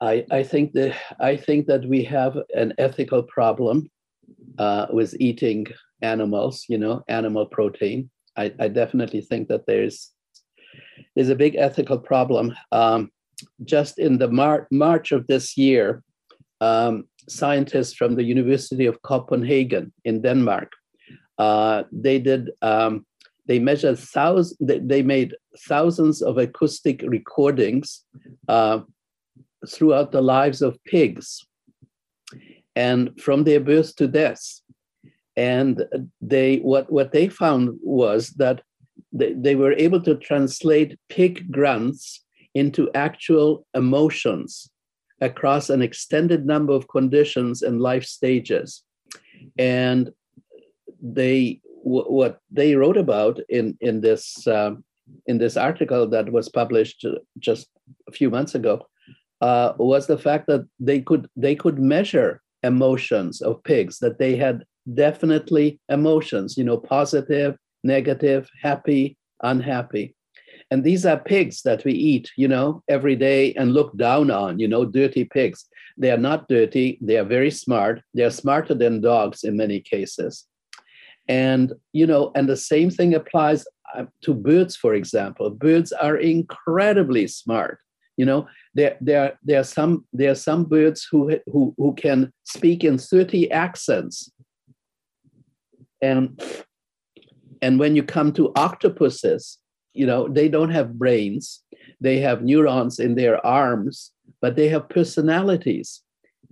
I 0.00 0.24
I 0.30 0.42
think 0.42 0.72
that 0.72 0.96
I 1.20 1.36
think 1.36 1.66
that 1.66 1.84
we 1.84 2.04
have 2.04 2.36
an 2.54 2.74
ethical 2.78 3.22
problem 3.22 3.90
uh, 4.58 4.86
with 4.90 5.14
eating 5.20 5.66
animals. 6.02 6.64
You 6.68 6.78
know, 6.78 7.02
animal 7.08 7.46
protein. 7.46 8.10
I, 8.36 8.52
I 8.58 8.68
definitely 8.68 9.20
think 9.20 9.48
that 9.48 9.66
there's 9.66 10.10
there's 11.14 11.28
a 11.28 11.36
big 11.36 11.56
ethical 11.56 11.98
problem. 11.98 12.54
Um, 12.72 13.10
just 13.64 13.98
in 13.98 14.18
the 14.18 14.28
Mar- 14.28 14.68
March 14.70 15.12
of 15.12 15.26
this 15.26 15.56
year, 15.56 16.02
um, 16.60 17.04
scientists 17.28 17.94
from 17.94 18.14
the 18.14 18.24
University 18.24 18.86
of 18.86 19.02
Copenhagen 19.02 19.92
in 20.04 20.22
Denmark, 20.22 20.72
uh, 21.38 21.82
they 21.90 22.18
did 22.18 22.50
um, 22.62 23.04
they 23.46 23.58
measured 23.58 23.98
thousands. 23.98 24.56
They 24.60 25.02
made 25.02 25.34
thousands 25.68 26.22
of 26.22 26.38
acoustic 26.38 27.02
recordings 27.02 28.04
uh, 28.48 28.80
throughout 29.68 30.12
the 30.12 30.22
lives 30.22 30.62
of 30.62 30.82
pigs, 30.84 31.44
and 32.76 33.20
from 33.20 33.44
their 33.44 33.60
birth 33.60 33.96
to 33.96 34.08
death. 34.08 34.60
And 35.36 35.84
they 36.20 36.58
what 36.58 36.90
what 36.92 37.12
they 37.12 37.28
found 37.28 37.78
was 37.82 38.30
that 38.36 38.62
they, 39.12 39.32
they 39.32 39.56
were 39.56 39.72
able 39.72 40.00
to 40.02 40.16
translate 40.16 40.98
pig 41.08 41.50
grunts 41.50 42.24
into 42.54 42.90
actual 42.94 43.66
emotions 43.74 44.70
across 45.20 45.70
an 45.70 45.82
extended 45.82 46.44
number 46.44 46.72
of 46.72 46.88
conditions 46.88 47.62
and 47.62 47.80
life 47.80 48.04
stages. 48.04 48.82
And 49.56 50.10
they 51.00 51.60
w- 51.84 52.04
what 52.04 52.38
they 52.50 52.74
wrote 52.74 52.96
about 52.96 53.38
in 53.48 53.76
in 53.80 54.00
this 54.00 54.46
uh, 54.46 54.72
in 55.26 55.38
this 55.38 55.56
article 55.56 56.08
that 56.08 56.30
was 56.30 56.48
published 56.48 57.04
just 57.38 57.68
a 58.08 58.12
few 58.12 58.30
months 58.30 58.54
ago 58.54 58.86
uh, 59.40 59.72
was 59.78 60.06
the 60.06 60.18
fact 60.18 60.46
that 60.46 60.64
they 60.78 61.00
could 61.00 61.28
they 61.36 61.54
could 61.54 61.78
measure 61.78 62.40
emotions 62.62 63.40
of 63.40 63.62
pigs 63.64 63.98
that 63.98 64.18
they 64.18 64.36
had 64.36 64.64
definitely 64.94 65.80
emotions 65.88 66.56
you 66.56 66.64
know 66.64 66.78
positive 66.78 67.56
negative 67.84 68.48
happy 68.62 69.16
unhappy. 69.42 70.14
And 70.70 70.84
these 70.84 71.04
are 71.04 71.18
pigs 71.18 71.62
that 71.62 71.84
we 71.84 71.92
eat 71.92 72.30
you 72.36 72.48
know 72.48 72.82
every 72.88 73.16
day 73.16 73.52
and 73.54 73.72
look 73.72 73.96
down 73.96 74.30
on 74.30 74.58
you 74.58 74.68
know 74.68 74.84
dirty 74.84 75.24
pigs. 75.24 75.66
They 75.98 76.10
are 76.10 76.24
not 76.30 76.48
dirty 76.48 76.98
they 77.02 77.18
are 77.18 77.24
very 77.24 77.50
smart 77.50 78.00
they 78.14 78.22
are 78.22 78.30
smarter 78.30 78.74
than 78.74 79.02
dogs 79.02 79.44
in 79.44 79.56
many 79.56 79.80
cases 79.80 80.46
and 81.28 81.72
you 81.92 82.06
know 82.06 82.32
and 82.34 82.48
the 82.48 82.56
same 82.56 82.90
thing 82.90 83.14
applies 83.14 83.64
uh, 83.96 84.04
to 84.22 84.34
birds 84.34 84.76
for 84.76 84.94
example. 84.94 85.50
Birds 85.50 85.92
are 85.92 86.16
incredibly 86.16 87.26
smart 87.26 87.78
you 88.16 88.24
know. 88.24 88.46
There 88.74 88.96
there 89.00 89.38
there 89.42 89.60
are 89.60 89.64
some 89.64 90.04
there 90.12 90.30
are 90.30 90.36
some 90.36 90.64
birds 90.64 91.06
who 91.10 91.38
who 91.46 91.74
who 91.76 91.94
can 91.94 92.32
speak 92.44 92.84
in 92.84 92.98
30 92.98 93.50
accents. 93.50 94.30
And 96.00 96.42
and 97.60 97.78
when 97.78 97.94
you 97.94 98.02
come 98.02 98.32
to 98.32 98.52
octopuses 98.56 99.58
you 99.94 100.06
know 100.06 100.28
they 100.28 100.48
don't 100.48 100.70
have 100.70 100.98
brains. 100.98 101.62
They 102.00 102.18
have 102.20 102.42
neurons 102.42 102.98
in 102.98 103.14
their 103.14 103.44
arms 103.46 104.12
but 104.40 104.56
they 104.56 104.68
have 104.68 104.88
personalities. 104.88 106.02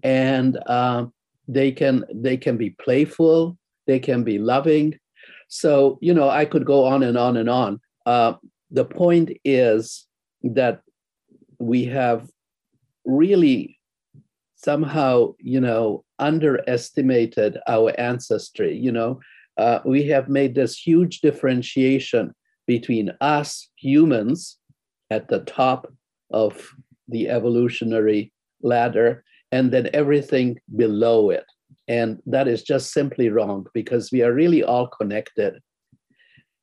And 0.03 0.59
uh, 0.67 1.07
they 1.49 1.73
can 1.73 2.05
they 2.15 2.37
can 2.37 2.57
be 2.57 2.71
playful 2.71 3.59
they 3.91 3.99
can 3.99 4.23
be 4.23 4.39
loving. 4.39 4.97
So 5.49 5.99
you 6.01 6.15
know 6.15 6.29
i 6.31 6.45
could 6.45 6.65
go 6.65 6.85
on 6.85 7.03
and 7.03 7.19
on 7.19 7.37
and 7.37 7.51
on. 7.51 7.81
Uh, 8.07 8.35
the 8.71 8.85
point 8.85 9.29
is 9.45 10.07
that 10.43 10.81
we 11.59 11.85
have 11.87 12.29
really 13.05 13.79
somehow 14.55 15.35
you 15.39 15.61
know 15.61 16.05
underestimated 16.19 17.59
our 17.67 17.89
ancestry 17.99 18.77
you 18.77 18.93
know. 18.93 19.21
Uh, 19.57 19.81
we 19.85 20.01
have 20.05 20.29
made 20.29 20.55
this 20.55 20.75
huge 20.87 21.21
differentiation 21.21 22.33
between 22.67 23.11
us 23.21 23.69
humans 23.77 24.57
at 25.11 25.29
the 25.29 25.41
top 25.41 25.93
of 26.31 26.71
the 27.09 27.29
evolutionary 27.29 28.33
ladder 28.63 29.25
and 29.53 29.73
then 29.73 29.91
everything 29.93 30.59
below 30.77 31.31
it. 31.31 31.45
And 31.91 32.23
that 32.27 32.47
is 32.47 32.63
just 32.63 32.93
simply 32.93 33.31
wrong 33.31 33.67
because 33.75 34.13
we 34.13 34.23
are 34.23 34.33
really 34.33 34.63
all 34.63 34.87
connected. 34.87 35.59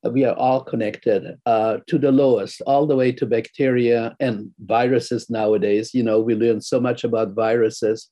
We 0.09 0.23
are 0.23 0.35
all 0.35 0.63
connected 0.63 1.35
uh, 1.45 1.79
to 1.87 1.97
the 1.97 2.13
lowest, 2.13 2.61
all 2.65 2.87
the 2.87 2.95
way 2.95 3.11
to 3.11 3.25
bacteria 3.25 4.15
and 4.21 4.49
viruses 4.59 5.29
nowadays. 5.29 5.93
You 5.93 6.03
know, 6.03 6.21
we 6.21 6.33
learn 6.33 6.61
so 6.61 6.79
much 6.79 7.03
about 7.03 7.33
viruses. 7.33 8.09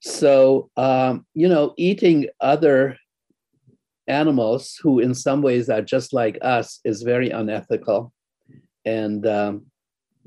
So, 0.00 0.68
um, 0.76 1.24
you 1.32 1.48
know, 1.48 1.72
eating 1.78 2.26
other 2.42 2.98
animals 4.06 4.76
who 4.82 4.98
in 4.98 5.14
some 5.14 5.40
ways 5.40 5.70
are 5.70 5.80
just 5.80 6.12
like 6.12 6.36
us 6.42 6.80
is 6.84 7.00
very 7.00 7.30
unethical 7.30 8.12
and 8.84 9.26
um, 9.26 9.64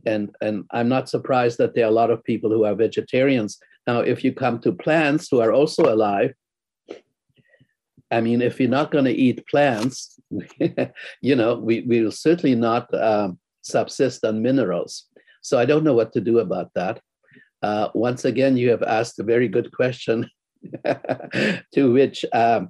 and 0.05 0.33
and 0.41 0.63
i'm 0.71 0.87
not 0.87 1.09
surprised 1.09 1.57
that 1.57 1.75
there 1.75 1.83
are 1.85 1.89
a 1.89 1.99
lot 2.01 2.09
of 2.09 2.23
people 2.23 2.49
who 2.49 2.63
are 2.63 2.73
vegetarians 2.73 3.59
now 3.87 3.99
if 3.99 4.23
you 4.23 4.33
come 4.33 4.59
to 4.59 4.71
plants 4.71 5.27
who 5.29 5.39
are 5.39 5.51
also 5.51 5.93
alive 5.93 6.33
i 8.11 8.21
mean 8.21 8.41
if 8.41 8.59
you're 8.59 8.69
not 8.69 8.91
going 8.91 9.05
to 9.05 9.11
eat 9.11 9.45
plants 9.47 10.19
you 11.21 11.35
know 11.35 11.55
we, 11.55 11.81
will 11.81 12.11
certainly 12.11 12.55
not 12.55 12.91
um, 12.93 13.39
subsist 13.61 14.23
on 14.25 14.41
minerals 14.41 15.05
so 15.41 15.57
i 15.59 15.65
don't 15.65 15.83
know 15.83 15.93
what 15.93 16.13
to 16.13 16.21
do 16.21 16.39
about 16.39 16.69
that 16.75 17.01
uh, 17.61 17.89
once 17.93 18.25
again 18.25 18.57
you 18.57 18.69
have 18.69 18.83
asked 18.83 19.17
a 19.19 19.23
very 19.23 19.47
good 19.47 19.71
question 19.71 20.29
to 21.73 21.91
which 21.91 22.25
um, 22.33 22.69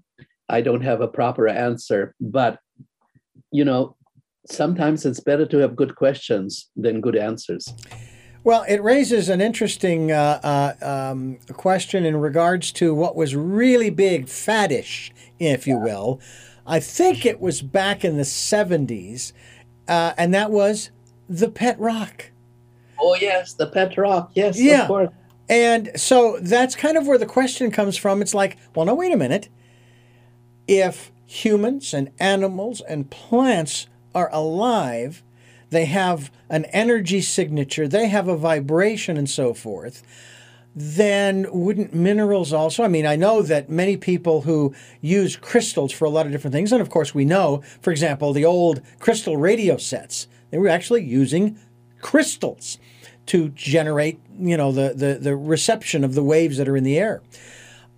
I 0.49 0.61
don't 0.61 0.81
have 0.81 1.01
a 1.01 1.07
proper 1.07 1.47
answer. 1.47 2.13
But, 2.19 2.59
you 3.51 3.65
know, 3.65 3.95
sometimes 4.49 5.05
it's 5.05 5.19
better 5.19 5.45
to 5.47 5.57
have 5.57 5.75
good 5.75 5.95
questions 5.95 6.69
than 6.75 7.01
good 7.01 7.15
answers. 7.15 7.67
Well, 8.45 8.63
it 8.69 8.83
raises 8.83 9.27
an 9.27 9.41
interesting 9.41 10.11
uh, 10.11 10.39
uh, 10.81 11.09
um, 11.11 11.39
question 11.51 12.05
in 12.05 12.15
regards 12.17 12.71
to 12.73 12.93
what 12.93 13.15
was 13.15 13.35
really 13.35 13.89
big, 13.89 14.27
faddish, 14.27 15.09
if 15.39 15.65
you 15.65 15.79
will. 15.79 16.21
I 16.67 16.79
think 16.79 17.25
it 17.25 17.41
was 17.41 17.63
back 17.63 18.05
in 18.05 18.17
the 18.17 18.23
70s, 18.23 19.33
uh, 19.87 20.13
and 20.15 20.31
that 20.35 20.51
was 20.51 20.91
the 21.27 21.49
pet 21.49 21.79
rock. 21.79 22.29
Oh, 23.01 23.15
yes, 23.15 23.53
the 23.53 23.65
pet 23.65 23.97
rock. 23.97 24.29
Yes, 24.35 24.61
yeah. 24.61 25.07
And 25.49 25.99
so 25.99 26.37
that's 26.39 26.75
kind 26.75 26.97
of 26.97 27.07
where 27.07 27.17
the 27.17 27.25
question 27.25 27.71
comes 27.71 27.97
from. 27.97 28.21
It's 28.21 28.35
like, 28.35 28.57
well, 28.75 28.85
no, 28.85 28.93
wait 28.93 29.11
a 29.11 29.17
minute 29.17 29.49
if 30.67 31.11
humans 31.25 31.95
and 31.95 32.11
animals 32.19 32.81
and 32.81 33.09
plants 33.09 33.87
are 34.13 34.29
alive, 34.31 35.23
they 35.69 35.85
have 35.85 36.31
an 36.49 36.65
energy 36.65 37.21
signature, 37.21 37.87
they 37.87 38.07
have 38.07 38.27
a 38.27 38.37
vibration 38.37 39.17
and 39.17 39.29
so 39.29 39.53
forth, 39.53 40.03
then 40.75 41.47
wouldn't 41.51 41.93
minerals 41.93 42.51
also? 42.51 42.83
I 42.83 42.89
mean, 42.89 43.05
I 43.05 43.15
know 43.15 43.41
that 43.41 43.69
many 43.69 43.95
people 43.95 44.41
who 44.41 44.75
use 44.99 45.37
crystals 45.37 45.93
for 45.93 46.05
a 46.05 46.09
lot 46.09 46.25
of 46.25 46.31
different 46.31 46.53
things, 46.53 46.71
and 46.71 46.81
of 46.81 46.89
course, 46.89 47.15
we 47.15 47.23
know, 47.23 47.63
for 47.81 47.91
example, 47.91 48.33
the 48.33 48.45
old 48.45 48.81
crystal 48.99 49.37
radio 49.37 49.77
sets, 49.77 50.27
they 50.51 50.57
were 50.57 50.67
actually 50.67 51.03
using 51.03 51.57
crystals 52.01 52.77
to 53.27 53.49
generate, 53.49 54.19
you 54.37 54.57
know, 54.57 54.71
the, 54.71 54.93
the, 54.93 55.17
the 55.19 55.35
reception 55.35 56.03
of 56.03 56.13
the 56.13 56.23
waves 56.23 56.57
that 56.57 56.67
are 56.67 56.77
in 56.77 56.83
the 56.83 56.99
air. 56.99 57.21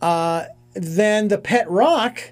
Uh, 0.01 0.45
then 0.74 1.28
the 1.28 1.38
pet 1.38 1.70
rock 1.70 2.32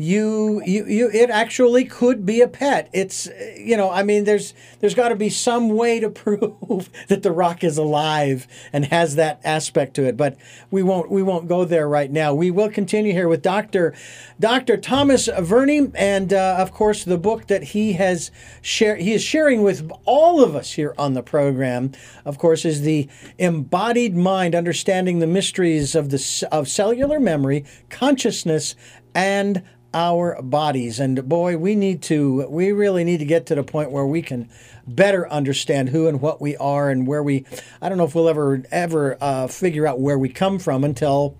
you, 0.00 0.62
you, 0.64 0.86
you, 0.86 1.10
it 1.12 1.28
actually 1.28 1.84
could 1.84 2.24
be 2.24 2.40
a 2.40 2.46
pet. 2.46 2.88
It's, 2.92 3.28
you 3.56 3.76
know, 3.76 3.90
I 3.90 4.04
mean, 4.04 4.22
there's, 4.22 4.54
there's 4.78 4.94
got 4.94 5.08
to 5.08 5.16
be 5.16 5.28
some 5.28 5.70
way 5.70 5.98
to 5.98 6.08
prove 6.10 6.88
that 7.08 7.24
the 7.24 7.32
rock 7.32 7.64
is 7.64 7.76
alive 7.78 8.46
and 8.72 8.84
has 8.84 9.16
that 9.16 9.40
aspect 9.42 9.94
to 9.94 10.04
it. 10.04 10.16
But 10.16 10.36
we 10.70 10.84
won't, 10.84 11.10
we 11.10 11.20
won't 11.24 11.48
go 11.48 11.64
there 11.64 11.88
right 11.88 12.12
now. 12.12 12.32
We 12.32 12.52
will 12.52 12.70
continue 12.70 13.12
here 13.12 13.26
with 13.26 13.42
Dr. 13.42 13.92
Dr. 14.38 14.76
Thomas 14.76 15.26
Verny, 15.26 15.90
and 15.96 16.32
uh, 16.32 16.54
of 16.60 16.70
course, 16.70 17.02
the 17.02 17.18
book 17.18 17.48
that 17.48 17.64
he 17.64 17.94
has 17.94 18.30
share, 18.62 18.94
he 18.94 19.12
is 19.12 19.22
sharing 19.24 19.62
with 19.62 19.90
all 20.04 20.44
of 20.44 20.54
us 20.54 20.74
here 20.74 20.94
on 20.96 21.14
the 21.14 21.24
program, 21.24 21.90
of 22.24 22.38
course, 22.38 22.64
is 22.64 22.82
the 22.82 23.08
Embodied 23.38 24.16
Mind: 24.16 24.54
Understanding 24.54 25.18
the 25.18 25.26
Mysteries 25.26 25.96
of 25.96 26.10
the 26.10 26.48
of 26.52 26.68
Cellular 26.68 27.18
Memory, 27.18 27.64
Consciousness, 27.90 28.76
and 29.12 29.64
our 29.94 30.40
bodies. 30.42 31.00
And 31.00 31.28
boy, 31.28 31.56
we 31.56 31.74
need 31.74 32.02
to, 32.02 32.46
we 32.48 32.72
really 32.72 33.04
need 33.04 33.18
to 33.18 33.24
get 33.24 33.46
to 33.46 33.54
the 33.54 33.62
point 33.62 33.90
where 33.90 34.06
we 34.06 34.22
can 34.22 34.48
better 34.86 35.28
understand 35.30 35.90
who 35.90 36.06
and 36.08 36.20
what 36.20 36.40
we 36.40 36.56
are 36.56 36.90
and 36.90 37.06
where 37.06 37.22
we, 37.22 37.44
I 37.80 37.88
don't 37.88 37.98
know 37.98 38.04
if 38.04 38.14
we'll 38.14 38.28
ever, 38.28 38.62
ever 38.70 39.16
uh, 39.20 39.46
figure 39.46 39.86
out 39.86 40.00
where 40.00 40.18
we 40.18 40.28
come 40.28 40.58
from 40.58 40.84
until 40.84 41.36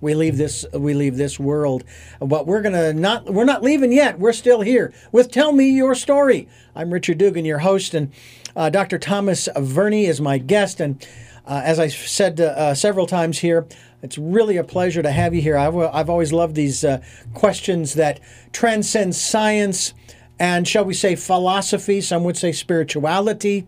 we 0.00 0.14
leave 0.14 0.36
this 0.36 0.66
we 0.74 0.94
leave 0.94 1.16
this 1.16 1.40
world. 1.40 1.84
But 2.20 2.46
we're 2.46 2.62
gonna 2.62 2.92
not 2.92 3.24
we're 3.32 3.44
not 3.44 3.62
leaving 3.62 3.92
yet. 3.92 4.18
We're 4.18 4.34
still 4.34 4.60
here 4.60 4.92
with 5.10 5.30
tell 5.30 5.52
me 5.52 5.70
your 5.70 5.94
story. 5.94 6.48
I'm 6.74 6.92
richard 6.92 7.18
dugan 7.18 7.44
your 7.44 7.60
host 7.60 7.94
and 7.94 8.12
uh, 8.54 8.68
dr 8.70 8.98
thomas 8.98 9.48
verny 9.56 10.04
is 10.04 10.20
my 10.20 10.38
guest. 10.38 10.80
And 10.80 11.04
uh, 11.46 11.62
as 11.64 11.78
i 11.78 11.88
said 11.88 12.40
uh, 12.40 12.74
several 12.74 13.06
times 13.06 13.38
here 13.38 13.66
it's 14.02 14.18
really 14.18 14.56
a 14.56 14.64
pleasure 14.64 15.02
to 15.02 15.10
have 15.10 15.34
you 15.34 15.40
here. 15.40 15.56
I've, 15.56 15.76
I've 15.76 16.10
always 16.10 16.32
loved 16.32 16.54
these 16.54 16.84
uh, 16.84 17.02
questions 17.34 17.94
that 17.94 18.20
transcend 18.52 19.14
science 19.14 19.94
and, 20.38 20.68
shall 20.68 20.84
we 20.84 20.94
say, 20.94 21.16
philosophy. 21.16 22.00
Some 22.00 22.24
would 22.24 22.36
say 22.36 22.52
spirituality. 22.52 23.66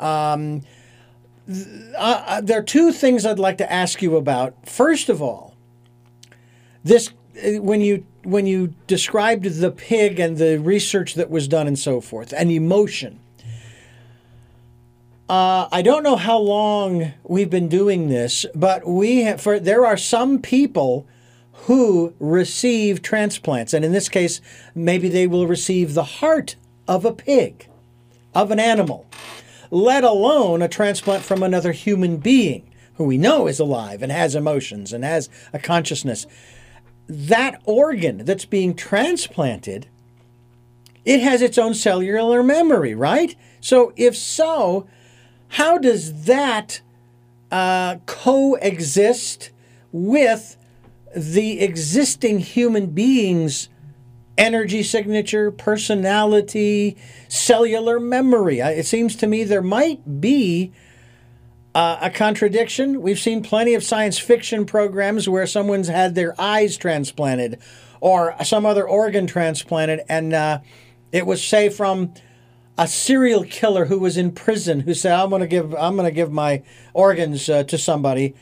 Um, 0.00 0.62
uh, 1.48 2.24
uh, 2.26 2.40
there 2.40 2.58
are 2.58 2.62
two 2.62 2.92
things 2.92 3.24
I'd 3.24 3.38
like 3.38 3.58
to 3.58 3.72
ask 3.72 4.02
you 4.02 4.16
about. 4.16 4.54
First 4.68 5.08
of 5.08 5.22
all, 5.22 5.54
this 6.84 7.10
uh, 7.44 7.60
when 7.60 7.80
you 7.80 8.06
when 8.22 8.46
you 8.46 8.74
described 8.86 9.44
the 9.44 9.70
pig 9.70 10.20
and 10.20 10.36
the 10.36 10.58
research 10.58 11.14
that 11.14 11.30
was 11.30 11.48
done 11.48 11.66
and 11.66 11.78
so 11.78 12.00
forth, 12.00 12.32
and 12.36 12.50
emotion. 12.50 13.18
Uh, 15.30 15.68
I 15.70 15.82
don't 15.82 16.02
know 16.02 16.16
how 16.16 16.38
long 16.38 17.12
we've 17.22 17.48
been 17.48 17.68
doing 17.68 18.08
this, 18.08 18.46
but 18.52 18.84
we 18.84 19.18
have, 19.22 19.40
for 19.40 19.60
there 19.60 19.86
are 19.86 19.96
some 19.96 20.42
people 20.42 21.06
who 21.52 22.14
receive 22.18 23.00
transplants, 23.00 23.72
and 23.72 23.84
in 23.84 23.92
this 23.92 24.08
case, 24.08 24.40
maybe 24.74 25.08
they 25.08 25.28
will 25.28 25.46
receive 25.46 25.94
the 25.94 26.02
heart 26.02 26.56
of 26.88 27.04
a 27.04 27.12
pig, 27.12 27.68
of 28.34 28.50
an 28.50 28.58
animal, 28.58 29.06
let 29.70 30.02
alone 30.02 30.62
a 30.62 30.68
transplant 30.68 31.22
from 31.22 31.44
another 31.44 31.70
human 31.70 32.16
being 32.16 32.68
who 32.94 33.04
we 33.04 33.16
know 33.16 33.46
is 33.46 33.60
alive 33.60 34.02
and 34.02 34.10
has 34.10 34.34
emotions 34.34 34.92
and 34.92 35.04
has 35.04 35.28
a 35.52 35.60
consciousness. 35.60 36.26
That 37.06 37.62
organ 37.66 38.24
that's 38.24 38.46
being 38.46 38.74
transplanted, 38.74 39.86
it 41.04 41.20
has 41.20 41.40
its 41.40 41.56
own 41.56 41.74
cellular 41.74 42.42
memory, 42.42 42.96
right? 42.96 43.36
So 43.60 43.92
if 43.96 44.16
so, 44.16 44.88
how 45.50 45.78
does 45.78 46.24
that 46.24 46.80
uh, 47.50 47.96
coexist 48.06 49.50
with 49.92 50.56
the 51.14 51.60
existing 51.60 52.38
human 52.38 52.86
being's 52.86 53.68
energy 54.38 54.82
signature, 54.82 55.50
personality, 55.50 56.96
cellular 57.28 57.98
memory? 57.98 58.60
It 58.60 58.86
seems 58.86 59.16
to 59.16 59.26
me 59.26 59.42
there 59.42 59.60
might 59.60 60.20
be 60.20 60.72
uh, 61.74 61.98
a 62.00 62.10
contradiction. 62.10 63.02
We've 63.02 63.18
seen 63.18 63.42
plenty 63.42 63.74
of 63.74 63.82
science 63.82 64.18
fiction 64.18 64.64
programs 64.64 65.28
where 65.28 65.48
someone's 65.48 65.88
had 65.88 66.14
their 66.14 66.40
eyes 66.40 66.76
transplanted 66.76 67.58
or 68.00 68.36
some 68.44 68.64
other 68.64 68.86
organ 68.88 69.26
transplanted, 69.26 70.02
and 70.08 70.32
uh, 70.32 70.60
it 71.10 71.26
was, 71.26 71.42
say, 71.42 71.68
from 71.68 72.14
a 72.80 72.88
serial 72.88 73.44
killer 73.44 73.84
who 73.84 73.98
was 73.98 74.16
in 74.16 74.32
prison 74.32 74.80
who 74.80 74.94
said, 74.94 75.12
"I'm 75.12 75.28
going 75.28 75.42
to 75.42 75.46
give 75.46 75.74
I'm 75.74 75.96
going 75.96 76.08
to 76.08 76.14
give 76.14 76.32
my 76.32 76.62
organs 76.94 77.48
uh, 77.48 77.62
to 77.64 77.76
somebody," 77.76 78.34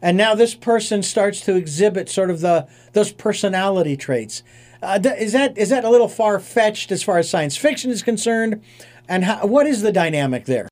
and 0.00 0.16
now 0.16 0.36
this 0.36 0.54
person 0.54 1.02
starts 1.02 1.40
to 1.40 1.56
exhibit 1.56 2.08
sort 2.08 2.30
of 2.30 2.40
the 2.40 2.68
those 2.92 3.10
personality 3.10 3.96
traits. 3.96 4.44
Uh, 4.80 5.00
is 5.18 5.32
that 5.32 5.58
is 5.58 5.70
that 5.70 5.84
a 5.84 5.90
little 5.90 6.08
far 6.08 6.38
fetched 6.38 6.92
as 6.92 7.02
far 7.02 7.18
as 7.18 7.28
science 7.28 7.56
fiction 7.56 7.90
is 7.90 8.00
concerned? 8.00 8.62
And 9.08 9.24
how, 9.24 9.44
what 9.44 9.66
is 9.66 9.82
the 9.82 9.90
dynamic 9.90 10.44
there? 10.44 10.68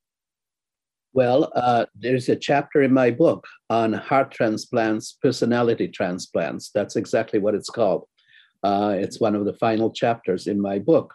Well, 1.12 1.50
uh, 1.56 1.86
there's 1.96 2.28
a 2.28 2.36
chapter 2.36 2.82
in 2.82 2.92
my 2.92 3.10
book 3.10 3.44
on 3.68 3.94
heart 3.94 4.30
transplants, 4.30 5.18
personality 5.20 5.88
transplants. 5.88 6.70
That's 6.70 6.94
exactly 6.94 7.40
what 7.40 7.56
it's 7.56 7.70
called. 7.70 8.06
Uh, 8.62 8.94
it's 8.96 9.18
one 9.18 9.34
of 9.34 9.44
the 9.44 9.54
final 9.54 9.90
chapters 9.90 10.46
in 10.46 10.60
my 10.60 10.78
book 10.78 11.12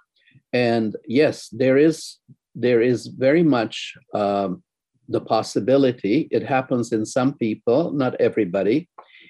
and 0.53 0.95
yes 1.05 1.49
there 1.51 1.77
is 1.77 2.17
there 2.55 2.81
is 2.81 3.07
very 3.07 3.43
much 3.43 3.95
um, 4.13 4.61
the 5.09 5.21
possibility. 5.21 6.27
It 6.31 6.43
happens 6.43 6.91
in 6.91 7.05
some 7.05 7.33
people 7.33 7.91
not 7.91 8.19
everybody. 8.19 8.89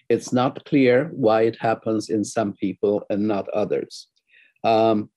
It's 0.10 0.34
not 0.34 0.66
clear 0.66 1.10
why 1.14 1.44
it 1.44 1.58
happens 1.60 2.10
in 2.10 2.24
some 2.24 2.54
people 2.54 3.06
and 3.10 3.28
not 3.28 3.48
others. 3.50 4.08
Um, 4.64 5.10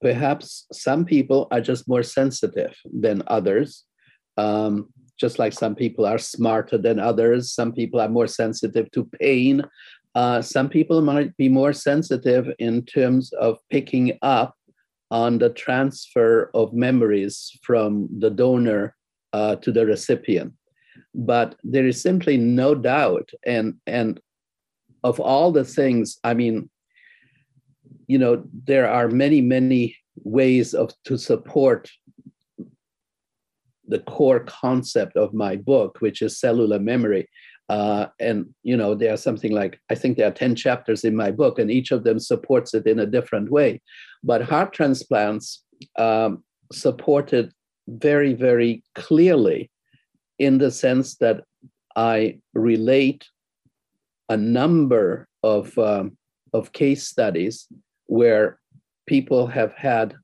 perhaps 0.00 0.66
some 0.72 1.04
people 1.04 1.48
are 1.50 1.60
just 1.60 1.88
more 1.88 2.02
sensitive 2.02 2.76
than 2.84 3.22
others. 3.26 3.84
Um, 4.36 4.88
just 5.18 5.38
like 5.38 5.52
some 5.52 5.74
people 5.74 6.04
are 6.04 6.18
smarter 6.18 6.78
than 6.78 6.98
others 6.98 7.52
some 7.52 7.70
people 7.72 8.00
are 8.00 8.08
more 8.08 8.26
sensitive 8.26 8.90
to 8.90 9.04
pain. 9.20 9.62
Uh, 10.14 10.42
some 10.42 10.68
people 10.68 11.00
might 11.00 11.34
be 11.36 11.48
more 11.48 11.72
sensitive 11.72 12.48
in 12.58 12.84
terms 12.84 13.32
of 13.34 13.58
picking 13.70 14.18
up 14.20 14.54
on 15.12 15.36
the 15.36 15.50
transfer 15.50 16.50
of 16.54 16.72
memories 16.72 17.56
from 17.62 18.08
the 18.18 18.30
donor 18.30 18.96
uh, 19.34 19.56
to 19.56 19.70
the 19.70 19.84
recipient. 19.84 20.54
But 21.14 21.54
there 21.62 21.86
is 21.86 22.00
simply 22.00 22.38
no 22.38 22.74
doubt, 22.74 23.30
and 23.44 23.74
and 23.86 24.18
of 25.04 25.20
all 25.20 25.52
the 25.52 25.64
things, 25.64 26.18
I 26.24 26.32
mean, 26.32 26.70
you 28.06 28.18
know, 28.18 28.42
there 28.64 28.88
are 28.88 29.08
many 29.08 29.42
many 29.42 29.96
ways 30.16 30.72
of 30.74 30.92
to 31.04 31.18
support 31.18 31.90
the 33.86 33.98
core 34.00 34.40
concept 34.40 35.16
of 35.16 35.34
my 35.34 35.56
book, 35.56 36.00
which 36.00 36.22
is 36.22 36.40
cellular 36.40 36.78
memory. 36.78 37.28
Uh, 37.72 38.06
and 38.28 38.38
you 38.62 38.76
know, 38.76 38.94
there 38.94 39.12
are 39.14 39.24
something 39.28 39.52
like 39.60 39.80
I 39.92 39.94
think 39.94 40.12
there 40.12 40.28
are 40.30 40.40
ten 40.42 40.54
chapters 40.54 41.04
in 41.04 41.14
my 41.16 41.30
book, 41.30 41.58
and 41.58 41.70
each 41.70 41.90
of 41.90 42.04
them 42.04 42.18
supports 42.18 42.74
it 42.74 42.86
in 42.92 42.98
a 42.98 43.12
different 43.16 43.48
way. 43.50 43.70
But 44.22 44.48
heart 44.52 44.70
transplants 44.78 45.64
um, 45.98 46.44
supported 46.70 47.46
very, 47.88 48.34
very 48.34 48.82
clearly 48.94 49.70
in 50.38 50.58
the 50.58 50.70
sense 50.70 51.16
that 51.16 51.38
I 51.96 52.38
relate 52.52 53.24
a 54.28 54.36
number 54.36 55.28
of, 55.42 55.76
um, 55.78 56.16
of 56.52 56.72
case 56.72 57.04
studies 57.06 57.68
where 58.06 58.58
people 59.06 59.46
have 59.46 59.72
had 59.74 60.14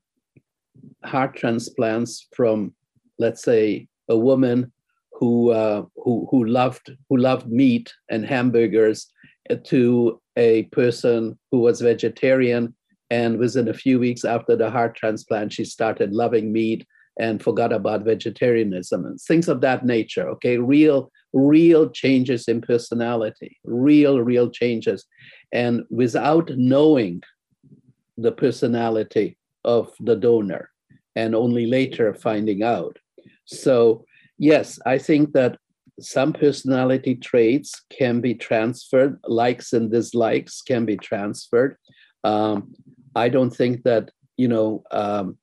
heart 1.03 1.35
transplants 1.35 2.27
from, 2.35 2.73
let's 3.17 3.43
say, 3.43 3.87
a 4.07 4.17
woman 4.17 4.71
who, 5.19 5.51
uh, 5.51 5.83
who, 6.03 6.27
who, 6.31 6.45
loved, 6.45 6.91
who 7.09 7.17
loved 7.17 7.47
meat 7.47 7.93
and 8.09 8.25
hamburgers 8.25 9.11
to 9.65 10.19
a 10.37 10.63
person 10.63 11.37
who 11.51 11.59
was 11.59 11.81
vegetarian 11.81 12.73
and 13.09 13.37
within 13.39 13.67
a 13.67 13.73
few 13.73 13.99
weeks 13.99 14.23
after 14.23 14.55
the 14.55 14.69
heart 14.69 14.95
transplant, 14.95 15.53
she 15.53 15.65
started 15.65 16.13
loving 16.13 16.51
meat 16.51 16.85
and 17.19 17.41
forgot 17.41 17.73
about 17.73 18.05
vegetarianism 18.05 19.05
and 19.05 19.19
things 19.19 19.47
of 19.47 19.61
that 19.61 19.85
nature. 19.85 20.29
Okay, 20.29 20.57
real, 20.57 21.11
real 21.33 21.89
changes 21.89 22.47
in 22.47 22.61
personality, 22.61 23.57
real, 23.63 24.21
real 24.21 24.49
changes. 24.49 25.05
And 25.51 25.83
without 25.89 26.51
knowing 26.55 27.21
the 28.17 28.31
personality 28.31 29.37
of 29.65 29.91
the 29.99 30.15
donor 30.15 30.69
and 31.15 31.35
only 31.35 31.65
later 31.65 32.13
finding 32.13 32.63
out. 32.63 32.97
So, 33.45 34.05
yes, 34.39 34.79
I 34.85 34.97
think 34.97 35.33
that 35.33 35.57
some 35.99 36.33
personality 36.33 37.15
traits 37.15 37.81
can 37.89 38.21
be 38.21 38.33
transferred, 38.33 39.19
likes 39.27 39.73
and 39.73 39.91
dislikes 39.91 40.61
can 40.61 40.85
be 40.85 40.97
transferred. 40.97 41.75
Um, 42.23 42.73
I 43.15 43.29
don't 43.29 43.51
think 43.51 43.83
that 43.83 44.11
you 44.37 44.47
know 44.47 44.83
um, 44.91 45.37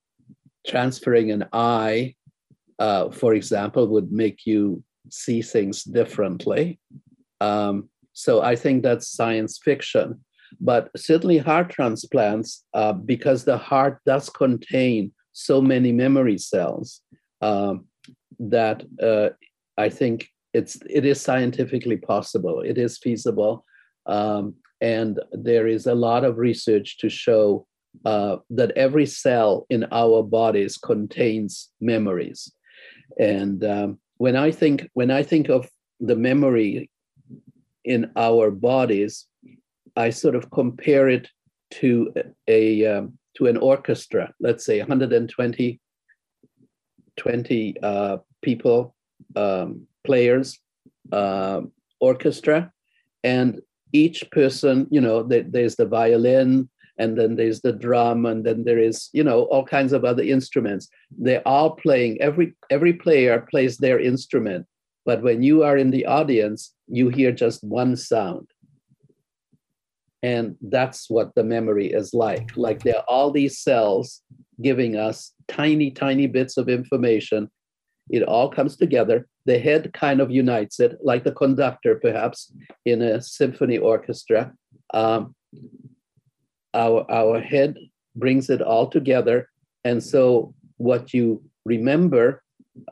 transferring 0.66 1.30
an 1.30 1.44
eye, 1.53 2.14
uh, 2.78 3.11
for 3.11 3.34
example, 3.34 3.86
would 3.88 4.11
make 4.11 4.47
you 4.47 4.82
see 5.11 5.42
things 5.42 5.84
differently. 5.84 6.80
Um, 7.40 7.88
so 8.12 8.42
I 8.42 8.57
think 8.57 8.82
that's 8.82 9.09
science 9.09 9.59
fiction. 9.62 10.20
But 10.61 10.90
certainly, 10.97 11.38
heart 11.38 11.70
transplants, 11.70 12.64
uh, 12.72 12.92
because 12.92 13.44
the 13.44 13.59
heart 13.59 14.01
does 14.07 14.30
contain 14.30 15.12
so 15.32 15.61
many 15.61 15.92
memory 15.92 16.38
cells, 16.38 17.03
um, 17.42 17.86
that 18.39 18.84
uh, 19.03 19.30
I 19.78 19.89
think 19.89 20.28
it's 20.53 20.78
it 20.89 21.05
is 21.05 21.20
scientifically 21.20 21.97
possible. 21.97 22.61
It 22.61 22.78
is 22.78 22.99
feasible, 22.99 23.64
um, 24.07 24.55
and 24.80 25.20
there 25.32 25.66
is 25.66 25.87
a 25.87 25.95
lot 25.95 26.24
of 26.24 26.39
research 26.39 26.99
to 26.99 27.09
show 27.09 27.66
uh, 28.05 28.37
that 28.51 28.72
every 28.76 29.07
cell 29.07 29.66
in 29.70 29.87
our 29.91 30.22
bodies 30.22 30.76
contains 30.76 31.70
memories. 31.80 32.53
And 33.18 33.64
um, 33.64 33.99
when 34.18 34.37
I 34.37 34.51
think 34.51 34.89
when 34.95 35.11
I 35.11 35.22
think 35.22 35.49
of 35.49 35.68
the 36.01 36.16
memory 36.16 36.91
in 37.84 38.11
our 38.16 38.51
bodies, 38.51 39.26
I 39.97 40.11
sort 40.11 40.34
of 40.34 40.51
compare 40.51 41.09
it 41.09 41.28
to 41.72 42.12
a 42.49 42.87
um, 42.87 43.18
to 43.37 43.47
an 43.47 43.57
orchestra. 43.57 44.32
Let's 44.41 44.64
say 44.64 44.78
120 44.78 45.80
20 47.16 47.74
uh, 47.82 48.18
people, 48.43 48.95
um, 49.34 49.87
players, 50.05 50.59
uh, 51.12 51.62
orchestra, 52.01 52.72
and 53.24 53.61
each 53.93 54.24
person, 54.30 54.87
you 54.91 55.01
know, 55.01 55.22
there's 55.22 55.76
the 55.76 55.87
violin, 55.87 56.68
and 56.99 57.16
then 57.18 57.37
there's 57.37 57.61
the 57.61 57.72
drum, 57.72 58.26
and 58.26 58.45
then 58.45 58.64
there 58.64 58.78
is, 58.78 59.11
you 59.12 59.22
know, 59.22 59.43
all 59.45 59.64
kinds 59.64 59.93
of 59.93 60.05
other 60.05 60.22
instruments. 60.22 60.89
They're 61.16 61.47
all 61.47 61.70
playing. 61.76 62.20
Every 62.20 62.55
every 62.70 62.95
player 62.95 63.47
plays 63.51 63.78
their 63.78 64.01
instrument, 64.01 64.66
but 65.05 65.22
when 65.22 65.43
you 65.43 65.62
are 65.62 65.76
in 65.76 65.91
the 65.91 66.07
audience, 66.07 66.74
you 66.89 67.09
hear 67.09 67.32
just 67.32 67.62
one 67.62 67.97
sound. 67.97 68.49
And 70.22 70.57
that's 70.61 71.09
what 71.09 71.34
the 71.34 71.45
memory 71.45 71.93
is 71.93 72.12
like. 72.12 72.57
Like 72.57 72.82
there 72.82 72.97
are 72.97 73.05
all 73.07 73.30
these 73.30 73.59
cells 73.59 74.22
giving 74.61 74.97
us 74.97 75.32
tiny, 75.47 75.91
tiny 75.91 76.26
bits 76.26 76.57
of 76.57 76.68
information. 76.68 77.51
It 78.11 78.22
all 78.22 78.48
comes 78.48 78.76
together. 78.76 79.26
The 79.46 79.59
head 79.59 79.92
kind 79.92 80.20
of 80.20 80.30
unites 80.30 80.80
it, 80.80 80.98
like 81.02 81.24
the 81.24 81.32
conductor, 81.32 81.96
perhaps, 81.96 82.52
in 82.84 83.02
a 83.02 83.20
symphony 83.20 83.78
orchestra. 83.78 84.52
Um, 84.94 85.34
our, 86.74 87.11
our 87.11 87.40
head 87.40 87.76
brings 88.14 88.50
it 88.50 88.62
all 88.62 88.88
together. 88.88 89.48
And 89.84 90.02
so, 90.02 90.54
what 90.78 91.14
you 91.14 91.42
remember, 91.64 92.42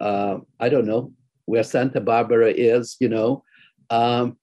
uh, 0.00 0.38
I 0.60 0.68
don't 0.68 0.86
know, 0.86 1.12
where 1.46 1.62
Santa 1.62 2.00
Barbara 2.00 2.50
is, 2.50 2.96
you 3.00 3.08
know, 3.08 3.42
um, 3.90 4.36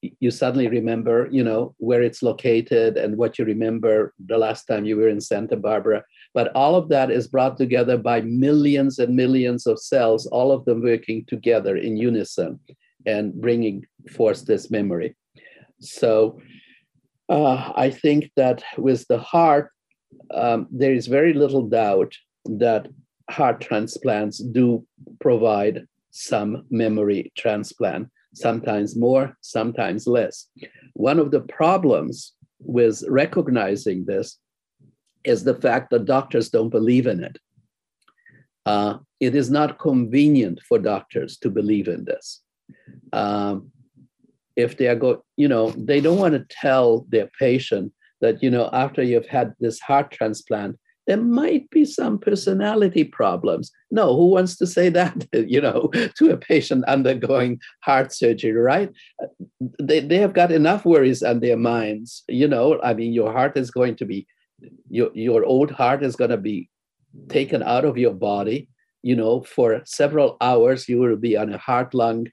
you 0.00 0.30
suddenly 0.30 0.68
remember, 0.68 1.28
you 1.30 1.44
know, 1.44 1.74
where 1.78 2.02
it's 2.02 2.22
located 2.22 2.96
and 2.96 3.16
what 3.16 3.38
you 3.38 3.44
remember 3.44 4.14
the 4.24 4.38
last 4.38 4.64
time 4.64 4.84
you 4.84 4.96
were 4.96 5.08
in 5.08 5.20
Santa 5.20 5.56
Barbara. 5.56 6.04
But 6.34 6.54
all 6.54 6.74
of 6.74 6.88
that 6.90 7.10
is 7.10 7.26
brought 7.26 7.56
together 7.56 7.96
by 7.96 8.20
millions 8.20 8.98
and 8.98 9.16
millions 9.16 9.66
of 9.66 9.80
cells, 9.80 10.26
all 10.26 10.52
of 10.52 10.64
them 10.64 10.82
working 10.82 11.24
together 11.26 11.76
in 11.76 11.96
unison 11.96 12.60
and 13.06 13.34
bringing 13.34 13.86
forth 14.10 14.44
this 14.44 14.70
memory. 14.70 15.16
So 15.80 16.40
uh, 17.28 17.72
I 17.74 17.90
think 17.90 18.30
that 18.36 18.62
with 18.76 19.06
the 19.08 19.18
heart, 19.18 19.70
um, 20.32 20.66
there 20.70 20.94
is 20.94 21.06
very 21.06 21.32
little 21.32 21.66
doubt 21.68 22.14
that 22.44 22.88
heart 23.30 23.60
transplants 23.60 24.38
do 24.38 24.86
provide 25.20 25.86
some 26.10 26.64
memory 26.70 27.32
transplant, 27.36 28.08
sometimes 28.34 28.96
more, 28.96 29.36
sometimes 29.40 30.06
less. 30.06 30.46
One 30.94 31.18
of 31.18 31.30
the 31.30 31.40
problems 31.40 32.32
with 32.60 33.04
recognizing 33.08 34.04
this 34.04 34.38
is 35.24 35.44
the 35.44 35.54
fact 35.54 35.90
that 35.90 36.04
doctors 36.04 36.50
don't 36.50 36.70
believe 36.70 37.06
in 37.06 37.22
it. 37.22 37.38
Uh, 38.66 38.98
it 39.20 39.34
is 39.34 39.50
not 39.50 39.78
convenient 39.78 40.60
for 40.68 40.78
doctors 40.78 41.38
to 41.38 41.50
believe 41.50 41.88
in 41.88 42.04
this. 42.04 42.42
Um, 43.12 43.70
if 44.56 44.76
they 44.76 44.88
are 44.88 44.96
go, 44.96 45.24
you 45.36 45.48
know, 45.48 45.70
they 45.70 46.00
don't 46.00 46.18
want 46.18 46.34
to 46.34 46.46
tell 46.50 47.06
their 47.08 47.28
patient 47.38 47.92
that, 48.20 48.42
you 48.42 48.50
know, 48.50 48.68
after 48.72 49.02
you've 49.02 49.26
had 49.26 49.54
this 49.60 49.80
heart 49.80 50.10
transplant, 50.10 50.76
there 51.08 51.16
might 51.16 51.70
be 51.70 51.86
some 51.86 52.18
personality 52.18 53.02
problems. 53.02 53.72
No, 53.90 54.14
who 54.14 54.26
wants 54.26 54.56
to 54.58 54.66
say 54.66 54.90
that, 54.90 55.26
you 55.32 55.60
know, 55.60 55.90
to 56.18 56.30
a 56.30 56.36
patient 56.36 56.84
undergoing 56.84 57.60
heart 57.82 58.12
surgery, 58.12 58.52
right? 58.52 58.90
They, 59.80 60.00
they 60.00 60.18
have 60.18 60.34
got 60.34 60.52
enough 60.52 60.84
worries 60.84 61.22
on 61.22 61.40
their 61.40 61.56
minds. 61.56 62.24
You 62.28 62.46
know, 62.46 62.78
I 62.82 62.92
mean, 62.92 63.14
your 63.14 63.32
heart 63.32 63.56
is 63.56 63.70
going 63.70 63.96
to 63.96 64.04
be, 64.04 64.26
your, 64.88 65.10
your 65.14 65.44
old 65.44 65.70
heart 65.70 66.02
is 66.02 66.16
going 66.16 66.30
to 66.30 66.36
be 66.36 66.68
taken 67.28 67.62
out 67.62 67.84
of 67.84 67.98
your 67.98 68.14
body. 68.14 68.68
You 69.02 69.16
know, 69.16 69.42
for 69.42 69.82
several 69.84 70.36
hours, 70.40 70.88
you 70.88 70.98
will 70.98 71.16
be 71.16 71.36
on 71.36 71.52
a 71.52 71.58
heart 71.58 71.94
lung 71.94 72.26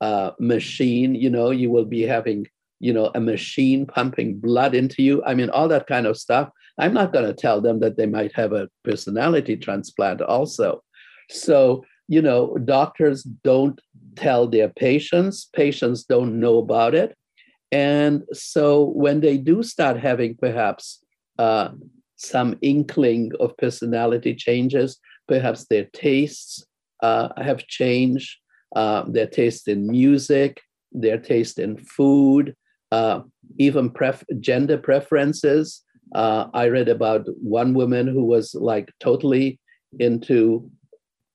uh, 0.00 0.30
machine. 0.38 1.14
You 1.14 1.30
know, 1.30 1.50
you 1.50 1.70
will 1.70 1.84
be 1.84 2.02
having, 2.02 2.46
you 2.80 2.92
know, 2.92 3.10
a 3.14 3.20
machine 3.20 3.86
pumping 3.86 4.38
blood 4.38 4.74
into 4.74 5.02
you. 5.02 5.22
I 5.24 5.34
mean, 5.34 5.50
all 5.50 5.68
that 5.68 5.86
kind 5.86 6.06
of 6.06 6.16
stuff 6.16 6.50
I'm 6.78 6.94
not 6.94 7.12
going 7.12 7.26
to 7.26 7.34
tell 7.34 7.60
them 7.60 7.80
that 7.80 7.96
they 7.96 8.06
might 8.06 8.34
have 8.34 8.52
a 8.52 8.68
personality 8.84 9.56
transplant 9.56 10.20
also. 10.22 10.82
So, 11.30 11.84
you 12.08 12.22
know, 12.22 12.56
doctors 12.64 13.22
don't 13.22 13.80
tell 14.16 14.48
their 14.48 14.68
patients, 14.68 15.48
patients 15.54 16.04
don't 16.04 16.40
know 16.40 16.58
about 16.58 16.94
it. 16.94 17.16
And 17.70 18.24
so 18.32 18.84
when 18.84 19.20
they 19.20 19.38
do 19.38 19.62
start 19.62 19.98
having 19.98 20.36
perhaps 20.36 21.01
uh, 21.42 21.68
some 22.16 22.50
inkling 22.62 23.32
of 23.40 23.56
personality 23.56 24.34
changes, 24.46 24.90
perhaps 25.26 25.60
their 25.66 25.86
tastes 25.92 26.64
uh, 27.02 27.28
have 27.48 27.66
changed, 27.66 28.30
uh, 28.76 29.02
their 29.08 29.26
taste 29.26 29.66
in 29.66 29.80
music, 30.00 30.60
their 30.92 31.18
taste 31.18 31.58
in 31.58 31.76
food, 31.96 32.54
uh, 32.92 33.18
even 33.58 33.90
pref- 33.90 34.24
gender 34.38 34.78
preferences. 34.78 35.82
Uh, 36.14 36.46
I 36.54 36.68
read 36.68 36.88
about 36.88 37.22
one 37.60 37.74
woman 37.74 38.06
who 38.06 38.24
was 38.24 38.54
like 38.54 38.88
totally 39.00 39.58
into 39.98 40.70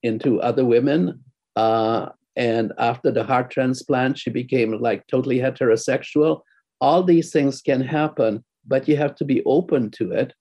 into 0.03 0.39
other 0.49 0.63
women, 0.63 0.99
uh, 1.55 2.09
and 2.35 2.71
after 2.77 3.09
the 3.11 3.23
heart 3.23 3.49
transplant, 3.49 4.17
she 4.17 4.29
became 4.29 4.71
like 4.87 5.01
totally 5.07 5.39
heterosexual. 5.39 6.41
All 6.79 7.01
these 7.03 7.31
things 7.31 7.61
can 7.61 7.81
happen, 7.81 8.43
but 8.67 8.87
you 8.87 8.97
have 8.97 9.15
to 9.15 9.25
be 9.25 9.43
open 9.45 9.91
to 9.91 10.11
it. 10.11 10.33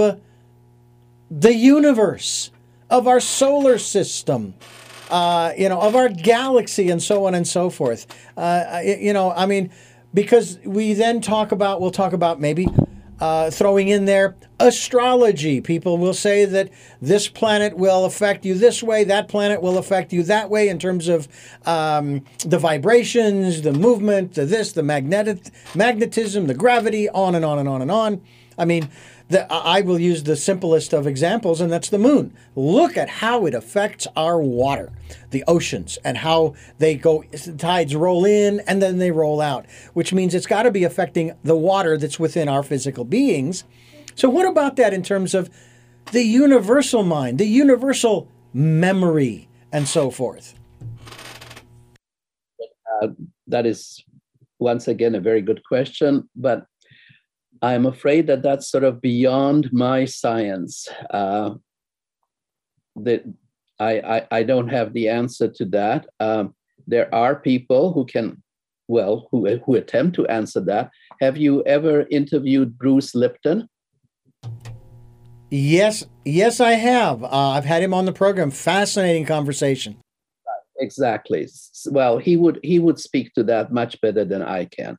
the 1.29 1.53
universe, 1.53 2.51
of 2.89 3.07
our 3.07 3.19
solar 3.19 3.77
system, 3.77 4.53
uh, 5.09 5.51
you 5.57 5.67
know, 5.67 5.81
of 5.81 5.97
our 5.97 6.07
galaxy, 6.07 6.89
and 6.89 7.03
so 7.03 7.25
on 7.25 7.35
and 7.35 7.45
so 7.45 7.69
forth? 7.69 8.07
Uh, 8.37 8.81
you 8.83 9.11
know, 9.11 9.31
I 9.31 9.45
mean, 9.45 9.69
because 10.13 10.57
we 10.63 10.93
then 10.93 11.19
talk 11.19 11.51
about, 11.51 11.81
we'll 11.81 11.91
talk 11.91 12.13
about 12.13 12.39
maybe 12.39 12.67
uh, 13.19 13.49
throwing 13.49 13.87
in 13.89 14.05
there 14.05 14.35
astrology. 14.59 15.61
People 15.61 15.97
will 15.97 16.13
say 16.13 16.45
that 16.45 16.69
this 17.01 17.27
planet 17.27 17.77
will 17.77 18.05
affect 18.05 18.45
you 18.45 18.55
this 18.55 18.81
way, 18.81 19.03
that 19.03 19.27
planet 19.27 19.61
will 19.61 19.77
affect 19.77 20.13
you 20.13 20.23
that 20.23 20.49
way 20.49 20.69
in 20.69 20.79
terms 20.79 21.07
of 21.07 21.27
um, 21.65 22.23
the 22.45 22.57
vibrations, 22.57 23.61
the 23.61 23.73
movement, 23.73 24.33
the 24.33 24.45
this, 24.45 24.71
the 24.71 24.83
magnetic 24.83 25.39
magnetism, 25.75 26.47
the 26.47 26.53
gravity, 26.53 27.09
on 27.09 27.35
and 27.35 27.45
on 27.45 27.59
and 27.59 27.67
on 27.67 27.81
and 27.81 27.91
on. 27.91 28.21
I 28.57 28.65
mean, 28.65 28.89
the, 29.27 29.51
I 29.51 29.81
will 29.81 29.99
use 29.99 30.23
the 30.23 30.35
simplest 30.35 30.93
of 30.93 31.07
examples, 31.07 31.59
and 31.59 31.71
that's 31.71 31.89
the 31.89 31.97
moon. 31.97 32.35
Look 32.55 32.95
at 32.95 33.09
how 33.09 33.45
it 33.47 33.55
affects 33.55 34.07
our 34.15 34.39
water, 34.39 34.91
the 35.31 35.43
oceans, 35.47 35.97
and 36.03 36.17
how 36.17 36.53
they 36.77 36.95
go, 36.95 37.23
tides 37.57 37.95
roll 37.95 38.23
in 38.25 38.59
and 38.61 38.81
then 38.81 38.99
they 38.99 39.11
roll 39.11 39.41
out, 39.41 39.65
which 39.93 40.13
means 40.13 40.35
it's 40.35 40.45
got 40.45 40.63
to 40.63 40.71
be 40.71 40.83
affecting 40.83 41.33
the 41.43 41.55
water 41.55 41.97
that's 41.97 42.19
within 42.19 42.47
our 42.47 42.61
physical 42.61 43.03
beings. 43.03 43.63
So, 44.13 44.29
what 44.29 44.47
about 44.47 44.75
that 44.75 44.93
in 44.93 45.01
terms 45.01 45.33
of 45.33 45.49
the 46.11 46.23
universal 46.23 47.03
mind, 47.03 47.39
the 47.39 47.47
universal 47.47 48.29
memory, 48.53 49.49
and 49.71 49.87
so 49.87 50.11
forth? 50.11 50.53
Uh, 53.01 53.07
that 53.47 53.65
is, 53.65 54.03
once 54.59 54.87
again, 54.87 55.15
a 55.15 55.19
very 55.19 55.41
good 55.41 55.63
question. 55.63 56.29
But 56.35 56.67
I'm 57.65 57.87
afraid 57.87 58.27
that 58.27 58.43
that's 58.43 58.69
sort 58.69 58.83
of 58.83 59.01
beyond 59.01 59.73
my 59.73 60.05
science. 60.05 60.87
Uh, 61.09 61.55
that 62.95 63.23
I, 63.79 63.93
I, 63.99 64.27
I 64.39 64.43
don't 64.43 64.67
have 64.67 64.93
the 64.93 65.09
answer 65.09 65.47
to 65.47 65.65
that. 65.77 66.05
Um, 66.19 66.53
there 66.85 67.13
are 67.13 67.35
people 67.35 67.91
who 67.91 68.05
can, 68.05 68.43
well, 68.87 69.27
who 69.31 69.57
who 69.65 69.73
attempt 69.75 70.15
to 70.17 70.27
answer 70.27 70.61
that. 70.61 70.91
Have 71.21 71.37
you 71.37 71.63
ever 71.63 72.05
interviewed 72.11 72.77
Bruce 72.77 73.15
Lipton? 73.15 73.67
Yes, 75.49 76.05
yes, 76.23 76.59
I 76.59 76.73
have. 76.73 77.23
Uh, 77.23 77.49
I've 77.55 77.65
had 77.65 77.81
him 77.81 77.95
on 77.95 78.05
the 78.05 78.13
program. 78.13 78.51
Fascinating 78.51 79.25
conversation. 79.25 79.97
Exactly. 80.77 81.49
Well, 81.87 82.19
he 82.19 82.37
would 82.37 82.59
he 82.61 82.77
would 82.77 82.99
speak 82.99 83.33
to 83.33 83.43
that 83.45 83.73
much 83.73 83.99
better 84.01 84.23
than 84.23 84.43
I 84.43 84.65
can. 84.65 84.97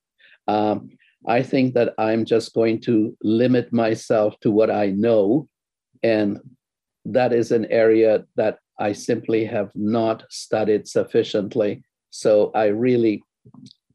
Um, 0.49 0.91
I 1.27 1.43
think 1.43 1.75
that 1.75 1.95
I'm 1.99 2.25
just 2.25 2.55
going 2.55 2.81
to 2.83 3.17
limit 3.23 3.73
myself 3.73 4.39
to 4.41 4.51
what 4.51 4.71
I 4.71 4.91
know. 4.91 5.49
And 6.03 6.39
that 7.05 7.33
is 7.33 7.53
an 7.53 7.67
area 7.67 8.25
that 8.37 8.59
I 8.79 8.93
simply 8.93 9.45
have 9.45 9.71
not 9.75 10.25
studied 10.31 10.87
sufficiently. 10.87 11.83
So 12.11 12.51
I 12.55 12.67
really, 12.67 13.23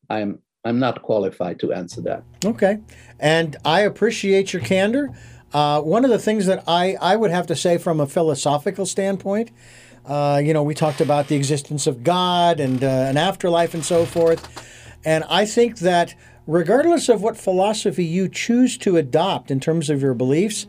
I'm, 0.09 0.39
I'm 0.65 0.79
not 0.79 1.01
qualified 1.01 1.59
to 1.61 1.73
answer 1.73 2.01
that. 2.01 2.23
Okay. 2.43 2.79
And 3.19 3.55
I 3.63 3.81
appreciate 3.81 4.53
your 4.53 4.61
candor. 4.61 5.09
Uh, 5.53 5.81
one 5.81 6.05
of 6.05 6.11
the 6.11 6.19
things 6.19 6.45
that 6.45 6.63
I, 6.67 6.97
I 7.01 7.15
would 7.15 7.31
have 7.31 7.47
to 7.47 7.55
say 7.55 7.77
from 7.77 7.99
a 7.99 8.07
philosophical 8.07 8.85
standpoint, 8.85 9.51
uh, 10.05 10.41
you 10.43 10.53
know, 10.53 10.63
we 10.63 10.73
talked 10.73 11.01
about 11.01 11.27
the 11.27 11.35
existence 11.35 11.87
of 11.87 12.03
God 12.03 12.59
and 12.59 12.83
uh, 12.83 12.87
an 12.87 13.17
afterlife 13.17 13.73
and 13.73 13.83
so 13.85 14.05
forth. 14.05 14.67
And 15.05 15.23
I 15.29 15.45
think 15.45 15.79
that 15.79 16.15
regardless 16.51 17.07
of 17.07 17.21
what 17.21 17.37
philosophy 17.37 18.03
you 18.03 18.27
choose 18.27 18.77
to 18.77 18.97
adopt 18.97 19.49
in 19.49 19.59
terms 19.59 19.89
of 19.89 20.01
your 20.01 20.13
beliefs, 20.13 20.67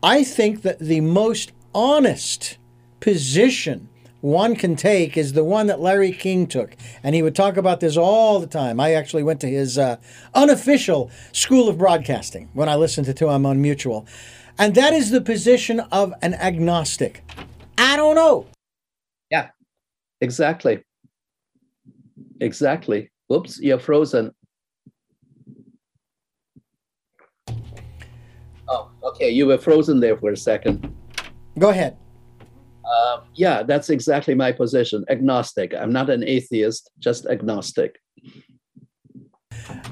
I 0.00 0.22
think 0.22 0.62
that 0.62 0.78
the 0.78 1.00
most 1.00 1.50
honest 1.74 2.56
position 3.00 3.88
one 4.20 4.54
can 4.54 4.76
take 4.76 5.18
is 5.18 5.32
the 5.32 5.44
one 5.44 5.66
that 5.66 5.80
Larry 5.80 6.12
King 6.12 6.46
took. 6.46 6.76
And 7.02 7.14
he 7.14 7.22
would 7.22 7.34
talk 7.34 7.56
about 7.56 7.80
this 7.80 7.96
all 7.96 8.38
the 8.38 8.46
time. 8.46 8.78
I 8.78 8.94
actually 8.94 9.24
went 9.24 9.40
to 9.40 9.48
his 9.48 9.76
uh, 9.76 9.96
unofficial 10.34 11.10
school 11.32 11.68
of 11.68 11.78
broadcasting 11.78 12.48
when 12.54 12.68
I 12.68 12.76
listened 12.76 13.14
to, 13.14 13.28
him 13.28 13.44
on 13.44 13.60
Mutual. 13.60 14.06
And 14.56 14.74
that 14.76 14.92
is 14.94 15.10
the 15.10 15.20
position 15.20 15.80
of 15.80 16.14
an 16.22 16.34
agnostic. 16.34 17.22
I 17.76 17.96
don't 17.96 18.14
know. 18.14 18.46
Yeah, 19.30 19.50
exactly. 20.20 20.82
Exactly. 22.40 23.10
Oops, 23.30 23.60
you're 23.60 23.80
frozen. 23.80 24.32
Okay. 29.04 29.30
You 29.30 29.46
were 29.46 29.58
frozen 29.58 30.00
there 30.00 30.16
for 30.16 30.32
a 30.32 30.36
second. 30.36 30.92
Go 31.58 31.70
ahead. 31.70 31.96
Uh, 32.84 33.20
yeah, 33.34 33.62
that's 33.62 33.90
exactly 33.90 34.34
my 34.34 34.52
position. 34.52 35.04
Agnostic. 35.08 35.74
I'm 35.74 35.92
not 35.92 36.10
an 36.10 36.22
atheist, 36.24 36.90
just 36.98 37.26
agnostic. 37.26 38.00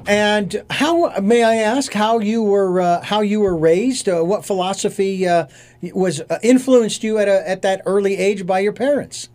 And 0.07 0.65
how 0.69 1.19
may 1.21 1.45
I 1.45 1.57
ask 1.57 1.93
how 1.93 2.19
you 2.19 2.43
were 2.43 2.81
uh, 2.81 3.03
how 3.03 3.21
you 3.21 3.41
were 3.41 3.57
raised? 3.57 4.09
Uh, 4.09 4.23
what 4.23 4.45
philosophy 4.45 5.27
uh, 5.27 5.47
was 5.95 6.21
uh, 6.21 6.39
influenced 6.43 7.03
you 7.03 7.19
at 7.19 7.29
a, 7.29 7.49
at 7.49 7.63
that 7.63 7.83
early 7.87 8.17
age 8.17 8.45
by 8.45 8.59
your 8.59 8.73
parents? 8.73 9.29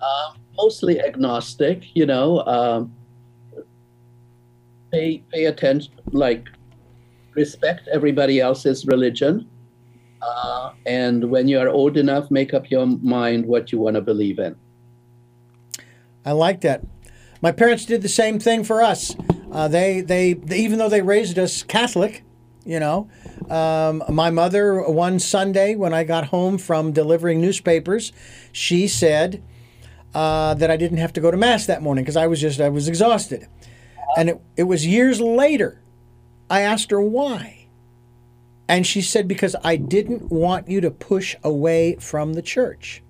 Uh, 0.00 0.34
mostly 0.56 1.00
agnostic. 1.00 1.94
You 1.94 2.06
know, 2.06 2.40
um, 2.46 2.94
pay 4.92 5.22
pay 5.32 5.46
attention, 5.46 5.92
like 6.12 6.48
respect 7.34 7.88
everybody 7.92 8.40
else's 8.40 8.86
religion. 8.86 9.48
Uh, 10.22 10.72
and 10.86 11.30
when 11.30 11.48
you 11.48 11.58
are 11.58 11.68
old 11.68 11.96
enough, 11.96 12.30
make 12.30 12.54
up 12.54 12.70
your 12.70 12.86
mind 12.86 13.46
what 13.46 13.72
you 13.72 13.78
want 13.78 13.94
to 13.96 14.00
believe 14.00 14.38
in. 14.38 14.56
I 16.24 16.32
like 16.32 16.62
that. 16.62 16.82
My 17.42 17.52
parents 17.52 17.84
did 17.84 18.00
the 18.00 18.08
same 18.08 18.38
thing 18.38 18.64
for 18.64 18.82
us. 18.82 19.14
Uh, 19.52 19.68
they, 19.68 20.00
they, 20.00 20.32
they, 20.32 20.58
even 20.58 20.78
though 20.78 20.88
they 20.88 21.02
raised 21.02 21.38
us 21.38 21.62
Catholic, 21.62 22.24
you 22.64 22.80
know, 22.80 23.08
um, 23.50 24.02
my 24.08 24.30
mother 24.30 24.80
one 24.88 25.18
Sunday 25.18 25.74
when 25.74 25.92
I 25.92 26.04
got 26.04 26.26
home 26.26 26.56
from 26.56 26.92
delivering 26.92 27.40
newspapers, 27.40 28.12
she 28.52 28.88
said 28.88 29.42
uh, 30.14 30.54
that 30.54 30.70
I 30.70 30.76
didn't 30.76 30.98
have 30.98 31.12
to 31.14 31.20
go 31.20 31.30
to 31.30 31.36
mass 31.36 31.66
that 31.66 31.82
morning 31.82 32.04
because 32.04 32.16
I 32.16 32.26
was 32.26 32.40
just 32.40 32.60
I 32.60 32.70
was 32.70 32.88
exhausted, 32.88 33.46
and 34.16 34.30
it, 34.30 34.40
it 34.56 34.62
was 34.62 34.86
years 34.86 35.20
later 35.20 35.82
I 36.48 36.60
asked 36.60 36.90
her 36.90 37.00
why. 37.00 37.66
And 38.68 38.86
she 38.86 39.02
said, 39.02 39.28
Because 39.28 39.56
I 39.62 39.76
didn't 39.76 40.30
want 40.30 40.68
you 40.68 40.80
to 40.80 40.90
push 40.90 41.36
away 41.42 41.96
from 41.96 42.34
the 42.34 42.42
church. 42.42 43.02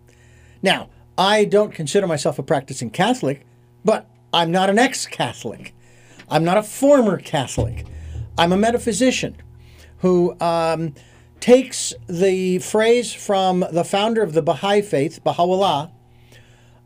Now, 0.63 0.89
I 1.17 1.45
don't 1.45 1.73
consider 1.73 2.07
myself 2.07 2.39
a 2.39 2.43
practicing 2.43 2.91
Catholic, 2.91 3.47
but 3.85 4.09
I'm 4.33 4.51
not 4.51 4.71
an 4.71 4.79
ex 4.79 5.07
Catholic. 5.07 5.75
I'm 6.29 6.45
not 6.45 6.57
a 6.57 6.63
former 6.63 7.19
Catholic. 7.19 7.87
I'm 8.37 8.53
a 8.53 8.57
metaphysician 8.57 9.37
who 9.99 10.39
um, 10.41 10.95
takes 11.41 11.95
the 12.09 12.59
phrase 12.59 13.13
from 13.13 13.65
the 13.71 13.85
founder 13.85 14.23
of 14.23 14.33
the 14.33 14.43
Baha'i 14.43 14.83
faith, 14.83 15.23
Baha'u'llah, 15.23 15.91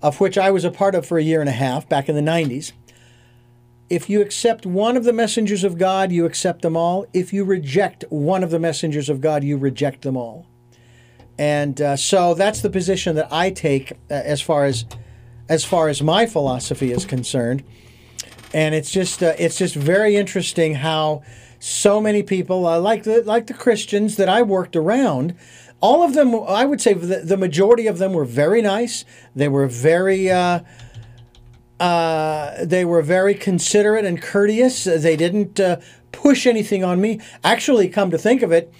of 0.03 0.21
which 0.21 0.37
I 0.37 0.51
was 0.51 0.65
a 0.65 0.71
part 0.71 0.95
of 0.95 1.07
for 1.07 1.19
a 1.19 1.23
year 1.23 1.41
and 1.41 1.49
a 1.49 1.53
half 1.53 1.89
back 1.89 2.09
in 2.09 2.15
the 2.15 2.21
90s, 2.21 2.73
if 3.91 4.11
you 4.11 4.21
accept 4.21 4.67
one 4.67 4.97
of 4.97 5.05
the 5.05 5.13
messengers 5.13 5.65
of 5.65 5.79
God, 5.79 6.13
you 6.13 6.27
accept 6.27 6.63
them 6.63 6.77
all. 6.77 7.07
If 7.13 7.33
you 7.33 7.45
reject 7.45 8.05
one 8.11 8.45
of 8.45 8.51
the 8.51 8.59
messengers 8.59 9.09
of 9.09 9.21
God, 9.21 9.43
you 9.43 9.57
reject 9.57 10.03
them 10.03 10.17
all. 10.17 10.47
And 11.39 11.81
uh, 11.81 11.97
so 11.97 12.35
that's 12.35 12.61
the 12.61 12.71
position 12.71 13.17
that 13.17 13.33
I 13.33 13.51
take 13.51 13.93
uh, 13.93 14.15
as 14.15 14.41
far 14.41 14.65
as 14.65 14.85
as 15.49 15.65
far 15.65 15.89
as 15.89 16.03
my 16.03 16.27
philosophy 16.27 16.93
is 16.93 17.07
concerned. 17.07 17.65
And 18.53 18.75
it's 18.75 18.91
just 18.91 19.23
uh, 19.23 19.35
it's 19.39 19.57
just 19.57 19.75
very 19.75 20.17
interesting 20.17 20.75
how 20.75 21.23
so 21.59 22.01
many 22.01 22.23
people 22.23 22.67
uh, 22.67 22.79
like 22.81 23.05
the 23.05 23.23
like 23.23 23.47
the 23.47 23.55
Christians 23.55 24.17
that 24.17 24.29
I 24.29 24.43
worked 24.43 24.77
around. 24.77 25.35
All 25.81 26.03
of 26.03 26.15
them, 26.15 26.35
I 26.35 26.65
would 26.65 26.81
say, 26.81 26.93
the, 26.93 27.21
the 27.21 27.37
majority 27.37 27.87
of 27.87 27.99
them 27.99 28.13
were 28.13 28.25
very 28.25 28.61
nice. 28.61 29.05
They 29.37 29.47
were 29.47 29.69
very 29.69 30.29
uh, 30.29 30.61
uh, 31.81 32.65
they 32.65 32.85
were 32.85 33.03
very 33.03 33.35
considerate 33.35 34.05
and 34.05 34.21
courteous. 34.21 34.85
They 34.85 35.17
didn't 35.17 35.61
uh, 35.61 35.81
push 36.13 36.47
anything 36.47 36.85
on 36.85 37.01
me. 37.01 37.21
Actually, 37.45 37.89
come 37.89 38.11
to 38.11 38.19
think 38.19 38.43
of 38.43 38.53
it, 38.53 38.73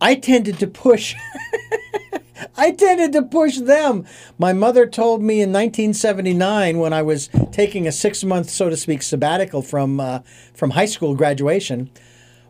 I 0.00 0.14
tended 0.14 0.58
to 0.58 0.66
push. 0.66 1.14
I 2.56 2.72
tended 2.72 3.12
to 3.12 3.22
push 3.22 3.58
them. 3.58 4.04
My 4.38 4.52
mother 4.52 4.86
told 4.86 5.22
me 5.22 5.40
in 5.40 5.52
1979 5.52 6.78
when 6.78 6.92
I 6.92 7.02
was 7.02 7.28
taking 7.52 7.86
a 7.86 7.92
six 7.92 8.22
month, 8.22 8.50
so 8.50 8.68
to 8.68 8.76
speak, 8.76 9.02
sabbatical 9.02 9.62
from 9.62 9.98
uh, 10.00 10.20
from 10.54 10.70
high 10.70 10.86
school 10.86 11.14
graduation. 11.14 11.90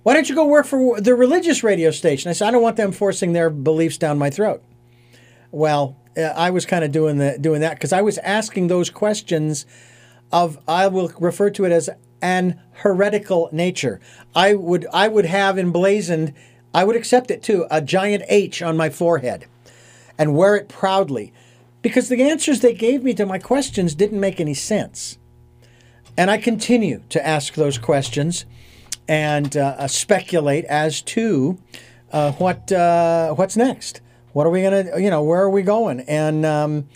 Why 0.02 0.12
don't 0.12 0.28
you 0.28 0.34
go 0.34 0.44
work 0.44 0.66
for 0.66 1.00
the 1.00 1.14
religious 1.14 1.62
radio 1.62 1.90
station? 1.90 2.28
I 2.28 2.32
said 2.34 2.48
I 2.48 2.50
don't 2.50 2.62
want 2.62 2.76
them 2.76 2.92
forcing 2.92 3.32
their 3.32 3.48
beliefs 3.48 3.96
down 3.96 4.18
my 4.18 4.30
throat. 4.30 4.62
Well, 5.50 5.96
I 6.16 6.50
was 6.50 6.66
kind 6.66 6.84
of 6.84 6.92
doing 6.92 7.18
the 7.18 7.38
doing 7.40 7.60
that 7.60 7.74
because 7.74 7.92
I 7.92 8.02
was 8.02 8.18
asking 8.18 8.68
those 8.68 8.90
questions 8.90 9.66
of 10.32 10.58
I 10.66 10.88
will 10.88 11.12
refer 11.18 11.50
to 11.50 11.64
it 11.64 11.72
as 11.72 11.90
an 12.22 12.60
heretical 12.72 13.48
nature. 13.52 14.00
I 14.34 14.54
would 14.54 14.86
I 14.92 15.08
would 15.08 15.26
have 15.26 15.58
emblazoned 15.58 16.32
I 16.72 16.84
would 16.84 16.96
accept 16.96 17.30
it 17.30 17.42
too, 17.42 17.66
a 17.70 17.80
giant 17.80 18.24
H 18.28 18.62
on 18.62 18.76
my 18.76 18.90
forehead 18.90 19.46
and 20.18 20.34
wear 20.34 20.56
it 20.56 20.68
proudly 20.68 21.32
because 21.82 22.08
the 22.08 22.22
answers 22.22 22.60
they 22.60 22.74
gave 22.74 23.02
me 23.02 23.14
to 23.14 23.26
my 23.26 23.38
questions 23.38 23.94
didn't 23.94 24.20
make 24.20 24.40
any 24.40 24.54
sense. 24.54 25.18
And 26.16 26.30
I 26.30 26.38
continue 26.38 27.02
to 27.10 27.26
ask 27.26 27.54
those 27.54 27.78
questions 27.78 28.44
and 29.06 29.56
uh 29.56 29.86
speculate 29.86 30.64
as 30.64 31.02
to 31.02 31.58
uh, 32.14 32.30
what 32.32 32.70
uh, 32.70 33.34
what's 33.34 33.56
next. 33.56 34.00
What 34.34 34.48
are 34.48 34.50
we 34.50 34.62
gonna, 34.62 34.98
you 34.98 35.10
know, 35.10 35.22
where 35.22 35.40
are 35.42 35.50
we 35.50 35.62
going? 35.62 36.00
And 36.00 36.44
um, 36.44 36.88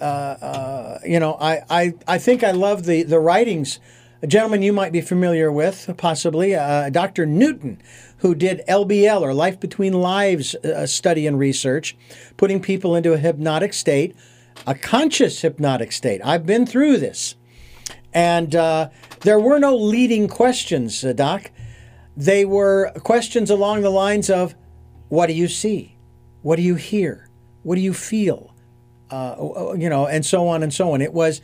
uh, 0.00 0.04
uh, 0.04 0.98
you 1.04 1.20
know, 1.20 1.36
I, 1.38 1.62
I 1.68 1.94
I 2.06 2.18
think 2.18 2.42
I 2.42 2.50
love 2.50 2.84
the 2.84 3.02
the 3.02 3.20
writings. 3.20 3.78
A 4.22 4.26
gentleman 4.26 4.62
you 4.62 4.72
might 4.72 4.90
be 4.90 5.00
familiar 5.00 5.52
with, 5.52 5.94
possibly, 5.96 6.50
Dr. 6.50 7.24
Newton, 7.24 7.80
who 8.16 8.34
did 8.34 8.62
LBL 8.66 9.20
or 9.20 9.32
Life 9.32 9.60
Between 9.60 9.92
Lives 9.92 10.56
uh, 10.56 10.86
study 10.86 11.28
and 11.28 11.38
research, 11.38 11.96
putting 12.36 12.60
people 12.60 12.96
into 12.96 13.12
a 13.12 13.18
hypnotic 13.18 13.72
state, 13.72 14.16
a 14.66 14.74
conscious 14.74 15.42
hypnotic 15.42 15.92
state. 15.92 16.20
I've 16.24 16.44
been 16.44 16.66
through 16.66 16.96
this. 16.96 17.36
And 18.12 18.56
uh, 18.56 18.88
there 19.20 19.38
were 19.38 19.60
no 19.60 19.76
leading 19.76 20.26
questions, 20.26 21.04
uh, 21.04 21.12
Doc. 21.12 21.52
They 22.16 22.44
were 22.44 22.90
questions 23.04 23.50
along 23.50 23.82
the 23.82 23.90
lines 23.90 24.30
of 24.30 24.56
what 25.10 25.26
do 25.26 25.34
you 25.34 25.46
see? 25.46 25.97
What 26.42 26.56
do 26.56 26.62
you 26.62 26.76
hear? 26.76 27.28
What 27.62 27.74
do 27.74 27.80
you 27.80 27.92
feel? 27.92 28.54
Uh, 29.10 29.74
you 29.76 29.88
know, 29.88 30.06
and 30.06 30.24
so 30.24 30.48
on 30.48 30.62
and 30.62 30.72
so 30.72 30.92
on. 30.92 31.00
It 31.00 31.12
was 31.12 31.40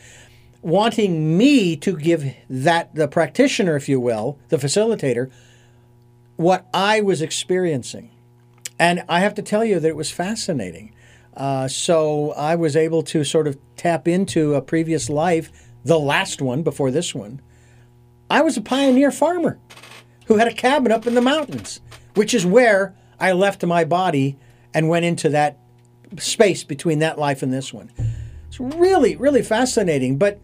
wanting 0.63 1.37
me 1.37 1.77
to 1.77 1.97
give 1.97 2.35
that, 2.49 2.95
the 2.95 3.09
practitioner, 3.09 3.77
if 3.77 3.89
you 3.89 4.01
will, 4.01 4.39
the 4.49 4.57
facilitator, 4.57 5.31
what 6.37 6.67
I 6.73 7.01
was 7.01 7.23
experiencing. 7.23 8.11
And 8.79 9.05
I 9.09 9.21
have 9.21 9.35
to 9.35 9.43
tell 9.43 9.65
you 9.65 9.79
that 9.81 9.89
it 9.89 9.97
was 9.97 10.11
fascinating. 10.11 10.95
Uh, 11.37 11.69
so 11.69 12.33
I 12.33 12.55
was 12.55 12.77
able 12.77 13.03
to 13.05 13.25
sort 13.25 13.47
of 13.47 13.59
tap 13.77 14.09
into 14.09 14.55
a 14.55 14.63
previous 14.63 15.09
life, 15.09 15.51
the 15.85 15.99
last 15.99 16.41
one 16.41 16.63
before 16.63 16.91
this 16.91 17.15
one. 17.15 17.41
I 18.31 18.41
was 18.41 18.57
a 18.57 18.63
pioneer 18.63 19.11
farmer 19.11 19.59
who 20.27 20.39
had 20.39 20.49
a 20.49 20.55
cabin 20.55 20.93
up 20.93 21.07
in 21.07 21.15
the 21.15 21.21
mountains, 21.21 21.81
which 22.15 22.33
is 22.33 22.47
where 22.47 22.95
I 23.21 23.33
left 23.33 23.65
my 23.65 23.85
body 23.85 24.39
and 24.75 24.89
went 24.89 25.05
into 25.05 25.29
that 25.31 25.59
space 26.19 26.65
between 26.65 26.99
that 26.99 27.19
life 27.19 27.43
and 27.43 27.53
this 27.53 27.73
one. 27.73 27.91
It's 28.49 28.61
really, 28.61 29.17
really 29.17 29.43
fascinating. 29.43 30.19
But 30.19 30.41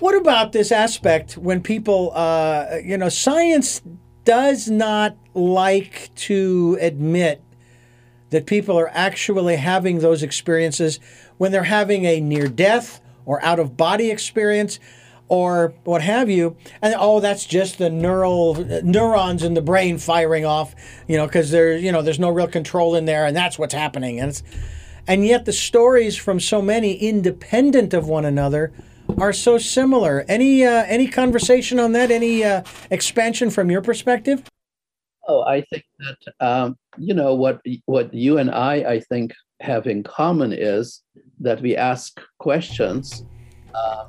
what 0.00 0.14
about 0.14 0.52
this 0.52 0.70
aspect 0.70 1.36
when 1.36 1.62
people, 1.62 2.12
uh, 2.14 2.76
you 2.84 2.98
know, 2.98 3.08
science 3.08 3.82
does 4.24 4.68
not 4.68 5.16
like 5.34 6.10
to 6.14 6.76
admit 6.80 7.42
that 8.30 8.46
people 8.46 8.78
are 8.78 8.90
actually 8.92 9.56
having 9.56 10.00
those 10.00 10.22
experiences 10.22 11.00
when 11.38 11.50
they're 11.50 11.62
having 11.64 12.04
a 12.04 12.20
near 12.20 12.46
death 12.46 13.00
or 13.24 13.42
out 13.42 13.58
of 13.58 13.76
body 13.76 14.10
experience 14.10 14.78
or 15.28 15.72
what 15.84 16.02
have 16.02 16.30
you 16.30 16.56
and 16.82 16.94
oh 16.98 17.20
that's 17.20 17.44
just 17.44 17.78
the 17.78 17.90
neural 17.90 18.54
neurons 18.82 19.42
in 19.42 19.54
the 19.54 19.62
brain 19.62 19.98
firing 19.98 20.44
off 20.44 20.74
you 21.06 21.16
know 21.16 21.26
because 21.26 21.50
there's 21.50 21.82
you 21.82 21.92
know 21.92 22.02
there's 22.02 22.18
no 22.18 22.30
real 22.30 22.48
control 22.48 22.94
in 22.94 23.04
there 23.04 23.26
and 23.26 23.36
that's 23.36 23.58
what's 23.58 23.74
happening 23.74 24.18
and 24.18 24.42
and 25.06 25.24
yet 25.24 25.46
the 25.46 25.52
stories 25.52 26.16
from 26.16 26.38
so 26.38 26.60
many 26.60 26.94
independent 26.94 27.94
of 27.94 28.08
one 28.08 28.26
another 28.26 28.72
are 29.16 29.32
so 29.32 29.58
similar. 29.58 30.24
Any 30.28 30.64
uh, 30.64 30.84
any 30.86 31.08
conversation 31.08 31.78
on 31.78 31.92
that? 31.92 32.10
Any 32.10 32.44
uh, 32.44 32.62
expansion 32.90 33.50
from 33.50 33.70
your 33.70 33.80
perspective? 33.80 34.42
Oh, 35.26 35.42
I 35.42 35.62
think 35.62 35.84
that 35.98 36.46
um, 36.46 36.76
you 36.98 37.14
know 37.14 37.34
what 37.34 37.62
what 37.86 38.12
you 38.12 38.38
and 38.38 38.50
I 38.50 38.74
I 38.74 39.00
think 39.00 39.32
have 39.60 39.86
in 39.86 40.02
common 40.02 40.52
is 40.52 41.02
that 41.40 41.60
we 41.60 41.76
ask 41.76 42.20
questions 42.38 43.24
um, 43.74 44.08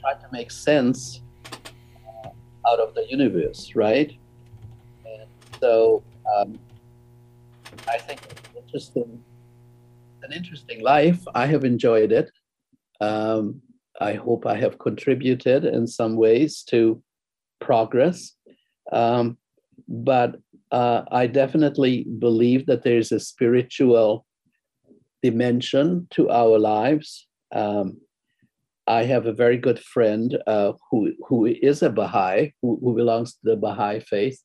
try 0.00 0.14
to 0.14 0.26
make 0.32 0.50
sense 0.50 1.20
uh, 1.52 2.28
out 2.68 2.80
of 2.80 2.94
the 2.94 3.06
universe, 3.08 3.74
right? 3.74 4.12
And 5.04 5.28
so 5.60 6.02
um, 6.34 6.58
I 7.88 7.98
think 7.98 8.20
it's 8.30 8.48
interesting, 8.56 9.22
an 10.22 10.32
interesting 10.32 10.82
life. 10.82 11.20
I 11.34 11.46
have 11.46 11.64
enjoyed 11.64 12.12
it. 12.12 12.30
Um, 13.00 13.62
I 14.00 14.14
hope 14.14 14.46
I 14.46 14.56
have 14.56 14.78
contributed 14.78 15.64
in 15.64 15.86
some 15.86 16.16
ways 16.16 16.62
to 16.70 17.02
progress. 17.60 18.32
Um, 18.92 19.36
but 19.88 20.36
uh, 20.70 21.02
I 21.10 21.26
definitely 21.26 22.06
believe 22.18 22.66
that 22.66 22.82
there's 22.82 23.12
a 23.12 23.20
spiritual 23.20 24.24
dimension 25.22 26.06
to 26.12 26.30
our 26.30 26.58
lives. 26.58 27.26
Um, 27.52 27.98
I 28.86 29.04
have 29.04 29.26
a 29.26 29.32
very 29.32 29.56
good 29.56 29.78
friend 29.78 30.38
uh, 30.46 30.72
who 30.90 31.12
who 31.26 31.46
is 31.46 31.82
a 31.82 31.90
Baha'i, 31.90 32.52
who, 32.62 32.78
who 32.82 32.94
belongs 32.94 33.32
to 33.34 33.38
the 33.44 33.56
Baha'i 33.56 34.00
faith, 34.00 34.40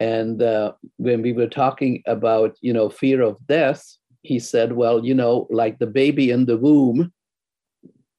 and 0.00 0.42
uh, 0.42 0.72
when 0.96 1.22
we 1.22 1.32
were 1.32 1.48
talking 1.48 2.02
about 2.06 2.56
you 2.60 2.72
know 2.72 2.88
fear 2.88 3.22
of 3.22 3.36
death, 3.46 3.84
he 4.22 4.38
said, 4.38 4.72
"Well, 4.72 5.04
you 5.04 5.14
know, 5.14 5.46
like 5.50 5.78
the 5.78 5.86
baby 5.86 6.30
in 6.30 6.46
the 6.46 6.56
womb, 6.56 7.12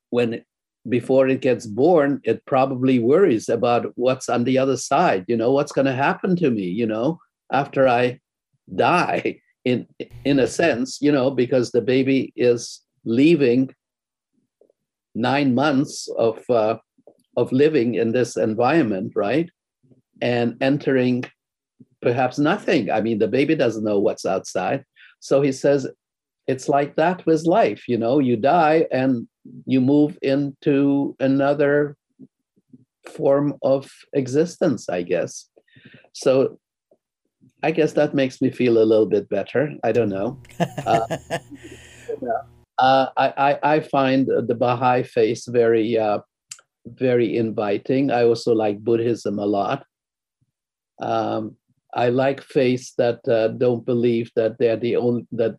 when 0.10 0.44
before 0.88 1.28
it 1.28 1.42
gets 1.42 1.66
born, 1.66 2.22
it 2.24 2.46
probably 2.46 3.00
worries 3.00 3.50
about 3.50 3.92
what's 3.96 4.30
on 4.30 4.44
the 4.44 4.58
other 4.58 4.78
side. 4.78 5.26
You 5.28 5.36
know, 5.36 5.52
what's 5.52 5.72
going 5.72 5.86
to 5.86 5.94
happen 5.94 6.36
to 6.38 6.50
me, 6.50 6.64
you 6.64 6.86
know, 6.86 7.20
after 7.52 7.88
I 7.88 8.20
die, 8.76 9.42
in, 9.66 9.88
in 10.24 10.40
a 10.40 10.48
sense, 10.48 11.00
you 11.02 11.12
know, 11.12 11.32
because 11.32 11.72
the 11.72 11.82
baby 11.82 12.34
is 12.36 12.82
leaving 13.06 13.74
nine 15.16 15.56
months 15.56 16.08
of, 16.18 16.40
uh, 16.50 16.78
of 17.38 17.52
living 17.52 17.96
in 17.96 18.12
this 18.12 18.38
environment, 18.38 19.14
right? 19.16 19.50
And 20.22 20.58
entering 20.62 21.26
perhaps 22.02 22.40
nothing. 22.40 22.92
I 22.92 23.02
mean, 23.02 23.20
the 23.20 23.28
baby 23.28 23.56
doesn't 23.56 23.84
know 23.84 24.00
what's 24.00 24.26
outside. 24.26 24.86
So 25.20 25.42
he 25.42 25.52
says, 25.52 25.88
it's 26.48 26.68
like 26.68 26.96
that 26.96 27.26
with 27.26 27.46
life, 27.46 27.88
you 27.88 27.98
know, 27.98 28.20
you 28.20 28.36
die 28.36 28.88
and 28.92 29.28
you 29.66 29.82
move 29.82 30.18
into 30.22 31.16
another 31.20 31.96
form 33.08 33.56
of 33.62 33.92
existence, 34.14 34.90
I 34.90 35.04
guess. 35.04 35.50
So 36.14 36.60
I 37.62 37.72
guess 37.72 37.94
that 37.94 38.14
makes 38.14 38.42
me 38.42 38.50
feel 38.50 38.78
a 38.78 38.86
little 38.86 39.06
bit 39.06 39.30
better. 39.30 39.74
I 39.84 39.92
don't 39.92 40.10
know. 40.10 40.42
Uh, 42.22 42.48
uh, 42.80 43.08
I, 43.18 43.60
I, 43.62 43.80
find 43.82 44.28
the 44.28 44.56
Baha'i 44.56 45.04
faith 45.04 45.44
very, 45.48 45.98
uh, 45.98 46.20
very 46.86 47.38
inviting. 47.38 48.10
I 48.12 48.24
also 48.24 48.54
like 48.54 48.80
Buddhism 48.80 49.38
a 49.38 49.46
lot. 49.46 49.86
Um, 51.02 51.56
I 51.94 52.10
like 52.10 52.42
faiths 52.42 52.94
that 52.98 53.28
uh, 53.28 53.50
don't 53.50 53.86
believe 53.86 54.32
that 54.36 54.58
they're 54.60 54.78
the 54.78 54.96
only 54.96 55.28
that 55.32 55.58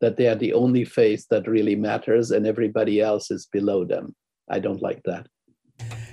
that 0.00 0.16
they 0.16 0.28
are 0.28 0.36
the 0.36 0.52
only 0.52 0.84
faith 0.84 1.26
that 1.30 1.48
really 1.48 1.74
matters 1.74 2.30
and 2.30 2.46
everybody 2.46 3.00
else 3.00 3.30
is 3.30 3.46
below 3.46 3.84
them. 3.84 4.14
I 4.48 4.58
don't 4.58 4.82
like 4.82 5.02
that. 5.04 5.26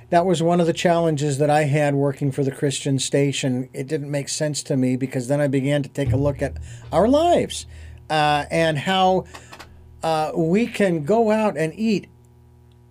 That 0.09 0.25
was 0.25 0.41
one 0.41 0.61
of 0.61 0.67
the 0.67 0.73
challenges 0.73 1.37
that 1.39 1.49
I 1.49 1.63
had 1.63 1.95
working 1.95 2.31
for 2.31 2.43
the 2.43 2.51
Christian 2.51 2.99
station. 2.99 3.69
It 3.73 3.87
didn't 3.87 4.11
make 4.11 4.29
sense 4.29 4.63
to 4.63 4.77
me 4.77 4.95
because 4.95 5.27
then 5.27 5.41
I 5.41 5.47
began 5.47 5.83
to 5.83 5.89
take 5.89 6.11
a 6.11 6.17
look 6.17 6.41
at 6.41 6.57
our 6.91 7.07
lives 7.07 7.65
uh, 8.09 8.45
and 8.51 8.77
how 8.77 9.25
uh, 10.03 10.31
we 10.35 10.67
can 10.67 11.05
go 11.05 11.31
out 11.31 11.57
and 11.57 11.73
eat 11.75 12.07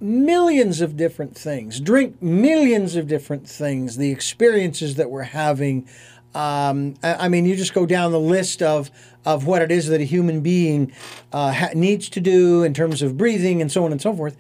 millions 0.01 0.81
of 0.81 0.97
different 0.97 1.37
things, 1.37 1.79
drink 1.79 2.21
millions 2.21 2.97
of 2.97 3.07
different 3.07 3.49
things, 3.49 3.97
the 3.97 4.11
experiences 4.11 4.97
that 4.97 5.11
we're 5.11 5.23
having. 5.23 5.89
Um, 6.35 6.95
I, 7.03 7.29
mean, 7.29 7.45
you 7.45 7.55
just 7.55 7.75
go 7.75 7.87
down 7.87 8.11
the 8.11 8.21
list 8.21 8.63
of 8.63 8.91
of 9.25 9.47
what 9.47 9.63
it 9.63 9.71
is 9.71 9.87
that 9.87 10.01
a 10.01 10.05
human 10.05 10.41
being 10.41 10.93
uh, 11.33 11.53
ha- 11.53 11.71
needs 11.75 12.09
to 12.09 12.21
do 12.21 12.65
in 12.65 12.75
terms 12.75 13.03
of 13.03 13.17
breathing 13.17 13.61
and 13.61 13.71
so 13.71 13.85
on 13.85 13.93
and 13.93 14.03
so 14.03 14.13
forth. 14.17 14.37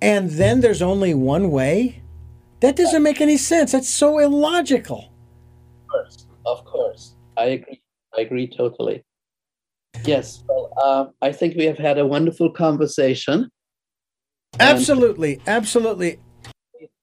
And 0.00 0.30
then 0.30 0.60
there's 0.60 0.82
only 0.82 1.12
one 1.12 1.50
way? 1.50 2.02
That 2.60 2.76
doesn't 2.76 3.02
make 3.02 3.20
any 3.20 3.36
sense. 3.36 3.72
That's 3.72 3.88
so 3.88 4.18
illogical. 4.18 5.12
Of 5.82 5.88
course, 5.88 6.26
of 6.44 6.64
course. 6.64 7.14
I 7.36 7.44
agree. 7.46 7.82
I 8.16 8.20
agree 8.20 8.46
totally. 8.46 9.02
Yes, 10.06 10.44
well, 10.48 10.72
uh, 10.82 11.06
I 11.20 11.32
think 11.32 11.56
we 11.56 11.64
have 11.64 11.78
had 11.78 11.98
a 11.98 12.06
wonderful 12.06 12.50
conversation. 12.50 13.50
Absolutely, 14.60 15.40
absolutely. 15.46 16.20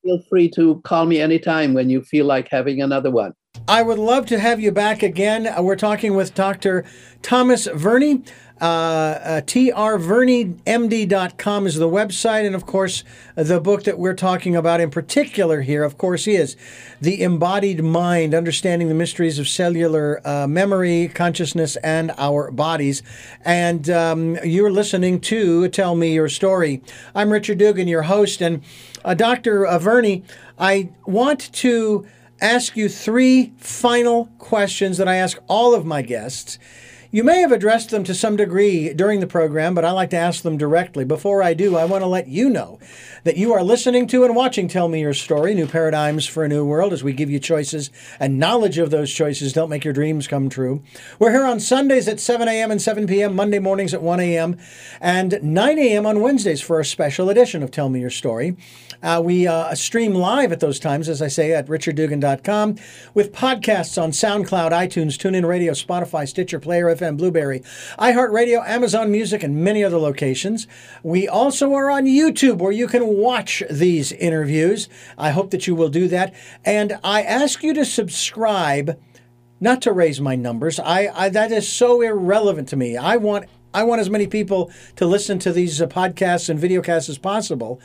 Feel 0.04 0.22
free 0.30 0.49
to 0.51 0.82
call 0.84 1.06
me 1.06 1.20
anytime 1.20 1.74
when 1.74 1.89
you 1.89 2.01
feel 2.01 2.26
like 2.26 2.47
having 2.49 2.82
another 2.82 3.12
one. 3.12 3.34
I 3.68 3.82
would 3.82 3.99
love 3.99 4.26
to 4.28 4.39
have 4.39 4.60
you 4.60 4.72
back 4.72 5.04
again. 5.04 5.47
Uh, 5.47 5.62
we're 5.62 5.76
talking 5.76 6.16
with 6.16 6.34
Dr. 6.34 6.86
Thomas 7.22 7.68
Verny. 7.68 8.26
Uh, 8.64 8.66
uh, 8.66 9.41
trvernymd.com 9.41 11.68
is 11.68 11.76
the 11.76 11.89
website. 11.89 12.45
And 12.45 12.55
of 12.55 12.66
course, 12.66 13.03
the 13.36 13.59
book 13.59 13.84
that 13.84 13.99
we're 13.99 14.14
talking 14.14 14.55
about 14.55 14.80
in 14.80 14.89
particular 14.89 15.59
here, 15.59 15.84
of 15.84 15.97
course, 15.97 16.28
is 16.28 16.55
The 17.01 17.22
Embodied 17.22 17.84
Mind 17.84 18.34
Understanding 18.34 18.88
the 18.88 18.93
Mysteries 18.93 19.38
of 19.38 19.49
Cellular 19.49 20.22
uh, 20.24 20.47
Memory, 20.47 21.09
Consciousness, 21.09 21.76
and 21.76 22.14
Our 22.18 22.51
Bodies. 22.51 23.03
And 23.43 23.89
um, 23.89 24.38
you're 24.45 24.72
listening 24.72 25.20
to 25.22 25.68
Tell 25.68 25.95
Me 25.95 26.14
Your 26.14 26.30
Story. 26.30 26.82
I'm 27.14 27.34
Richard 27.34 27.57
Dugan, 27.57 27.89
your 27.89 28.03
host. 28.03 28.41
And 28.41 28.64
uh, 29.03 29.14
Dr. 29.14 29.66
Verny, 29.82 30.24
I 30.57 30.91
want 31.05 31.51
to 31.55 32.07
ask 32.39 32.78
you 32.78 32.88
three 32.88 33.51
final 33.57 34.28
questions 34.38 34.97
that 34.99 35.09
I 35.09 35.16
ask 35.16 35.38
all 35.49 35.76
of 35.76 35.86
my 35.86 36.01
guests. 36.01 36.59
You 37.14 37.24
may 37.24 37.41
have 37.41 37.51
addressed 37.51 37.91
them 37.91 38.03
to 38.05 38.16
some 38.16 38.38
degree 38.38 38.91
during 38.91 39.20
the 39.20 39.28
program, 39.28 39.76
but 39.76 39.86
I 39.86 39.91
like 39.91 40.09
to 40.09 40.18
ask 40.18 40.41
them 40.41 40.57
directly. 40.57 41.05
Before 41.05 41.43
I 41.43 41.53
do, 41.53 41.78
I 41.78 41.86
want 41.86 42.01
to 42.01 42.07
let 42.07 42.28
you 42.28 42.49
know 42.49 42.80
that 43.24 43.38
you 43.38 43.53
are 43.53 43.61
listening 43.61 44.07
to 44.07 44.24
and 44.24 44.36
watching 44.36 44.68
Tell 44.68 44.88
Me 44.88 44.99
Your 44.99 45.14
Story, 45.14 45.53
New 45.53 45.68
Paradigms 45.68 46.26
for 46.26 46.43
a 46.43 46.49
New 46.49 46.66
World, 46.66 46.91
as 46.91 47.03
we 47.03 47.14
give 47.14 47.30
you 47.30 47.38
choices 47.38 47.91
and 48.20 48.39
knowledge 48.39 48.80
of 48.80 48.89
those 48.89 49.14
choices 49.14 49.53
don't 49.53 49.70
make 49.70 49.84
your 49.84 49.93
dreams 49.93 50.28
come 50.28 50.49
true. 50.49 50.82
We're 51.20 51.30
here 51.30 51.45
on 51.45 51.59
Sundays 51.59 52.07
at 52.07 52.20
7 52.20 52.47
a.m. 52.47 52.72
and 52.72 52.82
7 52.82 53.05
p.m., 53.05 53.36
Monday 53.36 53.59
mornings 53.59 53.93
at 53.93 54.01
1 54.01 54.20
a.m., 54.20 54.57
and 54.99 55.38
9 55.43 55.78
a.m. 55.78 56.07
on 56.07 56.20
Wednesdays 56.20 56.61
for 56.61 56.80
a 56.80 56.86
special 56.86 57.30
edition 57.30 57.61
of 57.61 57.70
Tell 57.70 57.89
Me 57.89 57.99
Your 57.99 58.09
Story. 58.09 58.57
Uh, 59.04 59.22
we 59.24 59.45
uh, 59.45 59.76
stream 59.76 60.14
live 60.14 60.54
at 60.54 60.62
those 60.62 60.80
times, 60.80 61.10
as 61.10 61.22
I 61.22 61.28
say, 61.28 61.51
at 61.51 61.68
richarddugan.com 61.68 62.78
with 63.14 63.34
podcasts 63.34 64.01
on 64.01 64.12
SoundCloud, 64.12 64.72
iTunes, 64.72 65.18
TuneIn 65.18 65.45
Radio, 65.45 65.74
Spotify, 65.74 66.28
Stitcher, 66.28 66.60
Player 66.60 66.86
FM, 66.86 67.18
Blubrry, 67.18 67.60
iHeartRadio, 67.99 68.66
Amazon 68.66 69.12
Music, 69.12 69.43
and 69.43 69.64
many 69.64 69.84
other 69.84 69.97
locations. 69.97 70.68
We 71.04 71.28
also 71.28 71.74
are 71.74 71.91
on 71.91 72.06
YouTube 72.06 72.60
where 72.60 72.72
you 72.72 72.88
can 72.88 73.06
watch 73.06 73.62
these 73.70 74.14
interviews. 74.14 74.88
I 75.18 75.32
hope 75.32 75.51
that 75.51 75.68
you 75.68 75.76
will 75.76 75.89
do 75.89 76.08
that. 76.08 76.34
And 76.64 76.97
I 77.04 77.24
ask 77.24 77.62
you 77.62 77.74
to 77.74 77.84
subscribe, 77.84 78.97
not 79.60 79.82
to 79.82 79.91
raise 79.91 80.22
my 80.22 80.36
numbers. 80.36 80.80
I, 80.80 81.10
I 81.14 81.30
that 81.30 81.51
is 81.51 81.68
so 81.68 82.01
irrelevant 82.01 82.70
to 82.70 82.78
me. 82.78 82.95
I 82.95 83.18
want 83.18 83.47
I 83.74 83.84
want 83.84 84.01
as 84.01 84.10
many 84.10 84.28
people 84.28 84.72
to 84.97 85.06
listen 85.06 85.39
to 85.39 85.51
these 85.51 85.82
uh, 85.82 85.88
podcasts 85.88 86.47
and 86.47 86.60
videocasts 86.60 87.10
as 87.10 87.18
possible. 87.18 87.82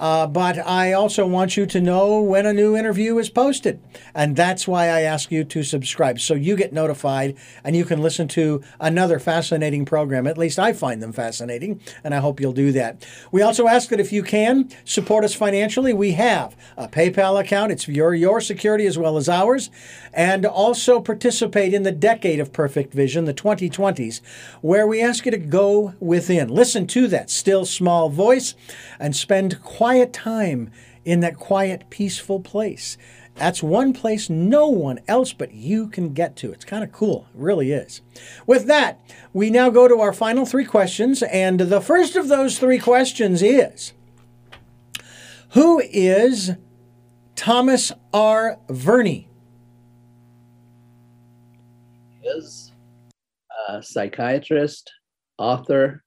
Uh, 0.00 0.26
but 0.26 0.58
I 0.58 0.94
also 0.94 1.26
want 1.26 1.58
you 1.58 1.66
to 1.66 1.80
know 1.80 2.22
when 2.22 2.46
a 2.46 2.54
new 2.54 2.74
interview 2.74 3.18
is 3.18 3.28
posted. 3.28 3.80
And 4.14 4.34
that's 4.34 4.66
why 4.66 4.86
I 4.86 5.02
ask 5.02 5.30
you 5.30 5.44
to 5.44 5.62
subscribe 5.62 6.18
so 6.18 6.32
you 6.34 6.56
get 6.56 6.72
notified 6.72 7.36
and 7.62 7.76
you 7.76 7.84
can 7.84 8.00
listen 8.00 8.26
to 8.28 8.62
another 8.80 9.18
fascinating 9.18 9.84
program. 9.84 10.26
At 10.26 10.38
least 10.38 10.58
I 10.58 10.72
find 10.72 11.02
them 11.02 11.12
fascinating, 11.12 11.80
and 12.02 12.14
I 12.14 12.18
hope 12.18 12.40
you'll 12.40 12.52
do 12.54 12.72
that. 12.72 13.06
We 13.30 13.42
also 13.42 13.68
ask 13.68 13.90
that 13.90 14.00
if 14.00 14.10
you 14.10 14.22
can 14.22 14.70
support 14.84 15.22
us 15.22 15.34
financially, 15.34 15.92
we 15.92 16.12
have 16.12 16.56
a 16.78 16.88
PayPal 16.88 17.38
account. 17.38 17.70
It's 17.70 17.86
your, 17.86 18.14
your 18.14 18.40
security 18.40 18.86
as 18.86 18.96
well 18.96 19.18
as 19.18 19.28
ours. 19.28 19.70
And 20.12 20.44
also 20.44 21.00
participate 21.00 21.72
in 21.72 21.84
the 21.84 21.92
Decade 21.92 22.40
of 22.40 22.52
Perfect 22.52 22.92
Vision, 22.92 23.24
the 23.24 23.34
2020s, 23.34 24.20
where 24.60 24.86
we 24.86 25.00
ask 25.00 25.24
you 25.24 25.30
to 25.30 25.38
go 25.38 25.94
within. 26.00 26.48
Listen 26.48 26.86
to 26.88 27.06
that 27.08 27.30
still 27.30 27.64
small 27.64 28.08
voice 28.08 28.54
and 28.98 29.14
spend 29.14 29.62
quiet 29.62 30.12
time 30.12 30.70
in 31.04 31.20
that 31.20 31.36
quiet, 31.36 31.88
peaceful 31.90 32.40
place. 32.40 32.96
That's 33.40 33.62
one 33.62 33.94
place 33.94 34.28
no 34.28 34.68
one 34.68 35.00
else 35.08 35.32
but 35.32 35.54
you 35.54 35.88
can 35.88 36.12
get 36.12 36.36
to. 36.36 36.52
It's 36.52 36.64
kind 36.64 36.84
of 36.84 36.92
cool. 36.92 37.26
It 37.34 37.40
really 37.40 37.72
is. 37.72 38.02
With 38.46 38.66
that, 38.66 39.00
we 39.32 39.48
now 39.48 39.70
go 39.70 39.88
to 39.88 40.00
our 40.00 40.12
final 40.12 40.44
three 40.44 40.66
questions. 40.66 41.22
And 41.22 41.58
the 41.60 41.80
first 41.80 42.16
of 42.16 42.28
those 42.28 42.58
three 42.58 42.78
questions 42.78 43.42
is 43.42 43.94
Who 45.52 45.80
is 45.80 46.52
Thomas 47.34 47.92
R. 48.12 48.58
Verny? 48.68 49.29
Is 52.36 52.72
a 53.68 53.82
psychiatrist, 53.82 54.90
author, 55.38 56.04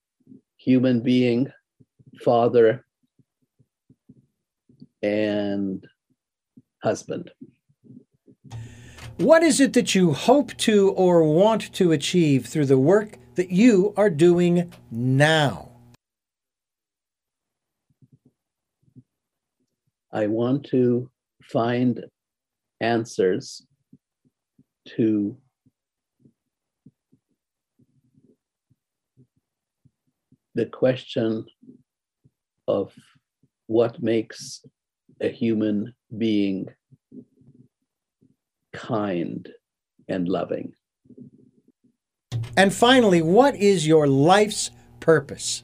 human 0.57 1.01
being, 1.01 1.51
father, 2.23 2.85
and 5.01 5.83
husband. 6.81 7.31
What 9.17 9.43
is 9.43 9.59
it 9.59 9.73
that 9.73 9.95
you 9.95 10.13
hope 10.13 10.55
to 10.57 10.91
or 10.91 11.23
want 11.23 11.73
to 11.73 11.91
achieve 11.91 12.45
through 12.45 12.67
the 12.67 12.77
work 12.77 13.17
that 13.35 13.51
you 13.51 13.93
are 13.97 14.09
doing 14.09 14.71
now? 14.91 15.71
I 20.11 20.27
want 20.27 20.65
to 20.67 21.09
find 21.43 22.03
answers 22.79 23.65
to 24.95 25.37
the 30.55 30.65
question 30.65 31.45
of 32.67 32.93
what 33.67 34.01
makes 34.01 34.63
a 35.21 35.29
human 35.29 35.93
being 36.17 36.67
kind 38.73 39.49
and 40.07 40.27
loving. 40.27 40.73
And 42.55 42.73
finally, 42.73 43.21
what 43.21 43.55
is 43.55 43.87
your 43.87 44.07
life's 44.07 44.71
purpose? 44.99 45.63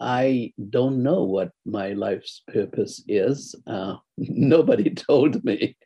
I 0.00 0.52
don't 0.70 1.02
know 1.02 1.22
what 1.22 1.50
my 1.64 1.92
life's 1.92 2.42
purpose 2.52 3.02
is. 3.08 3.54
Uh, 3.66 3.96
nobody 4.18 4.90
told 5.08 5.42
me. 5.44 5.76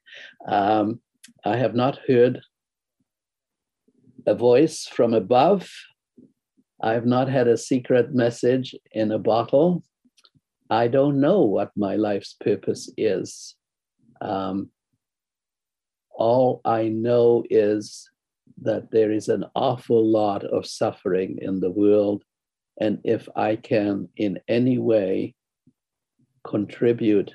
Um, 0.47 1.01
I 1.45 1.57
have 1.57 1.75
not 1.75 1.99
heard 2.07 2.41
a 4.27 4.35
voice 4.35 4.87
from 4.87 5.15
above. 5.15 5.71
I 6.83 6.93
have 6.93 7.07
not 7.07 7.29
had 7.29 7.49
a 7.49 7.57
secret 7.57 8.15
message 8.15 8.75
in 8.93 9.13
a 9.13 9.19
bottle. 9.19 9.83
I 10.71 10.89
don't 10.89 11.21
know 11.21 11.43
what 11.43 11.71
my 11.77 11.97
life's 11.97 12.35
purpose 12.35 12.93
is. 12.97 13.57
Um, 14.21 14.71
all 16.11 16.61
I 16.65 16.89
know 16.89 17.45
is 17.49 18.11
that 18.63 18.91
there 18.91 19.13
is 19.13 19.29
an 19.29 19.45
awful 19.55 20.05
lot 20.05 20.45
of 20.45 20.67
suffering 20.67 21.39
in 21.41 21.61
the 21.61 21.71
world. 21.71 22.23
And 22.81 22.99
if 23.05 23.29
I 23.35 23.57
can 23.57 24.09
in 24.17 24.39
any 24.49 24.79
way 24.79 25.35
contribute 26.45 27.33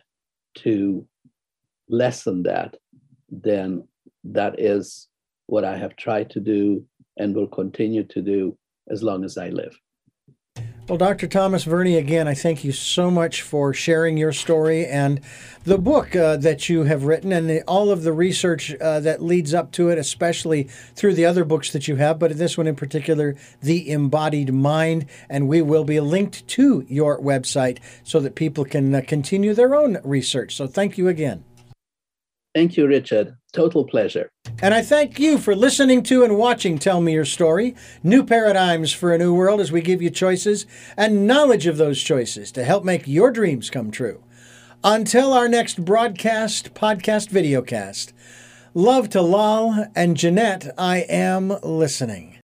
to 0.55 1.07
lessen 1.93 2.43
that, 2.43 2.75
then 3.29 3.87
that 4.23 4.59
is 4.59 5.07
what 5.45 5.63
I 5.63 5.77
have 5.77 5.95
tried 5.95 6.29
to 6.31 6.39
do 6.39 6.83
and 7.17 7.35
will 7.35 7.47
continue 7.47 8.03
to 8.05 8.21
do 8.21 8.57
as 8.89 9.03
long 9.03 9.23
as 9.23 9.37
I 9.37 9.49
live. 9.49 9.77
Well, 10.89 10.97
Dr. 10.97 11.27
Thomas 11.27 11.63
Verny, 11.63 11.97
again, 11.97 12.27
I 12.27 12.33
thank 12.33 12.65
you 12.65 12.73
so 12.73 13.09
much 13.09 13.41
for 13.41 13.73
sharing 13.73 14.17
your 14.17 14.33
story 14.33 14.85
and 14.85 15.21
the 15.63 15.77
book 15.77 16.13
uh, 16.13 16.35
that 16.37 16.67
you 16.67 16.83
have 16.83 17.05
written 17.05 17.31
and 17.31 17.49
the, 17.49 17.61
all 17.61 17.89
of 17.89 18.03
the 18.03 18.11
research 18.11 18.75
uh, 18.75 18.99
that 18.99 19.21
leads 19.21 19.53
up 19.53 19.71
to 19.73 19.87
it, 19.87 19.97
especially 19.97 20.63
through 20.63 21.13
the 21.13 21.25
other 21.25 21.45
books 21.45 21.71
that 21.71 21.87
you 21.87 21.95
have, 21.95 22.19
but 22.19 22.37
this 22.37 22.57
one 22.57 22.67
in 22.67 22.75
particular, 22.75 23.37
The 23.61 23.89
Embodied 23.89 24.53
Mind. 24.53 25.05
And 25.29 25.47
we 25.47 25.61
will 25.61 25.85
be 25.85 26.01
linked 26.01 26.45
to 26.49 26.85
your 26.89 27.17
website 27.17 27.77
so 28.03 28.19
that 28.19 28.35
people 28.35 28.65
can 28.65 28.93
uh, 28.93 29.01
continue 29.07 29.53
their 29.53 29.75
own 29.75 29.99
research. 30.03 30.53
So 30.53 30.67
thank 30.67 30.97
you 30.97 31.07
again. 31.07 31.45
Thank 32.53 32.77
you, 32.77 32.87
Richard. 32.87 33.35
Total 33.51 33.83
pleasure. 33.83 34.29
And 34.61 34.73
I 34.73 34.81
thank 34.81 35.19
you 35.19 35.37
for 35.37 35.55
listening 35.55 36.03
to 36.03 36.23
and 36.23 36.37
watching 36.37 36.77
Tell 36.77 37.01
Me 37.01 37.13
Your 37.13 37.25
Story, 37.25 37.75
New 38.03 38.23
Paradigms 38.23 38.93
for 38.93 39.11
a 39.11 39.17
New 39.17 39.33
World, 39.33 39.59
as 39.59 39.71
we 39.71 39.81
give 39.81 40.01
you 40.01 40.09
choices 40.09 40.65
and 40.95 41.25
knowledge 41.25 41.65
of 41.65 41.77
those 41.77 42.01
choices 42.01 42.51
to 42.51 42.63
help 42.63 42.83
make 42.83 43.07
your 43.07 43.31
dreams 43.31 43.69
come 43.69 43.89
true. 43.89 44.23
Until 44.83 45.33
our 45.33 45.47
next 45.47 45.83
broadcast, 45.83 46.73
podcast, 46.73 47.29
videocast, 47.29 48.13
love 48.73 49.09
to 49.09 49.21
Lal 49.21 49.87
and 49.95 50.15
Jeanette, 50.15 50.73
I 50.77 50.99
am 51.09 51.49
listening. 51.63 52.31